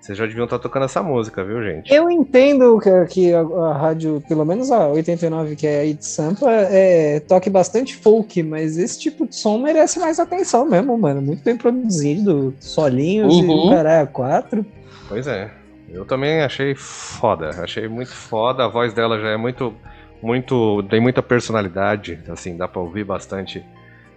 Vocês 0.00 0.16
já 0.16 0.24
deviam 0.24 0.44
estar 0.44 0.60
tocando 0.60 0.84
essa 0.84 1.02
música, 1.02 1.42
viu, 1.44 1.60
gente? 1.64 1.92
Eu 1.92 2.08
entendo 2.08 2.78
que, 2.78 3.06
que 3.06 3.34
a, 3.34 3.40
a 3.40 3.72
rádio, 3.76 4.22
pelo 4.28 4.44
menos 4.44 4.70
a 4.70 4.86
89, 4.86 5.56
que 5.56 5.66
é 5.66 5.80
aí 5.80 5.94
de 5.94 6.04
Sampa, 6.04 6.48
é, 6.48 7.18
toque 7.20 7.50
bastante 7.50 7.96
folk, 7.96 8.40
mas 8.44 8.78
esse 8.78 9.00
tipo 9.00 9.26
de 9.26 9.34
som 9.34 9.58
merece 9.58 9.98
mais 9.98 10.20
atenção 10.20 10.64
mesmo, 10.64 10.96
mano. 10.96 11.20
Muito 11.20 11.42
bem 11.42 11.56
produzido, 11.56 12.54
solinhos 12.60 13.34
e 13.34 13.42
Uhum. 13.42 13.66
o 13.66 13.70
caralho, 13.70 14.06
quatro. 14.08 14.64
Pois 15.08 15.26
é. 15.26 15.50
Eu 15.88 16.04
também 16.04 16.40
achei 16.42 16.74
foda. 16.76 17.50
Achei 17.62 17.88
muito 17.88 18.12
foda. 18.12 18.64
A 18.64 18.68
voz 18.68 18.92
dela 18.92 19.18
já 19.18 19.30
é 19.30 19.36
muito. 19.36 19.74
Muito 20.22 20.82
tem 20.84 21.00
muita 21.00 21.22
personalidade. 21.22 22.18
Assim, 22.28 22.56
dá 22.56 22.66
pra 22.68 22.80
ouvir 22.80 23.04
bastante 23.04 23.64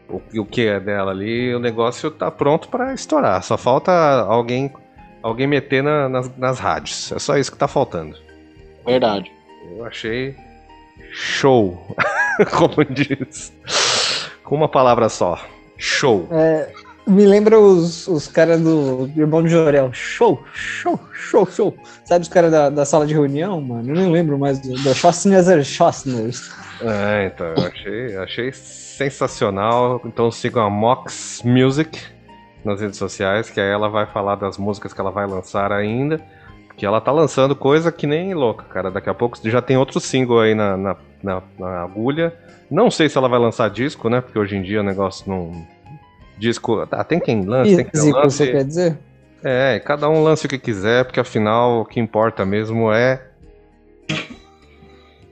o, 0.10 0.22
o 0.42 0.46
que 0.46 0.68
é 0.68 0.80
dela 0.80 1.12
ali. 1.12 1.54
O 1.54 1.60
negócio 1.60 2.10
tá 2.12 2.30
pronto 2.32 2.70
pra 2.70 2.94
estourar. 2.94 3.42
Só 3.44 3.58
falta 3.58 3.92
alguém 4.24 4.72
alguém 5.22 5.48
meter 5.48 5.84
na- 5.84 6.08
nas, 6.10 6.38
nas 6.38 6.60
rádios. 6.60 7.12
É 7.12 7.20
só 7.20 7.38
isso 7.38 7.52
que 7.52 7.58
tá 7.58 7.68
faltando. 7.68 8.16
Verdade. 8.86 9.32
Eu 9.78 9.86
achei 9.86 10.36
show. 11.12 11.96
Como 12.58 12.86
diz. 12.86 13.52
Com 14.44 14.56
uma 14.56 14.70
palavra 14.70 15.10
só. 15.10 15.40
Show. 15.78 16.28
É, 16.32 16.72
me 17.10 17.26
lembra 17.26 17.60
os, 17.60 18.08
os 18.08 18.28
caras 18.28 18.62
do 18.62 19.10
Irmão 19.16 19.42
de 19.44 19.50
Jorel. 19.50 19.90
Show, 19.94 20.44
show, 20.54 21.00
show, 21.14 21.46
show. 21.46 21.76
Sabe 22.06 22.24
os 22.24 22.30
caras 22.30 22.52
da, 22.52 22.70
da 22.70 22.86
sala 22.86 23.06
de 23.06 23.14
reunião, 23.14 23.60
mano? 23.62 23.90
Eu 23.92 23.96
não 23.96 24.12
lembro 24.12 24.38
mais 24.38 24.60
da 24.84 24.94
Schostner 24.94 25.64
Schostners. 25.64 26.52
É, 26.82 27.26
então, 27.34 27.48
eu 27.58 27.68
achei, 27.68 28.18
achei 28.18 28.52
sensacional. 28.54 30.02
Então 30.06 30.32
sigam 30.32 30.64
a 30.66 30.70
Mox 30.70 31.42
Music 31.44 32.00
nas 32.64 32.82
redes 32.82 32.98
sociais, 32.98 33.50
que 33.50 33.60
aí 33.60 33.70
ela 33.70 33.90
vai 33.90 34.06
falar 34.06 34.36
das 34.36 34.58
músicas 34.58 34.94
que 34.94 35.02
ela 35.02 35.12
vai 35.12 35.26
lançar 35.28 35.72
ainda. 35.72 36.22
Que 36.78 36.86
ela 36.86 37.02
tá 37.02 37.12
lançando 37.12 37.56
coisa 37.56 37.92
que 37.92 38.08
nem 38.08 38.34
louca, 38.34 38.64
cara. 38.66 38.90
Daqui 38.90 39.10
a 39.10 39.14
pouco 39.14 39.38
já 39.50 39.62
tem 39.62 39.76
outro 39.78 40.00
single 40.00 40.40
aí 40.40 40.56
na, 40.56 40.78
na, 40.78 40.96
na- 41.22 41.44
na 41.60 41.84
agulha. 41.84 42.34
Não 42.72 42.90
sei 42.90 43.10
se 43.10 43.18
ela 43.18 43.28
vai 43.28 43.40
lançar 43.40 43.70
disco, 43.70 44.08
né? 44.10 44.22
Porque 44.22 44.40
hoje 44.40 44.56
em 44.56 44.62
dia 44.62 44.80
o 44.80 44.84
negócio 44.84 45.30
não. 45.30 45.52
Disco. 46.40 46.88
Ah, 46.92 47.04
tem 47.04 47.20
quem 47.20 47.44
lança, 47.44 47.76
tem 47.76 47.86
quem 47.86 48.12
lance. 48.12 48.38
você 48.38 48.52
quer 48.52 48.64
dizer? 48.64 48.98
É, 49.44 49.80
cada 49.80 50.10
um 50.10 50.24
lance 50.24 50.46
o 50.46 50.50
que 50.50 50.58
quiser, 50.58 51.06
porque 51.06 51.20
afinal 51.20 51.82
o 51.82 51.86
que 51.86 52.00
importa 52.00 52.46
mesmo 52.46 52.92
é. 52.92 53.28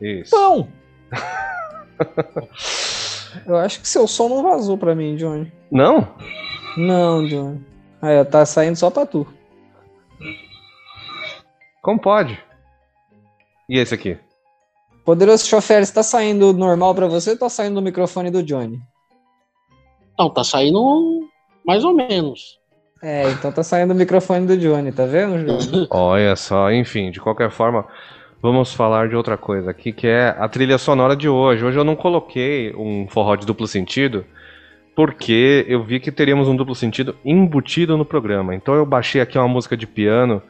Isso. 0.01 0.31
Pão! 0.31 0.67
Eu 3.45 3.55
acho 3.55 3.81
que 3.81 3.87
seu 3.87 4.07
som 4.07 4.29
não 4.29 4.43
vazou 4.43 4.77
pra 4.77 4.95
mim, 4.95 5.15
Johnny. 5.15 5.51
Não? 5.71 6.07
Não, 6.75 7.25
Johnny. 7.25 7.63
Aí, 8.01 8.23
tá 8.25 8.45
saindo 8.45 8.75
só 8.75 8.89
pra 8.89 9.05
tu. 9.05 9.27
Como 11.81 11.99
pode? 11.99 12.39
E 13.69 13.77
esse 13.77 13.93
aqui? 13.93 14.17
Poderoso 15.05 15.45
chofer, 15.45 15.81
está 15.81 16.03
saindo 16.03 16.53
normal 16.53 16.93
pra 16.93 17.07
você 17.07 17.31
ou 17.31 17.37
tá 17.37 17.49
saindo 17.49 17.75
do 17.75 17.81
microfone 17.81 18.29
do 18.29 18.43
Johnny? 18.43 18.81
Não, 20.17 20.29
tá 20.29 20.43
saindo 20.43 21.27
mais 21.65 21.83
ou 21.83 21.93
menos. 21.93 22.57
É, 23.01 23.29
então 23.31 23.51
tá 23.51 23.61
saindo 23.63 23.93
do 23.93 23.97
microfone 23.97 24.47
do 24.47 24.57
Johnny, 24.57 24.91
tá 24.91 25.05
vendo, 25.05 25.37
Johnny? 25.45 25.87
Olha 25.91 26.35
só, 26.35 26.71
enfim, 26.71 27.11
de 27.11 27.19
qualquer 27.19 27.51
forma, 27.51 27.85
vamos 28.41 28.73
falar 28.73 29.07
de 29.07 29.15
outra 29.15 29.37
coisa 29.37 29.69
aqui, 29.69 29.91
que 29.91 30.07
é 30.07 30.29
a 30.37 30.47
trilha 30.49 30.77
sonora 30.79 31.15
de 31.15 31.29
hoje. 31.29 31.63
Hoje 31.63 31.77
eu 31.77 31.83
não 31.83 31.95
coloquei 31.95 32.73
um 32.75 33.07
forró 33.07 33.35
de 33.35 33.45
duplo 33.45 33.67
sentido, 33.67 34.25
porque 34.95 35.63
eu 35.67 35.83
vi 35.83 35.99
que 35.99 36.11
teríamos 36.11 36.47
um 36.47 36.55
duplo 36.55 36.73
sentido 36.73 37.15
embutido 37.23 37.95
no 37.95 38.03
programa. 38.05 38.55
Então 38.55 38.73
eu 38.73 38.85
baixei 38.85 39.21
aqui 39.21 39.37
uma 39.37 39.47
música 39.47 39.77
de 39.77 39.85
piano. 39.85 40.41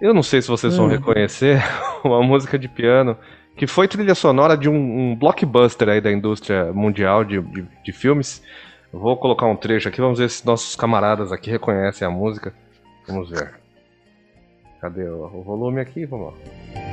Eu 0.00 0.14
não 0.14 0.22
sei 0.22 0.40
se 0.40 0.48
vocês 0.48 0.74
vão 0.76 0.86
Hum. 0.86 0.90
reconhecer, 0.90 1.62
uma 2.02 2.22
música 2.22 2.58
de 2.58 2.68
piano 2.68 3.16
que 3.54 3.66
foi 3.66 3.86
trilha 3.86 4.14
sonora 4.14 4.56
de 4.56 4.66
um, 4.66 4.74
um 5.10 5.14
blockbuster 5.14 5.90
aí 5.90 6.00
da 6.00 6.10
indústria 6.10 6.72
mundial 6.72 7.22
de, 7.22 7.38
de, 7.38 7.66
de 7.84 7.92
filmes. 7.92 8.42
Vou 8.92 9.16
colocar 9.16 9.46
um 9.46 9.56
trecho 9.56 9.88
aqui, 9.88 10.00
vamos 10.00 10.18
ver 10.18 10.28
se 10.28 10.44
nossos 10.44 10.76
camaradas 10.76 11.32
aqui 11.32 11.50
reconhecem 11.50 12.06
a 12.06 12.10
música. 12.10 12.54
Vamos 13.08 13.30
ver. 13.30 13.54
Cadê 14.80 15.08
o 15.08 15.42
volume 15.42 15.80
aqui? 15.80 16.04
Vamos 16.04 16.34
lá. 16.34 16.91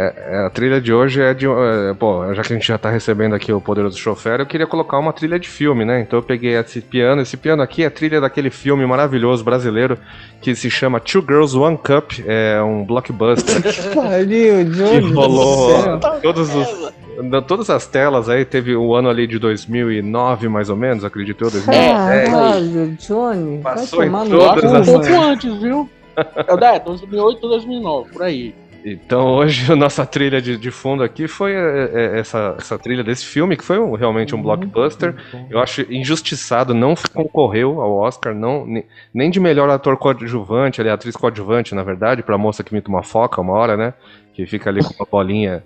É, 0.00 0.14
é, 0.42 0.46
a 0.46 0.50
trilha 0.50 0.80
de 0.80 0.92
hoje 0.92 1.20
é 1.20 1.34
de. 1.34 1.46
é, 1.46 1.92
pô, 1.98 2.32
já 2.32 2.42
que 2.42 2.52
a 2.52 2.56
gente 2.56 2.68
já 2.68 2.78
tá 2.78 2.88
recebendo 2.88 3.34
aqui 3.34 3.52
o 3.52 3.60
Poderoso 3.60 3.98
Chofer, 3.98 4.38
eu 4.38 4.46
queria 4.46 4.66
colocar 4.66 4.96
uma 4.98 5.12
trilha 5.12 5.40
de 5.40 5.48
filme, 5.48 5.84
né? 5.84 6.00
Então 6.00 6.20
eu 6.20 6.22
peguei 6.22 6.54
esse 6.54 6.80
piano. 6.80 7.20
Esse 7.20 7.36
piano 7.36 7.62
aqui 7.62 7.82
é 7.82 7.86
a 7.86 7.90
trilha 7.90 8.20
daquele 8.20 8.48
filme 8.48 8.86
maravilhoso 8.86 9.42
brasileiro 9.42 9.98
que 10.40 10.54
se 10.54 10.70
chama 10.70 11.00
Two 11.00 11.20
Girls 11.22 11.56
One 11.58 11.76
Cup. 11.76 12.12
É 12.26 12.62
um 12.62 12.84
blockbuster 12.84 13.60
Pariu, 13.92 14.58
que 14.58 14.64
Johnny. 14.66 15.12
rolou 15.12 15.66
do 15.78 15.82
céu. 15.82 16.00
todos 16.22 16.54
os, 16.54 16.92
todas 17.48 17.68
as 17.68 17.84
telas 17.86 18.28
aí. 18.28 18.44
Teve 18.44 18.76
o 18.76 18.94
ano 18.94 19.08
ali 19.08 19.26
de 19.26 19.38
2009, 19.40 20.48
mais 20.48 20.70
ou 20.70 20.76
menos, 20.76 21.04
acredito 21.04 21.44
eu, 21.44 21.50
2010. 21.50 22.28
Caralho, 22.30 22.96
Johnny. 23.00 23.58
Passou 23.62 23.98
vai 23.98 24.06
em 24.26 24.30
todas 24.30 24.72
as- 24.72 24.88
Um 24.88 24.92
pouco 24.92 25.12
antes, 25.22 25.54
viu? 25.60 25.90
É, 26.18 26.80
2008, 26.80 27.40
2009, 27.48 28.10
por 28.12 28.22
aí. 28.22 28.52
Então 28.84 29.26
hoje 29.34 29.70
a 29.72 29.76
nossa 29.76 30.06
trilha 30.06 30.40
de, 30.40 30.56
de 30.56 30.70
fundo 30.70 31.02
aqui 31.02 31.26
foi 31.28 31.52
é, 31.52 31.90
é, 31.92 32.18
essa, 32.20 32.54
essa 32.58 32.78
trilha 32.78 33.02
desse 33.04 33.24
filme, 33.26 33.56
que 33.56 33.64
foi 33.64 33.78
um- 33.78 33.94
realmente 33.94 34.34
um 34.34 34.42
blockbuster. 34.42 35.14
Eu 35.50 35.58
acho 35.60 35.82
injustiçado, 35.92 36.72
não 36.74 36.94
concorreu 37.12 37.80
ao 37.80 37.94
Oscar, 37.96 38.34
não, 38.34 38.64
ne- 38.66 38.84
nem 39.12 39.30
de 39.30 39.40
melhor 39.40 39.68
ator 39.68 39.96
coadjuvante, 39.96 40.80
ali, 40.80 40.90
atriz 40.90 41.16
coadjuvante, 41.16 41.74
na 41.74 41.82
verdade, 41.82 42.22
pra 42.22 42.38
moça 42.38 42.62
que 42.62 42.72
imita 42.72 42.88
uma 42.88 43.02
foca 43.02 43.40
uma 43.40 43.52
hora, 43.52 43.76
né? 43.76 43.94
Que 44.32 44.46
fica 44.46 44.70
ali 44.70 44.82
com 44.82 44.94
uma 44.94 45.06
bolinha 45.10 45.62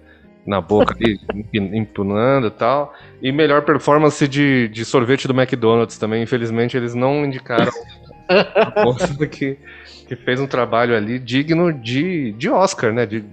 na 0.46 0.60
boca 0.60 0.94
ali, 0.98 1.20
empunando 1.52 2.46
e 2.48 2.50
tal. 2.50 2.94
E 3.20 3.30
melhor 3.30 3.62
performance 3.62 4.26
de, 4.26 4.68
de 4.68 4.84
sorvete 4.84 5.28
do 5.28 5.34
McDonald's 5.38 5.98
também. 5.98 6.22
Infelizmente, 6.22 6.76
eles 6.76 6.94
não 6.94 7.24
indicaram 7.24 7.70
a 8.28 8.82
moça 8.84 9.26
que, 9.26 9.58
que 10.06 10.16
fez 10.16 10.40
um 10.40 10.46
trabalho 10.46 10.96
ali 10.96 11.18
digno 11.18 11.72
de, 11.72 12.32
de 12.32 12.48
Oscar, 12.50 12.92
né? 12.92 13.06
De, 13.06 13.24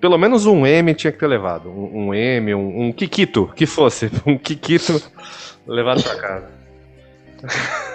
pelo 0.00 0.18
menos 0.18 0.46
um 0.46 0.66
M 0.66 0.92
tinha 0.94 1.12
que 1.12 1.18
ter 1.18 1.26
levado. 1.26 1.68
Um, 1.70 2.08
um 2.08 2.14
M, 2.14 2.54
um, 2.54 2.82
um 2.86 2.92
Kikito, 2.92 3.50
que 3.54 3.66
fosse. 3.66 4.10
Um 4.26 4.36
Kikito 4.38 5.00
levado 5.66 6.02
pra 6.02 6.14
casa. 6.16 6.56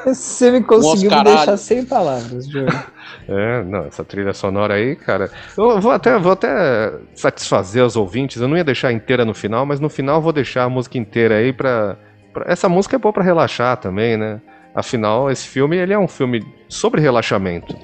Você 0.05 0.51
me 0.51 0.61
conseguiu 0.63 1.09
me 1.11 1.23
deixar 1.23 1.57
sem 1.57 1.85
palavras, 1.85 2.47
Johnny. 2.47 2.71
É, 3.27 3.63
não, 3.63 3.85
essa 3.85 4.03
trilha 4.03 4.33
sonora 4.33 4.73
aí, 4.75 4.95
cara. 4.95 5.29
Eu 5.57 5.79
vou 5.79 5.91
até, 5.91 6.17
vou 6.17 6.31
até 6.31 6.91
satisfazer 7.13 7.83
os 7.83 7.95
ouvintes. 7.95 8.41
Eu 8.41 8.47
não 8.47 8.57
ia 8.57 8.63
deixar 8.63 8.91
inteira 8.91 9.23
no 9.23 9.33
final, 9.33 9.65
mas 9.65 9.79
no 9.79 9.89
final 9.89 10.15
eu 10.15 10.21
vou 10.21 10.33
deixar 10.33 10.63
a 10.63 10.69
música 10.69 10.97
inteira 10.97 11.35
aí 11.35 11.53
pra. 11.53 11.97
pra- 12.33 12.45
essa 12.47 12.67
música 12.67 12.95
é 12.95 12.99
boa 12.99 13.13
pra 13.13 13.23
relaxar 13.23 13.77
também, 13.77 14.17
né? 14.17 14.41
Afinal, 14.73 15.29
esse 15.29 15.47
filme 15.47 15.77
ele 15.77 15.93
é 15.93 15.99
um 15.99 16.07
filme 16.07 16.43
sobre 16.67 16.99
relaxamento. 16.99 17.75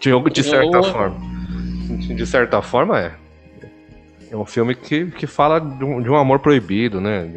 De, 0.00 0.30
de 0.30 0.42
certa 0.42 0.76
Eu- 0.78 0.84
forma. 0.84 1.16
De 1.90 2.26
certa 2.26 2.62
forma, 2.62 3.00
é. 3.00 3.12
É 4.30 4.36
um 4.36 4.44
filme 4.46 4.74
que, 4.74 5.06
que 5.06 5.26
fala 5.26 5.58
de 5.60 5.84
um, 5.84 6.00
de 6.00 6.08
um 6.08 6.16
amor 6.16 6.38
proibido, 6.38 7.00
né? 7.00 7.28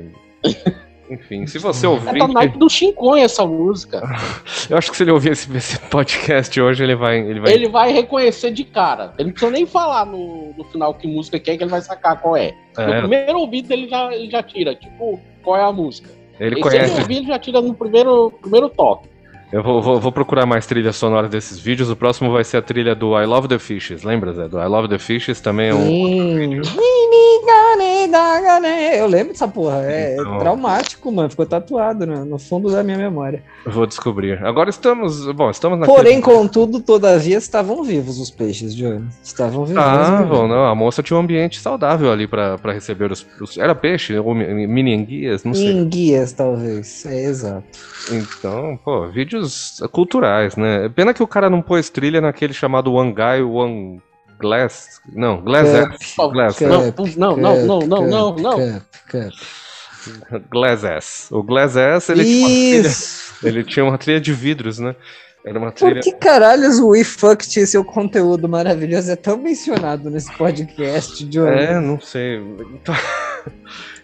Enfim, 1.09 1.45
se 1.47 1.57
você 1.57 1.85
ouvir. 1.85 2.09
É 2.09 2.19
da 2.19 2.27
naipe 2.27 2.57
do 2.57 2.69
Chincon 2.69 3.15
essa 3.15 3.45
música. 3.45 4.01
Eu 4.69 4.77
acho 4.77 4.91
que 4.91 4.97
se 4.97 5.03
ele 5.03 5.11
ouvir 5.11 5.31
esse, 5.31 5.55
esse 5.55 5.79
podcast 5.79 6.59
hoje, 6.61 6.83
ele 6.83 6.95
vai. 6.95 7.19
Ele 7.19 7.39
vai 7.39 7.53
Ele 7.53 7.67
vai 7.67 7.91
reconhecer 7.91 8.51
de 8.51 8.63
cara. 8.63 9.13
Ele 9.17 9.27
não 9.27 9.31
precisa 9.33 9.51
nem 9.51 9.65
falar 9.65 10.05
no, 10.05 10.53
no 10.55 10.63
final 10.65 10.93
que 10.93 11.07
música 11.07 11.39
que 11.39 11.51
é, 11.51 11.57
que 11.57 11.63
ele 11.63 11.71
vai 11.71 11.81
sacar 11.81 12.19
qual 12.19 12.37
é. 12.37 12.53
É. 12.77 12.85
No 12.85 12.99
primeiro 12.99 13.39
ouvido 13.39 13.71
ele 13.71 13.87
já, 13.87 14.13
ele 14.13 14.29
já 14.29 14.41
tira, 14.41 14.75
tipo, 14.75 15.19
qual 15.43 15.57
é 15.57 15.63
a 15.63 15.71
música. 15.71 16.09
Ele 16.39 16.59
e 16.59 16.61
conhece. 16.61 16.87
se 16.87 16.93
ele 16.93 17.01
ouvir, 17.01 17.17
ele 17.17 17.27
já 17.27 17.39
tira 17.39 17.61
no 17.61 17.73
primeiro, 17.73 18.31
primeiro 18.41 18.69
toque. 18.69 19.09
Eu 19.53 19.61
vou, 19.61 19.81
vou- 19.81 19.99
vou 19.99 20.11
procurar 20.11 20.45
mais 20.47 20.65
trilhas 20.65 20.95
sonoras 20.95 21.29
desses 21.29 21.59
vídeos. 21.59 21.89
O 21.89 21.95
próximo 21.95 22.31
vai 22.31 22.43
ser 22.43 22.57
a 22.57 22.61
trilha 22.61 22.95
do 22.95 23.15
I 23.19 23.25
Love 23.25 23.47
the 23.47 23.59
Fishes. 23.59 24.01
Lembra, 24.03 24.33
Zé? 24.33 24.47
Do 24.47 24.59
I 24.59 24.65
Love 24.65 24.87
the 24.87 24.97
Fishes 24.97 25.39
também 25.39 25.69
é 25.69 25.73
um. 25.75 25.85
Sim. 25.85 26.61
né? 28.61 28.99
Eu 28.99 29.07
lembro 29.07 29.33
dessa 29.33 29.47
porra. 29.47 29.81
É 29.83 30.15
Então. 30.19 30.37
traumático, 30.39 31.11
mano. 31.11 31.29
Ficou 31.29 31.45
tatuado 31.45 32.05
no, 32.05 32.25
no 32.25 32.39
fundo 32.39 32.71
da 32.71 32.83
minha 32.83 32.97
memória. 32.97 33.43
Vou 33.65 33.85
descobrir. 33.85 34.43
Agora 34.45 34.69
estamos. 34.69 35.25
Bom, 35.33 35.49
estamos 35.49 35.79
na. 35.79 35.85
Porém, 35.85 36.21
contudo, 36.21 36.79
todavia, 36.79 37.37
estavam 37.37 37.83
vivos 37.83 38.19
os 38.19 38.29
peixes, 38.29 38.75
Johnny. 38.75 39.05
Estavam 39.23 39.65
vivos. 39.65 39.81
Ah, 39.83 40.21
bom, 40.27 40.47
não. 40.47 40.65
A 40.65 40.75
moça 40.75 41.01
tinha 41.03 41.17
um 41.17 41.21
ambiente 41.21 41.59
saudável 41.59 42.11
ali 42.11 42.27
pra 42.27 42.57
pra 42.57 42.73
receber 42.73 43.11
os, 43.11 43.25
os- 43.41 43.57
Era 43.57 43.73
peixe 43.75 44.17
ou 44.17 44.33
mi- 44.33 44.67
mini 44.67 44.93
enguias? 44.93 45.43
Não 45.43 45.53
sei. 45.53 45.71
Em 45.71 45.87
guias, 45.87 46.31
talvez. 46.33 47.05
É 47.05 47.23
exato. 47.23 47.63
Então, 48.11 48.77
pô, 48.83 49.07
vídeos 49.07 49.42
culturais, 49.91 50.55
né? 50.55 50.89
Pena 50.89 51.13
que 51.13 51.23
o 51.23 51.27
cara 51.27 51.49
não 51.49 51.61
pôs 51.61 51.89
trilha 51.89 52.21
naquele 52.21 52.53
chamado 52.53 52.93
One 52.93 53.13
Guy, 53.13 53.41
One 53.43 54.01
Glass. 54.39 55.01
Não, 55.11 55.41
Glass 55.41 55.71
Cap, 55.71 55.95
Ass. 55.95 56.31
Glass, 56.33 56.61
Não, 56.61 57.37
não, 57.37 57.37
não, 57.37 57.57
não, 57.65 57.79
não, 57.87 58.07
não, 58.07 58.35
não. 58.35 58.57
Cap, 58.57 58.85
cap. 59.09 59.35
Glass 60.49 60.83
Ass. 60.83 61.27
O 61.31 61.41
Glass 61.43 61.77
Ass, 61.77 62.09
ele 62.09 62.23
tinha, 62.23 62.39
uma 62.39 62.47
trilha, 62.49 62.87
Isso! 62.87 63.35
ele 63.43 63.63
tinha 63.63 63.85
uma 63.85 63.97
trilha 63.97 64.21
de 64.21 64.33
vidros, 64.33 64.79
né? 64.79 64.95
Era 65.45 65.59
uma 65.59 65.71
Por 65.71 65.77
trilha. 65.79 65.99
que 66.01 66.13
caralhos 66.13 66.79
o 66.79 66.89
WeFucked 66.89 67.59
e 67.59 67.67
seu 67.67 67.83
conteúdo 67.83 68.47
maravilhoso 68.47 69.11
é 69.11 69.15
tão 69.15 69.37
mencionado 69.37 70.09
nesse 70.09 70.31
podcast, 70.37 71.25
Johnny? 71.25 71.49
É, 71.61 71.79
não 71.79 71.99
sei. 71.99 72.37
Então, 72.73 72.95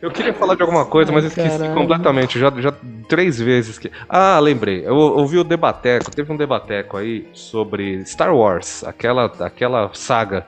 Eu 0.02 0.12
queria 0.12 0.34
falar 0.34 0.56
de 0.56 0.62
alguma 0.62 0.86
coisa, 0.86 1.12
mas 1.12 1.26
esqueci 1.26 1.50
caralho. 1.58 1.74
completamente. 1.74 2.40
Já, 2.40 2.50
já 2.60 2.74
três 3.08 3.38
vezes 3.40 3.78
que. 3.78 3.92
Ah, 4.08 4.40
lembrei. 4.40 4.86
Eu 4.86 4.96
ouvi 4.96 5.38
o 5.38 5.44
Debateco. 5.44 6.10
Teve 6.12 6.32
um 6.32 6.38
Debateco 6.38 6.96
aí 6.98 7.28
sobre 7.34 8.04
Star 8.06 8.34
Wars, 8.34 8.84
aquela, 8.86 9.26
aquela 9.42 9.90
saga 9.94 10.46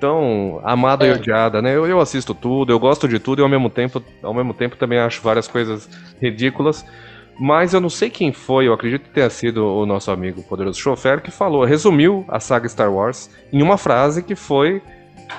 tão 0.00 0.60
amada 0.64 1.04
e 1.06 1.10
É. 1.10 1.14
odiada, 1.14 1.60
né? 1.62 1.74
Eu, 1.76 1.86
eu 1.86 2.00
assisto 2.00 2.32
tudo, 2.34 2.72
eu 2.72 2.78
gosto 2.78 3.06
de 3.08 3.18
tudo 3.20 3.40
e 3.40 3.42
ao 3.44 3.48
mesmo 3.48 3.70
tempo, 3.70 4.02
ao 4.22 4.34
mesmo 4.34 4.52
tempo 4.54 4.76
também 4.76 4.98
acho 4.98 5.20
várias 5.22 5.46
coisas 5.48 5.88
ridículas. 6.20 6.84
Mas 7.40 7.72
eu 7.74 7.80
não 7.80 7.88
sei 7.90 8.10
quem 8.10 8.32
foi, 8.32 8.68
eu 8.68 8.72
acredito 8.72 9.02
que 9.04 9.10
tenha 9.10 9.30
sido 9.30 9.64
o 9.66 9.86
nosso 9.86 10.10
amigo 10.10 10.42
Poderoso 10.42 10.78
Chofer 10.78 11.20
que 11.20 11.30
falou, 11.30 11.64
resumiu 11.64 12.24
a 12.28 12.38
saga 12.38 12.68
Star 12.68 12.92
Wars 12.92 13.30
em 13.52 13.62
uma 13.62 13.76
frase 13.78 14.22
que 14.22 14.34
foi 14.34 14.80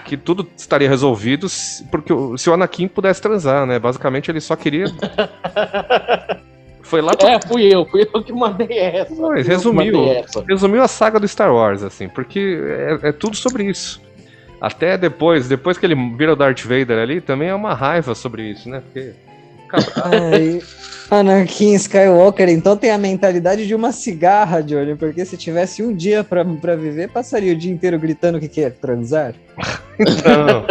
que 0.06 0.18
tudo 0.18 0.48
estaria 0.58 0.90
resolvido 0.90 1.48
se, 1.48 1.84
porque 1.86 2.12
o- 2.12 2.36
se 2.38 2.50
o 2.50 2.54
Anakin 2.54 2.88
pudesse 2.88 3.22
transar, 3.22 3.66
né? 3.68 3.78
Basicamente 3.78 4.30
ele 4.32 4.42
só 4.42 4.56
queria. 4.56 4.86
Foi 6.82 7.02
lá 7.02 7.16
pra... 7.16 7.32
É, 7.32 7.40
fui 7.42 7.64
eu, 7.74 7.86
fui 7.86 8.08
eu 8.14 8.24
que 8.24 8.34
mandei 8.34 8.78
essa. 8.78 9.34
Resumiu, 9.36 9.94
mandei 10.00 10.18
essa. 10.20 10.44
resumiu 10.48 10.84
a 10.84 10.88
saga 10.88 11.20
do 11.20 11.28
Star 11.28 11.52
Wars, 11.54 11.82
assim, 11.82 12.10
porque 12.10 12.60
é, 13.02 13.10
é 13.10 13.12
tudo 13.12 13.36
sobre 13.38 13.64
isso. 13.64 14.02
Até 14.60 14.98
depois, 14.98 15.48
depois 15.48 15.78
que 15.78 15.86
ele 15.86 15.96
vira 16.16 16.34
o 16.34 16.36
Darth 16.36 16.62
Vader 16.62 17.00
ali, 17.00 17.22
também 17.22 17.48
é 17.50 17.56
uma 17.56 17.74
raiva 17.74 18.14
sobre 18.14 18.44
isso, 18.44 18.70
né? 18.70 18.82
Porque. 18.82 19.14
Ai, 20.04 20.62
Anakin 21.10 21.74
Skywalker, 21.76 22.50
então 22.50 22.76
tem 22.78 22.92
a 22.92 22.98
mentalidade 22.98 23.68
de 23.68 23.76
uma 23.76 23.92
cigarra, 23.92 24.62
Johnny, 24.64 24.96
porque 24.96 25.26
se 25.26 25.38
tivesse 25.38 25.84
um 25.84 25.94
dia 25.94 26.24
pra, 26.24 26.44
pra 26.46 26.76
viver, 26.76 27.10
passaria 27.10 27.54
o 27.54 27.56
dia 27.56 27.72
inteiro 27.72 28.00
gritando 28.00 28.40
que 28.40 28.48
quer 28.48 28.72
transar. 28.74 29.34
Então, 30.00 30.66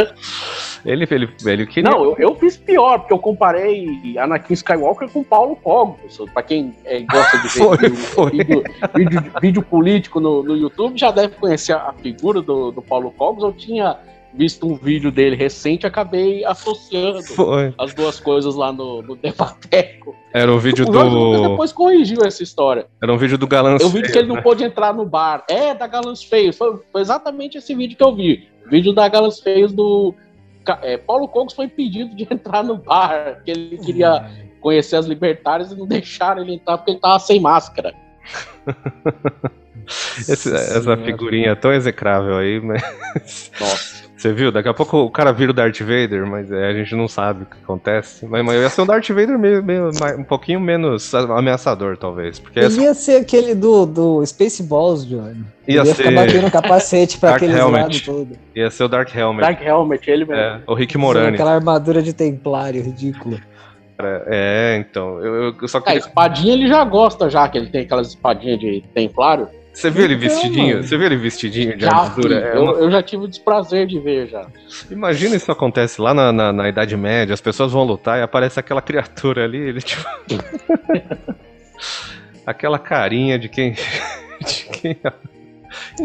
ele, 0.85 1.07
ele, 1.09 1.29
ele 1.47 1.67
queria. 1.67 1.89
Não, 1.91 2.03
eu, 2.05 2.17
eu 2.19 2.35
fiz 2.35 2.57
pior, 2.57 2.99
porque 2.99 3.13
eu 3.13 3.19
comparei 3.19 3.87
Anakin 4.19 4.55
Skywalker 4.55 5.09
com 5.11 5.23
Paulo 5.23 5.55
Cogos. 5.57 6.19
Pra 6.35 6.43
quem 6.43 6.75
é, 6.85 7.01
gosta 7.03 7.39
de 7.39 7.49
ver 7.49 7.51
Foi, 7.63 7.77
vídeo, 7.79 7.97
foi. 7.97 8.31
Vídeo, 8.33 8.65
vídeo- 8.97 9.25
vídeo 9.41 9.63
político 9.63 10.19
no, 10.19 10.43
no 10.43 10.57
YouTube, 10.57 10.99
já 10.99 11.13
deve 11.13 11.35
conhecer 11.37 11.73
a 11.75 11.93
figura 12.03 12.43
do, 12.43 12.73
do 12.73 12.83
Paulo 12.83 13.13
Cogos. 13.13 13.45
Eu 13.45 13.53
tinha 13.53 13.97
visto 14.35 14.67
um 14.67 14.75
vídeo 14.75 15.11
dele 15.13 15.37
recente, 15.37 15.87
acabei 15.87 16.45
associando 16.45 17.23
Foi. 17.23 17.75
as 17.79 17.93
duas 17.95 18.19
coisas 18.19 18.55
lá 18.55 18.73
no, 18.73 19.03
no 19.03 19.15
Debateco. 19.17 20.15
Era 20.33 20.51
o 20.53 20.59
vídeo 20.59 20.87
O 20.89 20.91
do. 20.91 21.51
depois 21.51 21.73
corrigiu 21.73 22.25
essa 22.25 22.43
história. 22.43 22.87
Era 23.03 23.13
um 23.13 23.19
vídeo 23.19 23.37
do 23.37 23.47
Galã 23.47 23.77
Eu 23.81 23.89
vi 23.91 24.03
que 24.03 24.17
ele 24.17 24.29
não 24.29 24.37
né? 24.37 24.43
pôde 24.43 24.65
entrar 24.65 24.95
no 24.95 25.05
bar. 25.05 25.45
É, 25.49 25.75
da 25.75 25.87
Galãs 25.87 26.23
Feios. 26.25 26.57
Foi, 26.57 26.79
foi 26.91 27.01
exatamente 27.03 27.59
esse 27.59 27.75
vídeo 27.75 27.97
que 27.97 28.03
eu 28.05 28.15
vi. 28.15 28.49
O 28.67 28.71
vídeo 28.71 28.93
da 28.95 29.07
Galãs 29.09 29.39
Feios 29.41 29.73
do. 29.73 30.15
É, 30.81 30.97
Paulo 30.97 31.29
Cogos 31.29 31.53
foi 31.55 31.67
impedido 31.67 32.15
de 32.15 32.23
entrar 32.33 32.63
no 32.65 32.77
bar, 32.79 33.43
que 33.45 33.51
ele 33.51 33.77
queria 33.79 34.31
conhecer 34.61 34.97
as 34.97 35.07
libertárias 35.07 35.73
e 35.73 35.77
não 35.77 35.87
deixaram 35.87 36.43
ele 36.43 36.55
entrar 36.55 36.79
porque 36.79 36.93
ele 36.93 37.01
tava 37.01 37.19
sem 37.19 37.39
máscara. 37.41 37.93
Esse- 40.29 40.55
essa 40.55 40.97
figurinha 40.97 41.51
é 41.51 41.55
tão 41.55 41.73
execrável 41.73 42.37
aí, 42.39 42.61
mas. 42.61 43.51
Nossa. 43.61 44.03
Você 44.23 44.33
viu? 44.33 44.53
Daqui 44.53 44.69
a 44.69 44.75
pouco 44.75 44.99
o 44.99 45.11
cara 45.11 45.33
vira 45.33 45.51
o 45.51 45.55
Darth 45.55 45.81
Vader, 45.81 46.25
mas 46.25 46.49
é, 46.53 46.69
a 46.69 46.73
gente 46.73 46.95
não 46.95 47.09
sabe 47.09 47.43
o 47.43 47.47
que 47.47 47.57
acontece. 47.61 48.25
Mas, 48.25 48.45
mas 48.45 48.55
ia 48.61 48.69
ser 48.71 48.83
um 48.83 48.87
Darth 48.87 49.09
Vader 49.09 49.37
meio, 49.37 49.63
meio- 49.65 49.91
um 50.17 50.23
pouquinho 50.23 50.61
menos 50.61 51.13
ameaçador, 51.13 51.97
talvez. 51.97 52.39
Porque 52.39 52.61
essa- 52.61 52.77
Podia 52.77 52.95
ser 52.95 53.17
aquele 53.17 53.53
do, 53.53 53.85
do 53.85 54.25
Spaceballs, 54.25 55.05
Johnny. 55.05 55.45
Ia 55.67 55.81
Ele 55.81 55.89
ia 55.89 55.95
ficar 55.95 56.09
ser- 56.11 56.15
batendo 56.15 56.51
capacete 56.53 57.19
pra 57.19 57.31
Dark 57.31 57.43
aqueles 57.43 57.57
Helmet. 57.61 57.83
lados 57.83 58.01
todos. 58.03 58.37
ia 58.55 58.71
ser 58.71 58.85
o 58.85 58.89
Dark 58.89 59.13
Helmet. 59.13 59.41
Dark 59.43 59.61
Helmet, 59.61 60.09
ele 60.11 60.25
mesmo. 60.25 60.41
É, 60.41 60.61
o 60.69 60.75
Rick 60.75 60.97
Morani. 60.97 61.35
Aquela 61.35 61.55
armadura 61.57 62.01
de 62.01 62.13
templário 62.13 62.81
ridícula. 62.81 63.39
É, 63.99 64.77
então. 64.79 65.19
Eu, 65.21 65.55
eu- 65.61 65.69
só 65.69 65.79
A 65.79 65.83
queria. 65.83 65.99
espadinha 65.99 66.53
ele 66.55 66.69
já 66.69 66.85
gosta, 66.85 67.29
já, 67.29 67.49
que 67.49 67.59
ele 67.59 67.67
tem 67.69 67.83
aquelas 67.83 68.09
espadinhas 68.09 68.59
de 68.61 68.85
templário. 68.95 69.49
Você 69.73 69.91
viu 69.91 70.05
ele 70.05 70.15
Então, 70.15 70.29
vestidinho? 70.29 70.75
mano. 70.77 70.83
Você 70.87 70.97
viu 70.99 71.07
ele 71.07 71.17
vestidinho 71.17 71.77
de 71.77 71.85
Já, 71.85 71.91
armadura? 71.93 72.39
É 72.41 72.57
eu, 72.57 72.63
uma- 72.63 72.73
eu 72.75 72.91
já 72.91 73.03
tive 73.03 73.25
o 73.25 73.29
desprazer 73.29 73.87
de 73.87 73.99
ver 73.99 74.29
já. 74.29 74.47
Imagina 74.91 75.35
isso 75.35 75.51
acontece 75.51 76.01
lá 76.01 76.13
na, 76.13 76.31
na, 76.31 76.53
na 76.53 76.69
Idade 76.69 76.97
Média, 76.97 77.33
as 77.33 77.41
pessoas 77.41 77.73
vão 77.73 77.85
lutar 77.85 78.19
e 78.19 78.23
aparece 78.23 78.61
aquela 78.61 78.83
criatura 78.83 79.45
ali, 79.45 79.59
ele 79.59 79.81
tipo. 79.81 80.05
aquela 82.47 82.79
carinha 82.79 83.39
de 83.39 83.49
quem. 83.49 83.73
de 83.73 84.69
quem. 84.81 84.97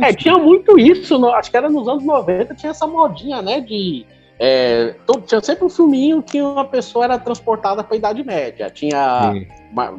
É, 0.02 0.14
tinha 0.14 0.38
muito 0.38 0.80
isso, 0.80 1.18
no- 1.20 1.32
acho 1.34 1.52
que 1.52 1.58
era 1.58 1.70
nos 1.70 1.88
anos 1.88 2.04
90, 2.06 2.56
tinha 2.56 2.70
essa 2.72 2.88
modinha, 2.88 3.42
né, 3.42 3.60
de... 3.60 4.06
é, 4.40 4.96
todo- 5.06 5.26
tinha 5.26 5.42
sempre 5.42 5.66
um 5.66 5.70
filminho 5.70 6.24
que 6.24 6.42
uma 6.42 6.64
pessoa 6.64 7.04
era 7.04 7.20
transportada 7.20 7.84
para 7.84 7.96
a 7.96 7.98
Idade 7.98 8.24
Média. 8.24 8.70
Tinha 8.70 9.34
Sim. 9.34 9.46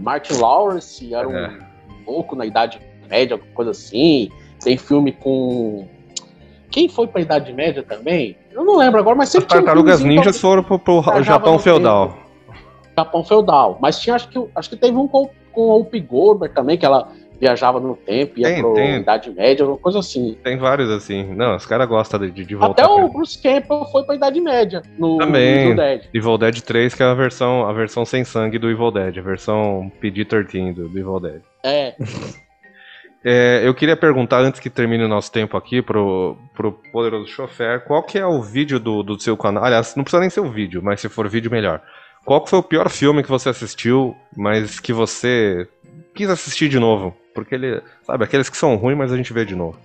Martin 0.00 0.34
Lawrence, 0.40 1.14
era 1.14 1.30
É. 1.30 1.48
um 1.50 1.58
louco 2.10 2.34
na 2.34 2.46
Idade 2.46 2.80
Média, 3.08 3.34
alguma 3.34 3.52
coisa 3.52 3.70
assim. 3.72 4.30
Tem 4.62 4.76
filme 4.76 5.12
com... 5.12 5.86
Quem 6.70 6.88
foi 6.88 7.06
para 7.06 7.20
a 7.20 7.22
Idade 7.22 7.52
Média 7.52 7.82
também? 7.82 8.36
Eu 8.52 8.64
não 8.64 8.76
lembro 8.76 9.00
agora, 9.00 9.16
mas 9.16 9.28
As 9.28 9.32
sempre 9.32 9.46
um 9.46 9.48
tartarugas 9.60 9.98
filmezinho 10.00 10.20
ninjas 10.20 10.40
foram 10.40 10.62
pro, 10.62 10.78
pro 10.78 11.02
Japão 11.22 11.54
no 11.54 11.58
feudal. 11.58 12.08
tempo. 12.08 12.18
Japão 12.96 13.24
feudal. 13.24 13.78
Mas 13.80 13.98
tinha, 14.00 14.16
acho 14.16 14.28
que, 14.28 14.44
acho 14.54 14.68
que 14.70 14.76
teve 14.76 14.96
um 14.96 15.06
com, 15.08 15.30
com 15.52 15.72
a 15.72 15.76
Whoopi 15.76 16.00
Goldberg 16.00 16.54
também, 16.54 16.76
que 16.76 16.84
ela 16.84 17.08
viajava 17.40 17.78
no 17.78 17.94
tempo, 17.94 18.40
ia 18.40 18.48
Tem, 18.48 18.60
pra 18.62 18.72
tem. 18.74 18.96
Idade 18.96 19.30
Média, 19.30 19.62
alguma 19.62 19.78
coisa 19.78 20.00
assim. 20.00 20.36
Tem 20.42 20.56
vários 20.58 20.90
assim. 20.90 21.22
Não, 21.34 21.54
os 21.54 21.64
caras 21.64 21.88
gostam 21.88 22.18
de, 22.18 22.44
de 22.44 22.54
voltar. 22.56 22.82
Até 22.84 22.92
o 22.92 22.96
pra- 22.96 23.08
Bruce 23.08 23.40
Campbell 23.40 23.84
foi 23.86 24.02
pra 24.02 24.16
Idade 24.16 24.40
Média 24.40 24.82
no, 24.98 25.12
no 25.12 25.18
Também. 25.18 25.60
Evil 25.60 25.76
Dead. 25.76 26.02
Evil 26.12 26.36
Dead 26.38 26.60
3, 26.60 26.94
que 26.94 27.02
é 27.02 27.06
a 27.06 27.14
versão, 27.14 27.64
a 27.66 27.72
versão 27.72 28.04
sem 28.04 28.24
sangue 28.24 28.58
do 28.58 28.68
Evil 28.68 28.90
Dead, 28.90 29.16
a 29.18 29.22
versão 29.22 29.90
PG-13 30.02 30.74
do, 30.74 30.88
do 30.88 30.98
Evil 30.98 31.20
Dead. 31.20 31.40
É, 31.62 31.94
É, 33.24 33.62
eu 33.64 33.74
queria 33.74 33.96
perguntar, 33.96 34.40
antes 34.40 34.60
que 34.60 34.70
termine 34.70 35.04
o 35.04 35.08
nosso 35.08 35.30
tempo 35.32 35.56
aqui, 35.56 35.82
pro, 35.82 36.36
pro 36.54 36.72
Poderoso 36.92 37.26
Chofer, 37.26 37.84
qual 37.84 38.02
que 38.02 38.18
é 38.18 38.24
o 38.24 38.40
vídeo 38.40 38.78
do, 38.78 39.02
do 39.02 39.20
seu 39.20 39.36
canal? 39.36 39.64
Aliás, 39.64 39.96
não 39.96 40.04
precisa 40.04 40.20
nem 40.20 40.30
ser 40.30 40.40
o 40.40 40.50
vídeo, 40.50 40.80
mas 40.82 41.00
se 41.00 41.08
for 41.08 41.28
vídeo, 41.28 41.50
melhor. 41.50 41.82
Qual 42.24 42.40
que 42.42 42.50
foi 42.50 42.58
o 42.58 42.62
pior 42.62 42.88
filme 42.88 43.22
que 43.22 43.30
você 43.30 43.48
assistiu, 43.48 44.14
mas 44.36 44.78
que 44.78 44.92
você 44.92 45.66
quis 46.14 46.28
assistir 46.28 46.68
de 46.68 46.78
novo? 46.78 47.14
Porque 47.34 47.54
ele, 47.54 47.82
sabe, 48.02 48.24
aqueles 48.24 48.48
que 48.48 48.56
são 48.56 48.76
ruins, 48.76 48.98
mas 48.98 49.12
a 49.12 49.16
gente 49.16 49.32
vê 49.32 49.44
de 49.44 49.56
novo. 49.56 49.78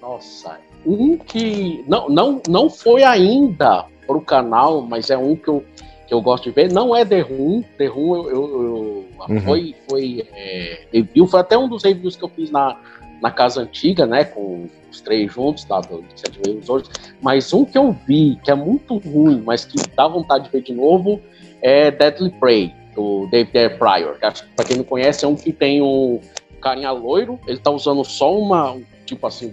nossa. 0.00 0.58
Um 0.84 1.18
que 1.18 1.84
não, 1.88 2.08
não, 2.08 2.40
não 2.48 2.70
foi 2.70 3.02
ainda 3.02 3.84
pro 4.06 4.20
canal, 4.20 4.80
mas 4.82 5.10
é 5.10 5.18
um 5.18 5.34
que 5.34 5.48
eu, 5.48 5.64
que 6.06 6.14
eu 6.14 6.20
gosto 6.20 6.44
de 6.44 6.50
ver. 6.50 6.72
Não 6.72 6.94
é 6.94 7.04
The 7.04 7.20
Room. 7.20 7.62
The 7.78 7.86
Room 7.86 8.16
eu, 8.16 8.30
eu- 8.30 8.62
eu- 8.62 9.06
Uhum. 9.28 9.40
foi, 9.40 9.74
foi 9.88 10.26
é, 10.34 10.86
review. 10.92 11.26
Foi 11.26 11.40
até 11.40 11.58
um 11.58 11.68
dos 11.68 11.82
reviews 11.82 12.14
que 12.16 12.22
eu 12.22 12.28
fiz 12.28 12.50
na, 12.50 12.76
na 13.20 13.30
casa 13.30 13.62
antiga, 13.62 14.06
né? 14.06 14.24
Com 14.24 14.68
os 14.90 15.00
três 15.00 15.32
juntos, 15.32 15.64
tá, 15.64 15.80
do 15.80 16.04
Sete 16.14 16.38
Vezes 16.44 16.68
Hoje. 16.68 16.84
Mas 17.20 17.52
um 17.52 17.64
que 17.64 17.76
eu 17.76 17.92
vi, 18.06 18.38
que 18.44 18.50
é 18.50 18.54
muito 18.54 18.98
ruim, 18.98 19.42
mas 19.44 19.64
que 19.64 19.76
dá 19.96 20.06
vontade 20.06 20.44
de 20.44 20.50
ver 20.50 20.62
de 20.62 20.72
novo, 20.72 21.20
é 21.60 21.90
Deadly 21.90 22.30
Prey, 22.38 22.72
do 22.94 23.26
David 23.30 23.56
Ayer 23.58 23.78
Pryor. 23.78 24.18
Que 24.18 24.26
acho 24.26 24.44
que, 24.44 24.50
pra 24.54 24.64
quem 24.64 24.76
não 24.76 24.84
conhece, 24.84 25.24
é 25.24 25.28
um 25.28 25.34
que 25.34 25.52
tem 25.52 25.82
um 25.82 26.20
carinha 26.60 26.92
loiro, 26.92 27.40
ele 27.48 27.58
tá 27.58 27.70
usando 27.70 28.04
só 28.04 28.36
uma, 28.38 28.72
um, 28.72 28.84
tipo 29.04 29.26
assim, 29.26 29.52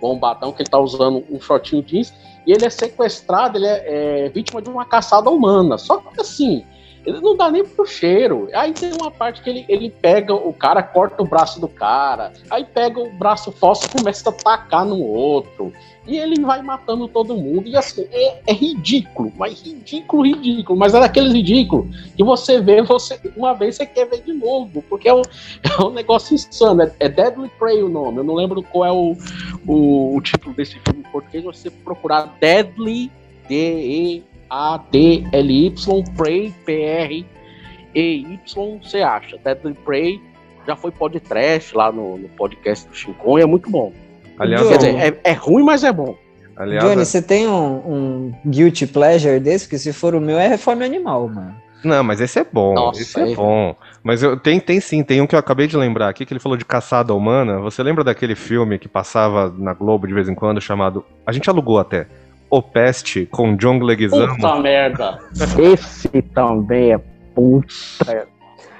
bombadão, 0.00 0.52
que 0.52 0.62
ele 0.62 0.70
tá 0.70 0.78
usando 0.78 1.24
um 1.30 1.40
shortinho 1.40 1.82
jeans, 1.82 2.12
e 2.48 2.52
ele 2.52 2.64
é 2.64 2.70
sequestrado, 2.70 3.58
ele 3.58 3.66
é, 3.66 4.24
é 4.24 4.28
vítima 4.30 4.62
de 4.62 4.70
uma 4.70 4.86
caçada 4.86 5.28
humana. 5.28 5.76
Só 5.76 5.98
que 5.98 6.18
assim, 6.18 6.64
Ele 7.04 7.20
não 7.20 7.36
dá 7.36 7.50
nem 7.50 7.64
pro 7.64 7.86
cheiro. 7.86 8.48
Aí 8.54 8.72
tem 8.72 8.92
uma 8.92 9.10
parte 9.10 9.42
que 9.42 9.48
ele, 9.48 9.64
ele 9.68 9.90
pega 9.90 10.34
o 10.34 10.52
cara, 10.52 10.82
corta 10.82 11.22
o 11.22 11.26
braço 11.26 11.60
do 11.60 11.68
cara, 11.68 12.32
aí 12.50 12.64
pega 12.64 13.00
o 13.00 13.10
braço 13.10 13.50
fóssil 13.52 13.88
e 13.88 13.98
começa 13.98 14.28
a 14.28 14.32
tacar 14.32 14.84
no 14.84 15.00
outro. 15.02 15.72
E 16.06 16.16
ele 16.16 16.40
vai 16.40 16.62
matando 16.62 17.06
todo 17.06 17.36
mundo. 17.36 17.68
E 17.68 17.76
assim, 17.76 18.06
é, 18.10 18.40
é 18.46 18.52
ridículo, 18.52 19.30
mas 19.36 19.60
ridículo, 19.60 20.24
ridículo. 20.24 20.78
Mas 20.78 20.94
é 20.94 21.00
daqueles 21.00 21.34
ridículos 21.34 21.86
que 22.16 22.24
você 22.24 22.60
vê, 22.60 22.80
você 22.82 23.20
uma 23.36 23.52
vez 23.52 23.76
você 23.76 23.84
quer 23.84 24.06
ver 24.06 24.22
de 24.22 24.32
novo, 24.32 24.82
porque 24.88 25.08
é 25.08 25.14
um, 25.14 25.20
é 25.62 25.82
um 25.82 25.90
negócio 25.90 26.34
insano. 26.34 26.82
É, 26.82 26.92
é 26.98 27.08
Deadly 27.10 27.50
Prey 27.58 27.82
o 27.82 27.90
nome. 27.90 28.18
Eu 28.18 28.24
não 28.24 28.34
lembro 28.34 28.62
qual 28.62 28.86
é 28.86 28.92
o, 28.92 29.14
o, 29.66 30.16
o 30.16 30.20
título 30.22 30.54
desse 30.54 30.78
filme 30.80 31.00
em 31.00 31.10
português. 31.12 31.44
Você 31.44 31.70
procurar 31.70 32.34
Deadly, 32.40 33.10
D-E-A-D-L-Y, 34.48 36.04
Prey, 36.16 36.54
P-R-E-Y, 36.64 37.28
você 38.82 39.02
acha. 39.02 39.36
Deadly 39.38 39.74
Prey 39.84 40.20
já 40.66 40.74
foi 40.76 40.90
podcast 40.90 41.76
lá 41.76 41.92
no, 41.92 42.18
no 42.18 42.28
podcast 42.30 42.88
do 42.88 42.94
Shinkon 42.94 43.38
e 43.38 43.42
é 43.42 43.46
muito 43.46 43.70
bom. 43.70 43.92
Aliás, 44.38 44.66
Quer 44.68 44.76
dizer, 44.76 44.96
é, 44.96 45.20
é 45.24 45.32
ruim, 45.32 45.62
mas 45.64 45.82
é 45.84 45.92
bom. 45.92 46.16
aliás, 46.56 46.84
Johnny, 46.84 47.04
você 47.04 47.20
tem 47.20 47.48
um, 47.48 47.76
um 47.76 48.34
guilty 48.46 48.86
pleasure 48.86 49.40
desse? 49.40 49.64
Porque 49.66 49.78
se 49.78 49.92
for 49.92 50.14
o 50.14 50.20
meu, 50.20 50.38
é 50.38 50.46
reforma 50.46 50.84
animal, 50.84 51.28
mano. 51.28 51.54
Não, 51.84 52.02
mas 52.02 52.20
esse 52.20 52.38
é 52.38 52.44
bom. 52.44 52.74
Nossa, 52.74 53.00
esse 53.00 53.18
é 53.20 53.32
é. 53.32 53.34
bom. 53.34 53.74
Mas 54.02 54.22
eu, 54.22 54.36
tem, 54.36 54.58
tem 54.58 54.80
sim, 54.80 55.02
tem 55.02 55.20
um 55.20 55.26
que 55.26 55.34
eu 55.34 55.38
acabei 55.38 55.66
de 55.66 55.76
lembrar 55.76 56.08
aqui, 56.08 56.26
que 56.26 56.32
ele 56.32 56.40
falou 56.40 56.58
de 56.58 56.64
caçada 56.64 57.14
humana. 57.14 57.60
Você 57.60 57.82
lembra 57.82 58.02
daquele 58.02 58.34
filme 58.34 58.78
que 58.78 58.88
passava 58.88 59.52
na 59.56 59.74
Globo 59.74 60.06
de 60.06 60.14
vez 60.14 60.28
em 60.28 60.34
quando, 60.34 60.60
chamado. 60.60 61.04
A 61.26 61.32
gente 61.32 61.48
alugou 61.48 61.78
até. 61.78 62.06
O 62.50 62.62
Peste, 62.62 63.26
com 63.26 63.56
John 63.56 63.78
Leguizamo. 63.80 64.36
Puta 64.36 64.58
merda. 64.60 65.18
Esse 65.58 66.22
também 66.22 66.92
é 66.92 66.98
puta. 67.34 68.28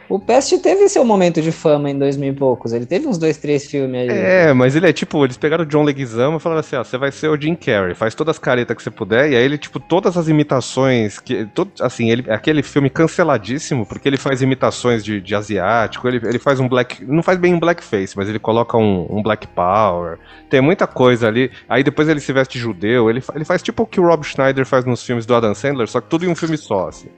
O 0.08 0.18
Pest 0.18 0.56
teve 0.62 0.88
seu 0.88 1.04
momento 1.04 1.42
de 1.42 1.52
fama 1.52 1.90
em 1.90 1.98
2000 1.98 2.32
e 2.32 2.34
poucos. 2.34 2.72
Ele 2.72 2.86
teve 2.86 3.06
uns 3.06 3.18
dois, 3.18 3.36
três 3.36 3.66
filmes 3.66 4.08
aí. 4.08 4.18
É, 4.18 4.52
mas 4.54 4.74
ele 4.74 4.88
é 4.88 4.92
tipo, 4.92 5.22
eles 5.22 5.36
pegaram 5.36 5.64
o 5.64 5.66
John 5.66 5.82
Leguizamo 5.82 6.38
e 6.38 6.40
falaram 6.40 6.60
assim, 6.60 6.76
ó, 6.76 6.84
você 6.84 6.96
vai 6.96 7.12
ser 7.12 7.28
o 7.28 7.38
Jim 7.38 7.54
Carrey, 7.54 7.94
faz 7.94 8.14
todas 8.14 8.36
as 8.36 8.38
caretas 8.38 8.74
que 8.74 8.82
você 8.82 8.90
puder, 8.90 9.30
e 9.30 9.36
aí 9.36 9.42
ele, 9.42 9.58
tipo, 9.58 9.78
todas 9.78 10.16
as 10.16 10.28
imitações, 10.28 11.18
que, 11.18 11.44
todo, 11.54 11.70
assim, 11.80 12.10
ele, 12.10 12.30
aquele 12.30 12.62
filme 12.62 12.88
canceladíssimo, 12.88 13.84
porque 13.84 14.08
ele 14.08 14.16
faz 14.16 14.40
imitações 14.40 15.04
de, 15.04 15.20
de 15.20 15.34
asiático, 15.34 16.08
ele, 16.08 16.20
ele 16.26 16.38
faz 16.38 16.58
um 16.58 16.68
black, 16.68 17.04
não 17.04 17.22
faz 17.22 17.38
bem 17.38 17.52
um 17.54 17.60
blackface, 17.60 18.16
mas 18.16 18.28
ele 18.28 18.38
coloca 18.38 18.78
um, 18.78 19.06
um 19.10 19.22
black 19.22 19.46
power, 19.48 20.18
tem 20.48 20.62
muita 20.62 20.86
coisa 20.86 21.28
ali, 21.28 21.50
aí 21.68 21.82
depois 21.82 22.08
ele 22.08 22.20
se 22.20 22.32
veste 22.32 22.58
judeu, 22.58 23.10
ele, 23.10 23.22
ele 23.34 23.44
faz 23.44 23.62
tipo 23.62 23.82
o 23.82 23.86
que 23.86 24.00
o 24.00 24.06
Rob 24.06 24.24
Schneider 24.24 24.64
faz 24.64 24.86
nos 24.86 25.04
filmes 25.04 25.26
do 25.26 25.34
Adam 25.34 25.54
Sandler, 25.54 25.86
só 25.86 26.00
que 26.00 26.08
tudo 26.08 26.24
em 26.24 26.28
um 26.28 26.34
filme 26.34 26.56
só, 26.56 26.88
assim. 26.88 27.08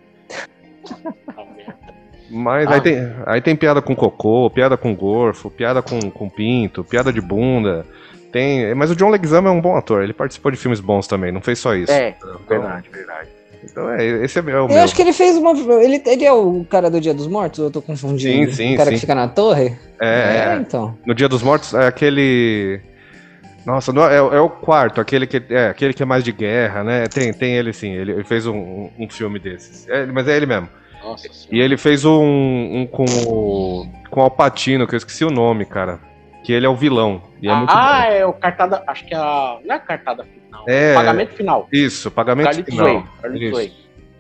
Mas 2.30 2.70
aí, 2.70 2.80
tem, 2.80 3.12
aí 3.26 3.40
tem 3.40 3.56
piada 3.56 3.82
com 3.82 3.94
cocô, 3.94 4.48
piada 4.50 4.76
com 4.76 4.94
gorfo, 4.94 5.50
piada 5.50 5.82
com, 5.82 5.98
com 6.10 6.28
pinto, 6.28 6.84
piada 6.84 7.12
de 7.12 7.20
bunda. 7.20 7.84
Tem, 8.30 8.72
mas 8.74 8.90
o 8.90 8.96
John 8.96 9.10
Leguizamo 9.10 9.48
é 9.48 9.50
um 9.50 9.60
bom 9.60 9.76
ator, 9.76 10.04
ele 10.04 10.12
participou 10.12 10.52
de 10.52 10.56
filmes 10.56 10.78
bons 10.78 11.08
também, 11.08 11.32
não 11.32 11.40
fez 11.40 11.58
só 11.58 11.74
isso. 11.74 11.90
É, 11.90 12.14
Então- 12.16 12.40
verdade, 12.48 12.88
verdade. 12.88 13.28
Então 13.62 13.90
é, 13.90 14.06
esse 14.24 14.38
é, 14.38 14.42
o 14.42 14.48
Eu 14.48 14.68
meu. 14.68 14.78
acho 14.82 14.94
que 14.94 15.02
ele 15.02 15.12
fez 15.12 15.36
uma. 15.36 15.50
Ele, 15.82 16.02
ele 16.06 16.24
é 16.24 16.32
o 16.32 16.64
cara 16.64 16.88
do 16.88 16.98
Dia 16.98 17.12
dos 17.12 17.26
Mortos? 17.26 17.58
Eu 17.58 17.70
tô 17.70 17.82
confundindo. 17.82 18.50
Sim, 18.50 18.52
sim, 18.52 18.74
O 18.74 18.76
cara 18.78 18.88
sim. 18.88 18.94
que 18.94 19.00
fica 19.00 19.14
na 19.14 19.28
torre? 19.28 19.76
É, 20.00 20.54
é. 20.54 20.58
então. 20.60 20.96
No 21.04 21.14
Dia 21.14 21.28
dos 21.28 21.42
Mortos 21.42 21.74
é 21.74 21.86
aquele. 21.86 22.80
Nossa, 23.66 23.92
não, 23.92 24.08
é, 24.08 24.16
é 24.16 24.40
o 24.40 24.48
quarto, 24.48 24.98
aquele 25.00 25.26
que 25.26 25.42
é 25.50 25.68
aquele 25.68 25.92
que 25.92 26.02
é 26.02 26.06
mais 26.06 26.24
de 26.24 26.32
guerra, 26.32 26.82
né? 26.82 27.06
Tem, 27.06 27.30
tem 27.34 27.54
ele 27.54 27.74
sim, 27.74 27.92
ele, 27.92 28.12
ele 28.12 28.24
fez 28.24 28.46
um, 28.46 28.88
um 28.98 29.06
filme 29.10 29.38
desses. 29.38 29.86
É, 29.90 30.06
mas 30.06 30.26
é 30.26 30.36
ele 30.36 30.46
mesmo. 30.46 30.68
Nossa 31.02 31.28
E 31.50 31.60
ele 31.60 31.76
fez 31.76 32.04
um, 32.04 32.22
um 32.22 32.86
com 32.86 33.04
o 33.04 33.86
com 34.10 34.20
o 34.20 34.22
Alpatino, 34.24 34.86
que 34.86 34.94
eu 34.94 34.98
esqueci 34.98 35.24
o 35.24 35.30
nome, 35.30 35.64
cara. 35.64 36.00
Que 36.42 36.52
ele 36.52 36.66
é 36.66 36.68
o 36.68 36.74
vilão. 36.74 37.22
E 37.40 37.48
é 37.48 37.54
muito 37.54 37.70
ah, 37.70 38.02
bom. 38.02 38.12
é 38.12 38.26
o 38.26 38.32
cartada. 38.32 38.82
Acho 38.86 39.06
que 39.06 39.14
é 39.14 39.16
a. 39.16 39.58
Não 39.64 39.74
é 39.74 39.78
a 39.78 39.80
cartada 39.80 40.24
final. 40.24 40.64
É. 40.66 40.94
Pagamento 40.94 41.34
final. 41.34 41.68
Isso, 41.72 42.10
pagamento 42.10 42.46
Carlitos 42.46 42.74
final. 42.74 42.86
Way. 42.86 43.04
Carlitos. 43.22 43.58
Way. 43.58 43.72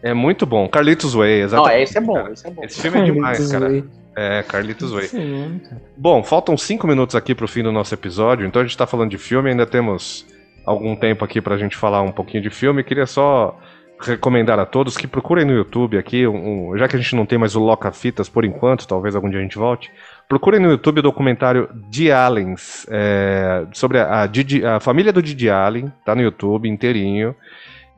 É 0.02 0.14
muito 0.14 0.46
bom. 0.46 0.68
Carlitos 0.68 1.14
Way, 1.14 1.38
Não, 1.38 1.44
exatamente. 1.44 1.82
esse 1.82 1.98
é 1.98 2.00
bom, 2.00 2.28
esse 2.28 2.46
é 2.46 2.50
bom. 2.50 2.64
Esse 2.64 2.80
filme 2.80 3.00
é 3.00 3.04
demais, 3.04 3.38
Carlitos 3.38 3.52
cara. 3.52 3.68
Way. 3.68 3.84
É, 4.16 4.42
Carlitos 4.42 4.92
Way. 4.92 5.08
Sim, 5.08 5.60
cara. 5.62 5.82
Bom, 5.96 6.22
faltam 6.22 6.56
cinco 6.56 6.86
minutos 6.86 7.14
aqui 7.14 7.34
pro 7.34 7.46
fim 7.46 7.62
do 7.62 7.70
nosso 7.70 7.92
episódio, 7.92 8.46
então 8.46 8.62
a 8.62 8.64
gente 8.64 8.76
tá 8.76 8.86
falando 8.86 9.10
de 9.10 9.18
filme, 9.18 9.50
ainda 9.50 9.66
temos 9.66 10.26
algum 10.64 10.96
tempo 10.96 11.24
aqui 11.24 11.40
pra 11.40 11.58
gente 11.58 11.76
falar 11.76 12.00
um 12.00 12.12
pouquinho 12.12 12.42
de 12.42 12.50
filme. 12.50 12.82
Queria 12.82 13.06
só 13.06 13.58
recomendar 14.02 14.58
a 14.58 14.66
todos 14.66 14.96
que 14.96 15.06
procurem 15.06 15.44
no 15.44 15.52
YouTube 15.52 15.96
aqui, 15.98 16.26
um- 16.26 16.76
já 16.76 16.88
que 16.88 16.96
a 16.96 16.98
gente 16.98 17.14
não 17.14 17.26
tem 17.26 17.38
mais 17.38 17.54
o 17.54 17.60
Loca 17.60 17.90
Fitas 17.92 18.28
por 18.28 18.44
enquanto, 18.44 18.86
talvez 18.86 19.14
algum 19.14 19.28
dia 19.30 19.38
a 19.38 19.42
gente 19.42 19.58
volte. 19.58 19.90
Procurem 20.28 20.60
no 20.60 20.70
YouTube 20.70 21.00
o 21.00 21.02
documentário 21.02 21.68
The 21.92 22.12
Allens, 22.12 22.86
é, 22.90 23.66
sobre 23.72 23.98
a, 23.98 24.22
a 24.22 24.26
Didi- 24.26 24.64
a 24.64 24.80
família 24.80 25.12
do 25.12 25.22
Didi 25.22 25.50
Allen, 25.50 25.92
tá 26.04 26.14
no 26.14 26.22
YouTube 26.22 26.68
inteirinho. 26.68 27.34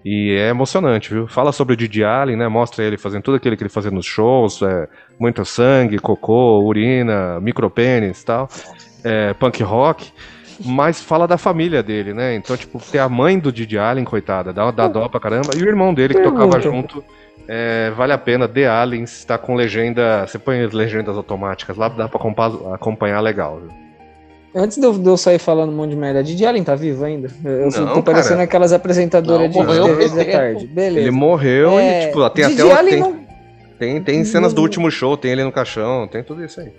E 0.05 0.33
é 0.37 0.49
emocionante, 0.49 1.15
viu? 1.15 1.29
Fala 1.29 1.53
sobre 1.53 1.75
o 1.75 1.77
Didi 1.77 2.03
Allen, 2.03 2.37
né? 2.37 2.49
Mostra 2.49 2.83
ele 2.85 2.97
fazendo 2.99 3.23
tudo 3.23 3.37
aquilo 3.37 3.57
que 3.57 3.63
ele 3.63 3.71
fazia 3.71 3.91
nos 3.91 4.05
shows, 4.05 4.61
é, 4.63 4.89
muito 5.19 5.45
sangue, 5.45 5.99
cocô, 6.01 6.59
urina, 6.65 7.39
micropênis 7.41 8.21
e 8.21 8.25
tal, 8.27 8.49
é, 9.05 9.33
punk 9.35 9.63
rock. 9.63 10.13
Mas 10.65 11.01
fala 11.01 11.27
da 11.27 11.39
família 11.39 11.83
dele, 11.83 12.13
né? 12.13 12.35
Então, 12.35 12.57
tipo, 12.57 12.79
tem 12.91 13.01
a 13.01 13.09
mãe 13.09 13.39
do 13.39 13.53
Didi 13.53 13.79
Allen, 13.79 14.05
coitada, 14.05 14.53
dá, 14.53 14.71
dá 14.71 14.89
dó 14.89 15.09
pra 15.09 15.21
caramba, 15.21 15.51
e 15.57 15.63
o 15.63 15.67
irmão 15.69 15.93
dele 15.95 16.15
que 16.15 16.23
tocava 16.23 16.61
junto. 16.61 17.03
é, 17.49 17.91
vale 17.97 18.13
a 18.13 18.19
pena, 18.19 18.47
The 18.49 18.67
Aliens, 18.69 19.25
tá 19.25 19.37
com 19.39 19.55
legenda. 19.55 20.27
Você 20.27 20.39
põe 20.39 20.61
as 20.63 20.73
legendas 20.73 21.17
automáticas 21.17 21.77
lá, 21.77 21.89
dá 21.89 22.09
pra 22.09 22.19
compa- 22.21 22.75
acompanhar 22.75 23.21
legal, 23.21 23.59
viu? 23.61 23.71
Antes 24.55 24.77
de 24.77 24.85
eu, 24.85 24.93
de 24.93 25.09
eu 25.09 25.17
sair 25.17 25.39
falando 25.39 25.71
um 25.73 25.77
monte 25.77 25.91
de 25.91 25.97
merda, 25.97 26.23
Didi 26.23 26.45
Allen 26.45 26.63
tá 26.63 26.75
vivo 26.75 27.05
ainda? 27.05 27.31
Eu, 27.43 27.71
Não, 27.71 27.95
tô 27.95 28.03
parecendo 28.03 28.35
cara. 28.35 28.43
aquelas 28.45 28.73
apresentadoras 28.73 29.45
Não, 29.47 29.49
de 29.49 29.67
morreu 29.67 29.97
TV 29.97 30.09
da 30.25 30.31
tarde. 30.31 30.67
Beleza. 30.67 31.01
Ele 31.01 31.11
morreu 31.11 31.79
É, 31.79 32.03
e, 32.05 32.07
tipo, 32.09 32.31
tem 32.31 32.49
Didi 32.49 32.61
até 32.61 32.71
o- 32.71 32.77
Allen 32.77 32.91
tem, 32.93 33.01
não- 33.01 33.17
tem, 33.79 34.03
tem 34.03 34.25
cenas 34.25 34.53
do 34.53 34.61
último 34.61 34.91
show, 34.91 35.17
tem 35.17 35.33
ele 35.33 35.43
no 35.43 35.51
caixão, 35.51 36.07
tem 36.07 36.23
tudo 36.23 36.45
isso 36.45 36.61
aí. 36.61 36.71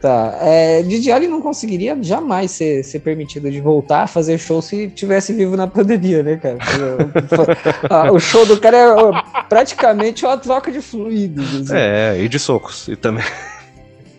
Tá. 0.00 0.38
É, 0.40 0.82
Didi 0.82 1.10
Allen 1.10 1.28
não 1.28 1.42
conseguiria 1.42 1.96
jamais 2.00 2.52
ser, 2.52 2.84
ser 2.84 3.00
permitido 3.00 3.50
de 3.50 3.60
voltar 3.60 4.02
a 4.02 4.06
fazer 4.06 4.38
show 4.38 4.62
se 4.62 4.88
tivesse 4.88 5.32
vivo 5.32 5.56
na 5.56 5.66
pandemia, 5.66 6.22
né, 6.22 6.36
cara? 6.36 6.58
O 8.12 8.18
show 8.20 8.46
do 8.46 8.58
cara 8.60 8.76
é 8.76 9.44
praticamente 9.48 10.24
uma 10.24 10.36
troca 10.36 10.70
de 10.70 10.80
fluidos. 10.80 11.62
assim. 11.62 11.72
É, 11.74 12.16
e 12.20 12.28
de 12.28 12.38
socos. 12.38 12.86
E 12.88 12.96
também. 12.96 13.24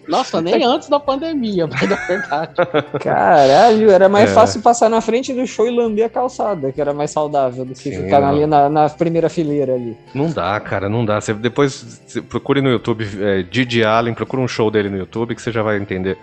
Nossa, 0.10 0.42
nem 0.42 0.64
antes 0.66 0.90
da 0.90 1.00
pandemia, 1.00 1.68
mas 1.72 1.82
é 1.84 1.96
verdade. 2.08 2.54
Caralho, 3.00 3.90
era 3.92 4.10
mais 4.10 4.32
É. 4.32 4.34
fácil 4.34 4.62
passar 4.62 4.90
na 4.90 5.02
frente 5.02 5.34
do 5.34 5.46
show 5.46 5.68
e 5.68 5.72
lamber 5.72 6.06
a 6.06 6.10
calçada, 6.10 6.72
que 6.72 6.82
era 6.82 6.94
mais 6.94 7.12
saudável 7.12 7.64
do 7.64 7.74
que 7.74 7.90
Sim, 7.92 8.04
ficar 8.04 8.24
ali 8.24 8.46
na, 8.46 8.70
na 8.70 8.90
primeira 8.90 9.30
fileira 9.30 9.76
ali. 9.76 9.96
Não 10.14 10.30
dá, 10.32 10.60
cara, 10.60 10.90
não 10.90 11.06
dá. 11.06 11.22
Você 11.22 11.34
depois 11.34 12.02
você 12.06 12.22
procure 12.22 12.62
no 12.62 12.70
YouTube 12.70 13.08
é, 13.22 13.44
Didi 13.44 13.84
Allen, 13.84 14.14
procura 14.14 14.42
um 14.42 14.48
show 14.48 14.70
dele 14.72 14.90
no 14.90 14.98
YouTube 14.98 15.36
que 15.36 15.42
você 15.42 15.52
já 15.52 15.62
vai 15.62 15.78
entender. 15.78 16.18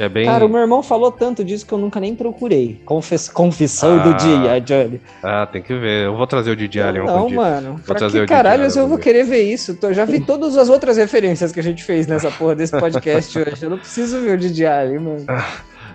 Porque 0.00 0.04
é 0.04 0.08
bem. 0.08 0.24
Cara, 0.24 0.46
o 0.46 0.48
meu 0.48 0.60
irmão 0.60 0.82
falou 0.82 1.12
tanto 1.12 1.44
disso 1.44 1.66
que 1.66 1.72
eu 1.72 1.78
nunca 1.78 2.00
nem 2.00 2.14
procurei. 2.14 2.80
Confess... 2.84 3.28
Confissão 3.28 4.00
Ah. 4.00 4.02
do 4.04 4.14
dia, 4.14 4.60
Johnny. 4.60 5.00
Ah, 5.22 5.46
tem 5.46 5.60
que 5.62 5.74
ver. 5.74 6.06
Eu 6.06 6.16
vou 6.16 6.26
trazer 6.26 6.50
o 6.50 6.56
Didi 6.56 6.80
Allen 6.80 7.04
Não, 7.04 7.10
algum 7.18 7.28
dia. 7.28 7.36
mano. 7.36 7.70
Vou 7.74 7.80
Pra 7.84 7.94
trazer 7.96 8.18
o 8.18 8.20
que 8.22 8.26
Didi 8.26 8.32
caralho 8.32 8.64
eu 8.64 8.88
vou 8.88 8.98
querer 8.98 9.24
ver 9.24 9.42
isso? 9.42 9.74
Tô- 9.76 9.92
já 9.92 10.04
vi 10.04 10.20
todas 10.20 10.56
as 10.56 10.68
outras 10.68 10.96
referências 10.96 11.52
que 11.52 11.60
a 11.60 11.62
gente 11.62 11.84
fez 11.84 12.06
nessa 12.06 12.30
porra 12.30 12.54
desse 12.54 12.78
podcast 12.78 13.36
hoje. 13.38 13.62
Eu 13.62 13.70
não 13.70 13.78
preciso 13.78 14.20
ver 14.20 14.34
o 14.34 14.38
Didi 14.38 14.64
Allen, 14.64 14.98
mano. 15.00 15.26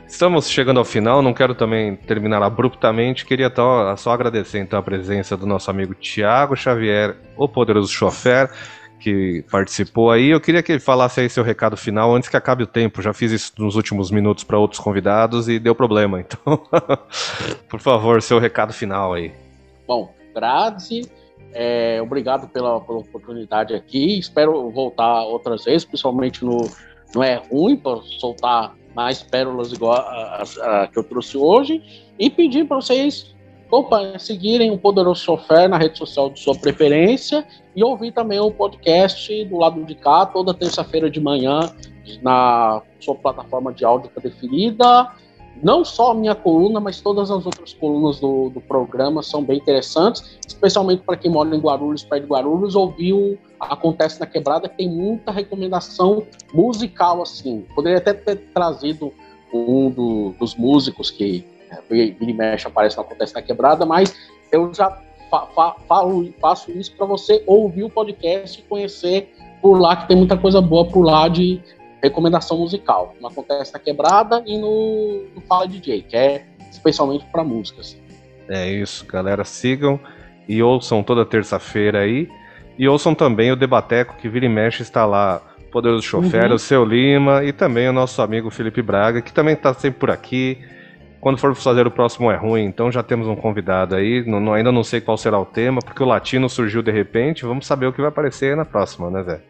Estamos 0.07 0.48
chegando 0.49 0.77
ao 0.77 0.86
final, 0.86 1.22
não 1.23 1.34
quero 1.34 1.56
também 1.56 1.95
terminar 1.95 2.41
abruptamente. 2.44 3.26
Queria 3.26 3.52
só 3.98 4.11
agradecer 4.11 4.60
então 4.60 4.77
a 4.77 4.84
presença 4.84 5.36
do 5.36 5.48
nosso 5.48 5.72
amigo 5.72 5.95
Tiago 5.95 6.56
Xavier, 6.56 7.15
o 7.36 7.48
poderoso 7.48 7.91
chofer, 7.91 8.49
que 8.99 9.43
participou 9.51 10.09
aí. 10.11 10.30
Eu 10.30 10.41
queria 10.41 10.63
que 10.63 10.72
ele 10.72 10.80
falasse 10.80 11.19
aí 11.19 11.30
seu 11.30 11.43
recado 11.43 11.76
final 11.77 12.13
antes 12.15 12.27
que 12.30 12.38
acabe 12.38 12.63
o 12.63 12.67
tempo. 12.67 13.01
Já 13.01 13.13
fiz 13.13 13.31
isso 13.31 13.53
nos 13.57 13.76
últimos 13.76 14.09
minutos 14.09 14.43
para 14.43 14.57
outros 14.57 14.80
convidados 14.80 15.47
e 15.49 15.59
deu 15.59 15.76
problema. 15.76 16.19
Então, 16.26 16.61
por 17.69 17.80
favor, 17.80 18.22
seu 18.22 18.39
recado 18.39 18.73
final 18.73 19.13
aí. 19.13 19.31
Bom, 19.88 20.11
Grazi, 20.34 21.09
é, 21.53 22.01
obrigado 22.01 22.47
pela, 22.47 22.81
pela 22.81 22.99
oportunidade 22.99 23.73
aqui. 23.76 24.17
Espero 24.17 24.69
voltar 24.72 25.23
outras 25.23 25.63
vezes, 25.65 25.85
principalmente 25.85 26.43
no 26.43 26.69
Não 27.13 27.23
É 27.23 27.35
Ruim, 27.35 27.76
para 27.77 28.01
soltar 28.19 28.73
mais 28.95 29.22
pérolas 29.22 29.72
igual 29.73 29.93
a, 29.93 30.43
a- 30.61 30.84
a 30.84 30.88
que 30.88 30.97
eu 30.97 31.03
trouxe 31.03 31.38
hoje. 31.38 31.81
E 32.17 32.30
pedir 32.30 32.65
para 32.65 32.77
vocês 32.77 33.35
opa, 33.70 34.18
seguirem 34.20 34.72
o 34.72 34.78
Poderoso 34.78 35.24
Chofer 35.24 35.68
na 35.68 35.78
rede 35.78 35.98
social 35.98 36.30
de 36.30 36.40
sua 36.40 36.56
preferência 36.56 37.46
e 37.76 37.84
ouvir 37.84 38.12
também 38.12 38.40
o 38.40 38.52
podcast 38.52 39.46
do 39.46 39.58
lado 39.58 39.84
de 39.84 39.96
cá, 39.96 40.26
toda 40.26 40.54
terça-feira 40.54 41.10
de 41.10 41.20
manhã, 41.20 41.60
na 42.22 42.82
sua 43.00 43.16
plataforma 43.16 43.74
de 43.74 43.84
áudio 43.84 44.10
preferida. 44.10 45.12
não 45.64 45.86
só 45.86 46.12
a 46.12 46.14
minha 46.14 46.36
coluna, 46.36 46.80
mas 46.80 47.00
todas 47.00 47.32
as 47.32 47.46
outras 47.46 47.74
colunas 47.74 48.20
do, 48.20 48.50
do 48.50 48.60
programa 48.62 49.24
são 49.24 49.42
bem 49.44 49.58
interessantes, 49.58 50.38
especialmente 50.46 51.02
para 51.04 51.16
quem 51.16 51.32
mora 51.32 51.56
em 51.56 51.60
Guarulhos, 51.60 52.04
perto 52.04 52.24
de 52.24 52.30
Guarulhos, 52.30 52.76
ouviu 52.76 53.38
Acontece 53.58 54.20
na 54.20 54.26
Quebrada, 54.26 54.68
que 54.68 54.78
tem 54.78 54.90
muita 54.90 55.32
recomendação 55.32 56.28
musical, 56.54 57.22
assim. 57.22 57.66
Poderia 57.74 58.00
até 58.00 58.14
ter 58.14 58.36
trazido 58.54 59.14
um 59.54 59.90
do, 59.90 60.36
dos 60.38 60.56
músicos 60.56 61.10
que 61.10 61.46
vira 61.90 62.16
e 62.20 62.34
mexe 62.34 62.68
aparece 62.68 62.96
no 62.98 63.04
Acontece 63.04 63.34
na 63.34 63.42
Quebrada, 63.42 63.86
mas 63.86 64.16
eu 64.52 64.74
já 64.74 64.90
fa 65.30 65.48
fa 65.48 65.76
falo, 65.88 66.32
faço 66.40 66.72
isso 66.72 66.96
para 66.96 67.06
você 67.06 67.44
ouvir 67.48 67.84
o 67.84 67.90
podcast 67.90 68.60
e 68.60 68.64
conhecer 68.64 69.34
por 69.62 69.80
lá, 69.80 69.96
que 69.96 70.08
tem 70.08 70.18
muita 70.18 70.38
coisa 70.38 70.62
boa 70.62 70.86
por 70.86 71.02
lá 71.04 71.28
de 71.28 71.60
recomendação 72.02 72.58
musical. 72.58 73.16
No 73.20 73.28
Acontece 73.28 73.74
na 73.74 73.80
Quebrada 73.80 74.44
e 74.46 74.58
no, 74.58 75.24
no 75.34 75.42
Fala 75.42 75.68
DJ, 75.68 76.04
que 76.04 76.16
é 76.16 76.46
especialmente 76.72 77.26
para 77.32 77.44
músicas. 77.44 77.98
É 78.48 78.70
isso, 78.72 79.06
galera. 79.08 79.44
Sigam 79.44 80.00
e 80.48 80.62
ouçam 80.62 81.02
toda 81.02 81.26
terça-feira 81.26 82.02
aí. 82.02 82.30
E 82.78 82.88
ouçam 82.88 83.16
também 83.16 83.52
o 83.52 83.56
Debateco, 83.56 84.18
que 84.18 84.30
vira 84.30 84.46
e 84.46 84.50
mexe 84.50 84.84
está 84.84 85.06
lá. 85.06 85.42
Poderoso 85.72 86.04
Chofer, 86.04 86.46
Uhum. 86.50 86.56
o 86.56 86.60
Seu 86.60 86.86
Lima 86.86 87.44
e 87.44 87.52
também 87.52 87.90
o 87.90 87.94
nosso 87.94 88.22
amigo 88.22 88.50
Felipe 88.50 88.82
Braga, 88.82 89.22
que 89.22 89.34
também 89.34 89.56
está 89.56 89.74
sempre 89.74 90.00
por 90.00 90.10
aqui. 90.12 90.58
Quando 91.26 91.39
for 91.39 91.56
fazer 91.56 91.88
o 91.88 91.89
próximo 91.89 92.30
é 92.30 92.35
ruim, 92.35 92.65
então 92.65 92.91
já 92.91 93.02
temos 93.02 93.27
um 93.27 93.35
convidado 93.35 93.95
aí. 93.95 94.23
Não- 94.27 94.53
ainda 94.53 94.72
não 94.72 94.84
sei 94.84 95.02
qual 95.02 95.18
será 95.18 95.39
o 95.39 95.43
tema, 95.43 95.81
porque 95.84 96.03
o 96.03 96.06
latino 96.06 96.47
surgiu 96.47 96.84
de 96.84 96.91
repente. 96.91 97.45
Vamos 97.47 97.65
saber 97.65 97.88
o 97.88 97.91
que 97.91 97.99
vai 97.99 98.10
aparecer 98.10 98.56
na 98.56 98.64
próxima, 98.64 99.10
né, 99.10 99.23
Zé? 99.23 99.41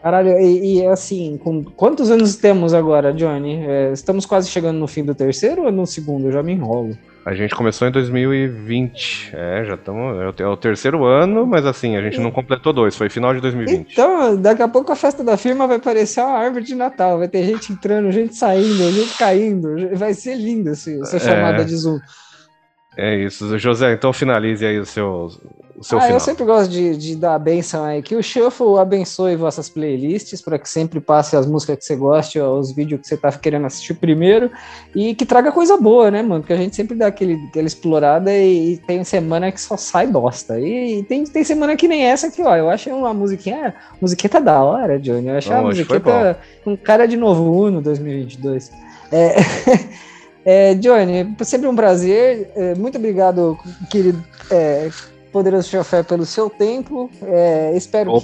Caralho, 0.00 0.38
e, 0.38 0.76
e, 0.78 0.86
assim, 0.86 1.36
com 1.42 1.64
quantos 1.64 2.12
anos 2.12 2.36
temos 2.36 2.72
agora, 2.72 3.12
Johnny? 3.12 3.56
É, 3.66 3.90
estamos 3.90 4.24
quase 4.24 4.48
chegando 4.48 4.78
no 4.78 4.86
fim 4.86 5.04
do 5.04 5.16
terceiro 5.16 5.64
ou 5.64 5.72
no 5.72 5.84
segundo? 5.84 6.28
Eu 6.28 6.32
já 6.32 6.44
me 6.44 6.52
enrolo. 6.52 6.96
A 7.26 7.34
gente 7.34 7.54
começou 7.54 7.88
em 7.88 7.90
2020. 7.90 9.30
É, 9.32 9.64
já 9.64 9.74
estamos. 9.74 10.20
É 10.20 10.28
o 10.28 10.46
é 10.46 10.52
o 10.52 10.56
terceiro 10.56 11.04
ano, 11.04 11.46
mas 11.46 11.64
assim, 11.64 11.96
a 11.96 12.02
gente 12.02 12.20
não 12.20 12.30
completou 12.30 12.72
dois, 12.72 12.94
foi 12.96 13.08
final 13.08 13.32
de 13.34 13.40
2020. 13.40 13.92
Então, 13.92 14.36
daqui 14.36 14.62
a 14.62 14.68
pouco 14.68 14.92
a 14.92 14.96
festa 14.96 15.24
da 15.24 15.36
firma 15.36 15.66
vai 15.66 15.78
parecer 15.78 16.20
uma 16.20 16.36
árvore 16.36 16.64
de 16.64 16.74
Natal. 16.74 17.18
Vai 17.18 17.28
ter 17.28 17.42
gente 17.44 17.72
entrando, 17.72 18.12
gente 18.12 18.34
saindo, 18.36 18.92
gente 18.92 19.16
caindo. 19.16 19.74
Vai 19.96 20.12
ser 20.12 20.34
lindo 20.36 20.70
esse- 20.70 21.00
essa 21.00 21.16
É. 21.16 21.20
chamada 21.20 21.64
de 21.64 21.74
Zoom. 21.76 21.98
É 22.96 23.16
isso. 23.16 23.58
José, 23.58 23.92
então 23.92 24.12
finalize 24.12 24.64
aí 24.64 24.78
o 24.78 24.86
seu, 24.86 25.28
o 25.76 25.82
seu 25.82 25.98
ah, 25.98 26.02
final. 26.02 26.16
eu 26.16 26.20
sempre 26.20 26.44
gosto 26.44 26.70
de, 26.70 26.96
de 26.96 27.16
dar 27.16 27.34
a 27.34 27.38
benção 27.38 27.84
aí. 27.84 28.00
Que 28.02 28.14
o 28.14 28.22
Shuffle 28.22 28.78
abençoe 28.78 29.34
vossas 29.34 29.68
playlists 29.68 30.40
para 30.40 30.58
que 30.58 30.68
sempre 30.68 31.00
passe 31.00 31.36
as 31.36 31.46
músicas 31.46 31.78
que 31.78 31.84
você 31.84 31.96
goste, 31.96 32.38
os 32.38 32.70
vídeos 32.70 33.00
que 33.00 33.08
você 33.08 33.16
tá 33.16 33.32
querendo 33.32 33.66
assistir 33.66 33.94
primeiro. 33.94 34.50
E 34.94 35.14
que 35.14 35.26
traga 35.26 35.50
coisa 35.50 35.76
boa, 35.76 36.10
né, 36.10 36.22
mano? 36.22 36.40
Porque 36.40 36.52
a 36.52 36.56
gente 36.56 36.76
sempre 36.76 36.96
dá 36.96 37.08
aquele, 37.08 37.34
aquela 37.48 37.66
explorada 37.66 38.32
e, 38.32 38.74
e 38.74 38.76
tem 38.78 39.02
semana 39.02 39.50
que 39.50 39.60
só 39.60 39.76
sai 39.76 40.06
bosta. 40.06 40.60
E, 40.60 41.00
e 41.00 41.02
tem, 41.02 41.24
tem 41.24 41.42
semana 41.42 41.76
que 41.76 41.88
nem 41.88 42.04
essa 42.04 42.28
aqui, 42.28 42.42
ó. 42.42 42.54
Eu 42.56 42.70
achei 42.70 42.92
uma 42.92 43.12
musiquinha. 43.12 43.74
Musiqueta 44.00 44.40
da 44.40 44.62
hora, 44.62 45.00
Johnny. 45.00 45.28
Eu 45.28 45.36
achei 45.36 45.52
Não, 45.52 45.60
uma 45.60 45.68
musiqueta 45.70 46.38
com 46.62 46.76
cara 46.76 47.06
de 47.06 47.16
novo 47.16 47.50
Uno 47.50 47.82
2022. 47.82 48.70
É. 49.10 49.34
É, 50.44 50.74
Johnny, 50.74 51.34
sempre 51.42 51.66
um 51.66 51.74
prazer. 51.74 52.50
É, 52.54 52.74
muito 52.74 52.98
obrigado, 52.98 53.58
querido 53.90 54.22
é, 54.50 54.90
poderoso 55.32 55.68
chofé, 55.68 56.02
pelo 56.02 56.26
seu 56.26 56.50
tempo. 56.50 57.10
É, 57.22 57.72
espero 57.76 58.12
Opa. 58.12 58.20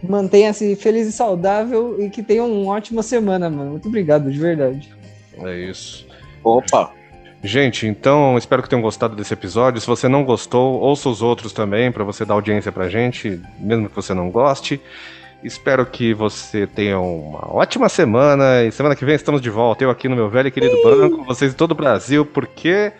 que 0.00 0.06
mantenha-se 0.06 0.74
feliz 0.76 1.06
e 1.06 1.12
saudável 1.12 1.96
e 2.00 2.10
que 2.10 2.22
tenha 2.22 2.42
uma 2.42 2.72
ótima 2.72 3.02
semana, 3.02 3.48
mano. 3.48 3.72
Muito 3.72 3.88
obrigado, 3.88 4.30
de 4.30 4.38
verdade. 4.38 4.92
É 5.38 5.56
isso. 5.56 6.06
Opa! 6.42 6.92
Gente, 7.42 7.86
então 7.86 8.38
espero 8.38 8.62
que 8.62 8.70
tenham 8.70 8.80
gostado 8.80 9.14
desse 9.14 9.34
episódio. 9.34 9.78
Se 9.78 9.86
você 9.86 10.08
não 10.08 10.24
gostou, 10.24 10.80
ouça 10.80 11.10
os 11.10 11.20
outros 11.20 11.52
também, 11.52 11.92
para 11.92 12.02
você 12.02 12.24
dar 12.24 12.34
audiência 12.34 12.72
pra 12.72 12.88
gente, 12.88 13.38
mesmo 13.58 13.88
que 13.88 13.94
você 13.94 14.14
não 14.14 14.30
goste. 14.30 14.80
Espero 15.44 15.84
que 15.84 16.14
você 16.14 16.66
tenha 16.66 16.98
uma 16.98 17.54
ótima 17.54 17.90
semana 17.90 18.64
e 18.64 18.72
semana 18.72 18.96
que 18.96 19.04
vem 19.04 19.14
estamos 19.14 19.42
de 19.42 19.50
volta. 19.50 19.84
Eu 19.84 19.90
aqui 19.90 20.08
no 20.08 20.16
meu 20.16 20.30
velho 20.30 20.48
e 20.48 20.50
querido 20.50 20.82
banco, 20.82 21.22
vocês 21.22 21.50
de 21.50 21.56
todo 21.56 21.72
o 21.72 21.74
Brasil, 21.74 22.24
porque 22.24 22.90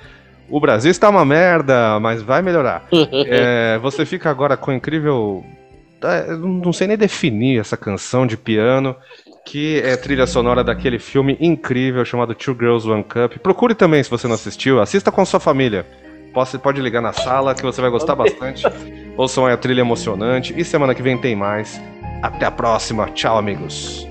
o 0.51 0.61
Brasil 0.61 0.91
está 0.91 1.09
uma 1.09 1.25
merda, 1.25 1.99
mas 2.01 2.21
vai 2.21 2.43
melhorar. 2.43 2.87
É, 3.27 3.79
você 3.79 4.05
fica 4.05 4.29
agora 4.29 4.59
com 4.59 4.71
o 4.71 4.75
incrível. 4.75 5.43
eu 6.29 6.39
Não 6.39 6.71
sei 6.71 6.87
nem 6.87 6.99
definir 6.99 7.61
essa 7.61 7.79
canção 7.79 8.27
de 8.27 8.37
piano, 8.37 8.95
que 9.47 9.81
é 9.81 9.97
trilha 9.97 10.27
sonora 10.27 10.63
daquele 10.63 10.99
filme 10.99 11.39
incrível 11.41 12.05
chamado 12.05 12.35
Two 12.35 12.55
Girls 12.55 12.87
One 12.87 13.05
Cup. 13.05 13.39
Procure 13.39 13.75
também 13.75 14.03
se 14.03 14.11
você 14.11 14.29
não 14.29 14.35
assistiu, 14.35 14.83
assista 14.83 15.11
com 15.11 15.25
sua 15.25 15.41
família. 15.41 15.87
Pode, 16.35 16.59
pode 16.59 16.81
ligar 16.83 17.01
na 17.01 17.15
sala 17.15 17.55
que 17.55 17.63
você 17.63 17.81
vai 17.81 17.89
gostar 17.89 18.15
bastante. 18.15 18.65
Ouçam 19.17 19.47
aí 19.47 19.55
a 19.55 19.57
trilha 19.57 19.81
emocionante. 19.81 20.53
E 20.55 20.63
semana 20.63 20.95
que 20.95 21.03
vem 21.03 21.17
tem 21.17 21.35
mais. 21.35 21.81
Até 22.25 22.47
a 22.47 22.51
próxima. 22.51 23.11
Tchau, 23.11 23.37
amigos. 23.37 24.09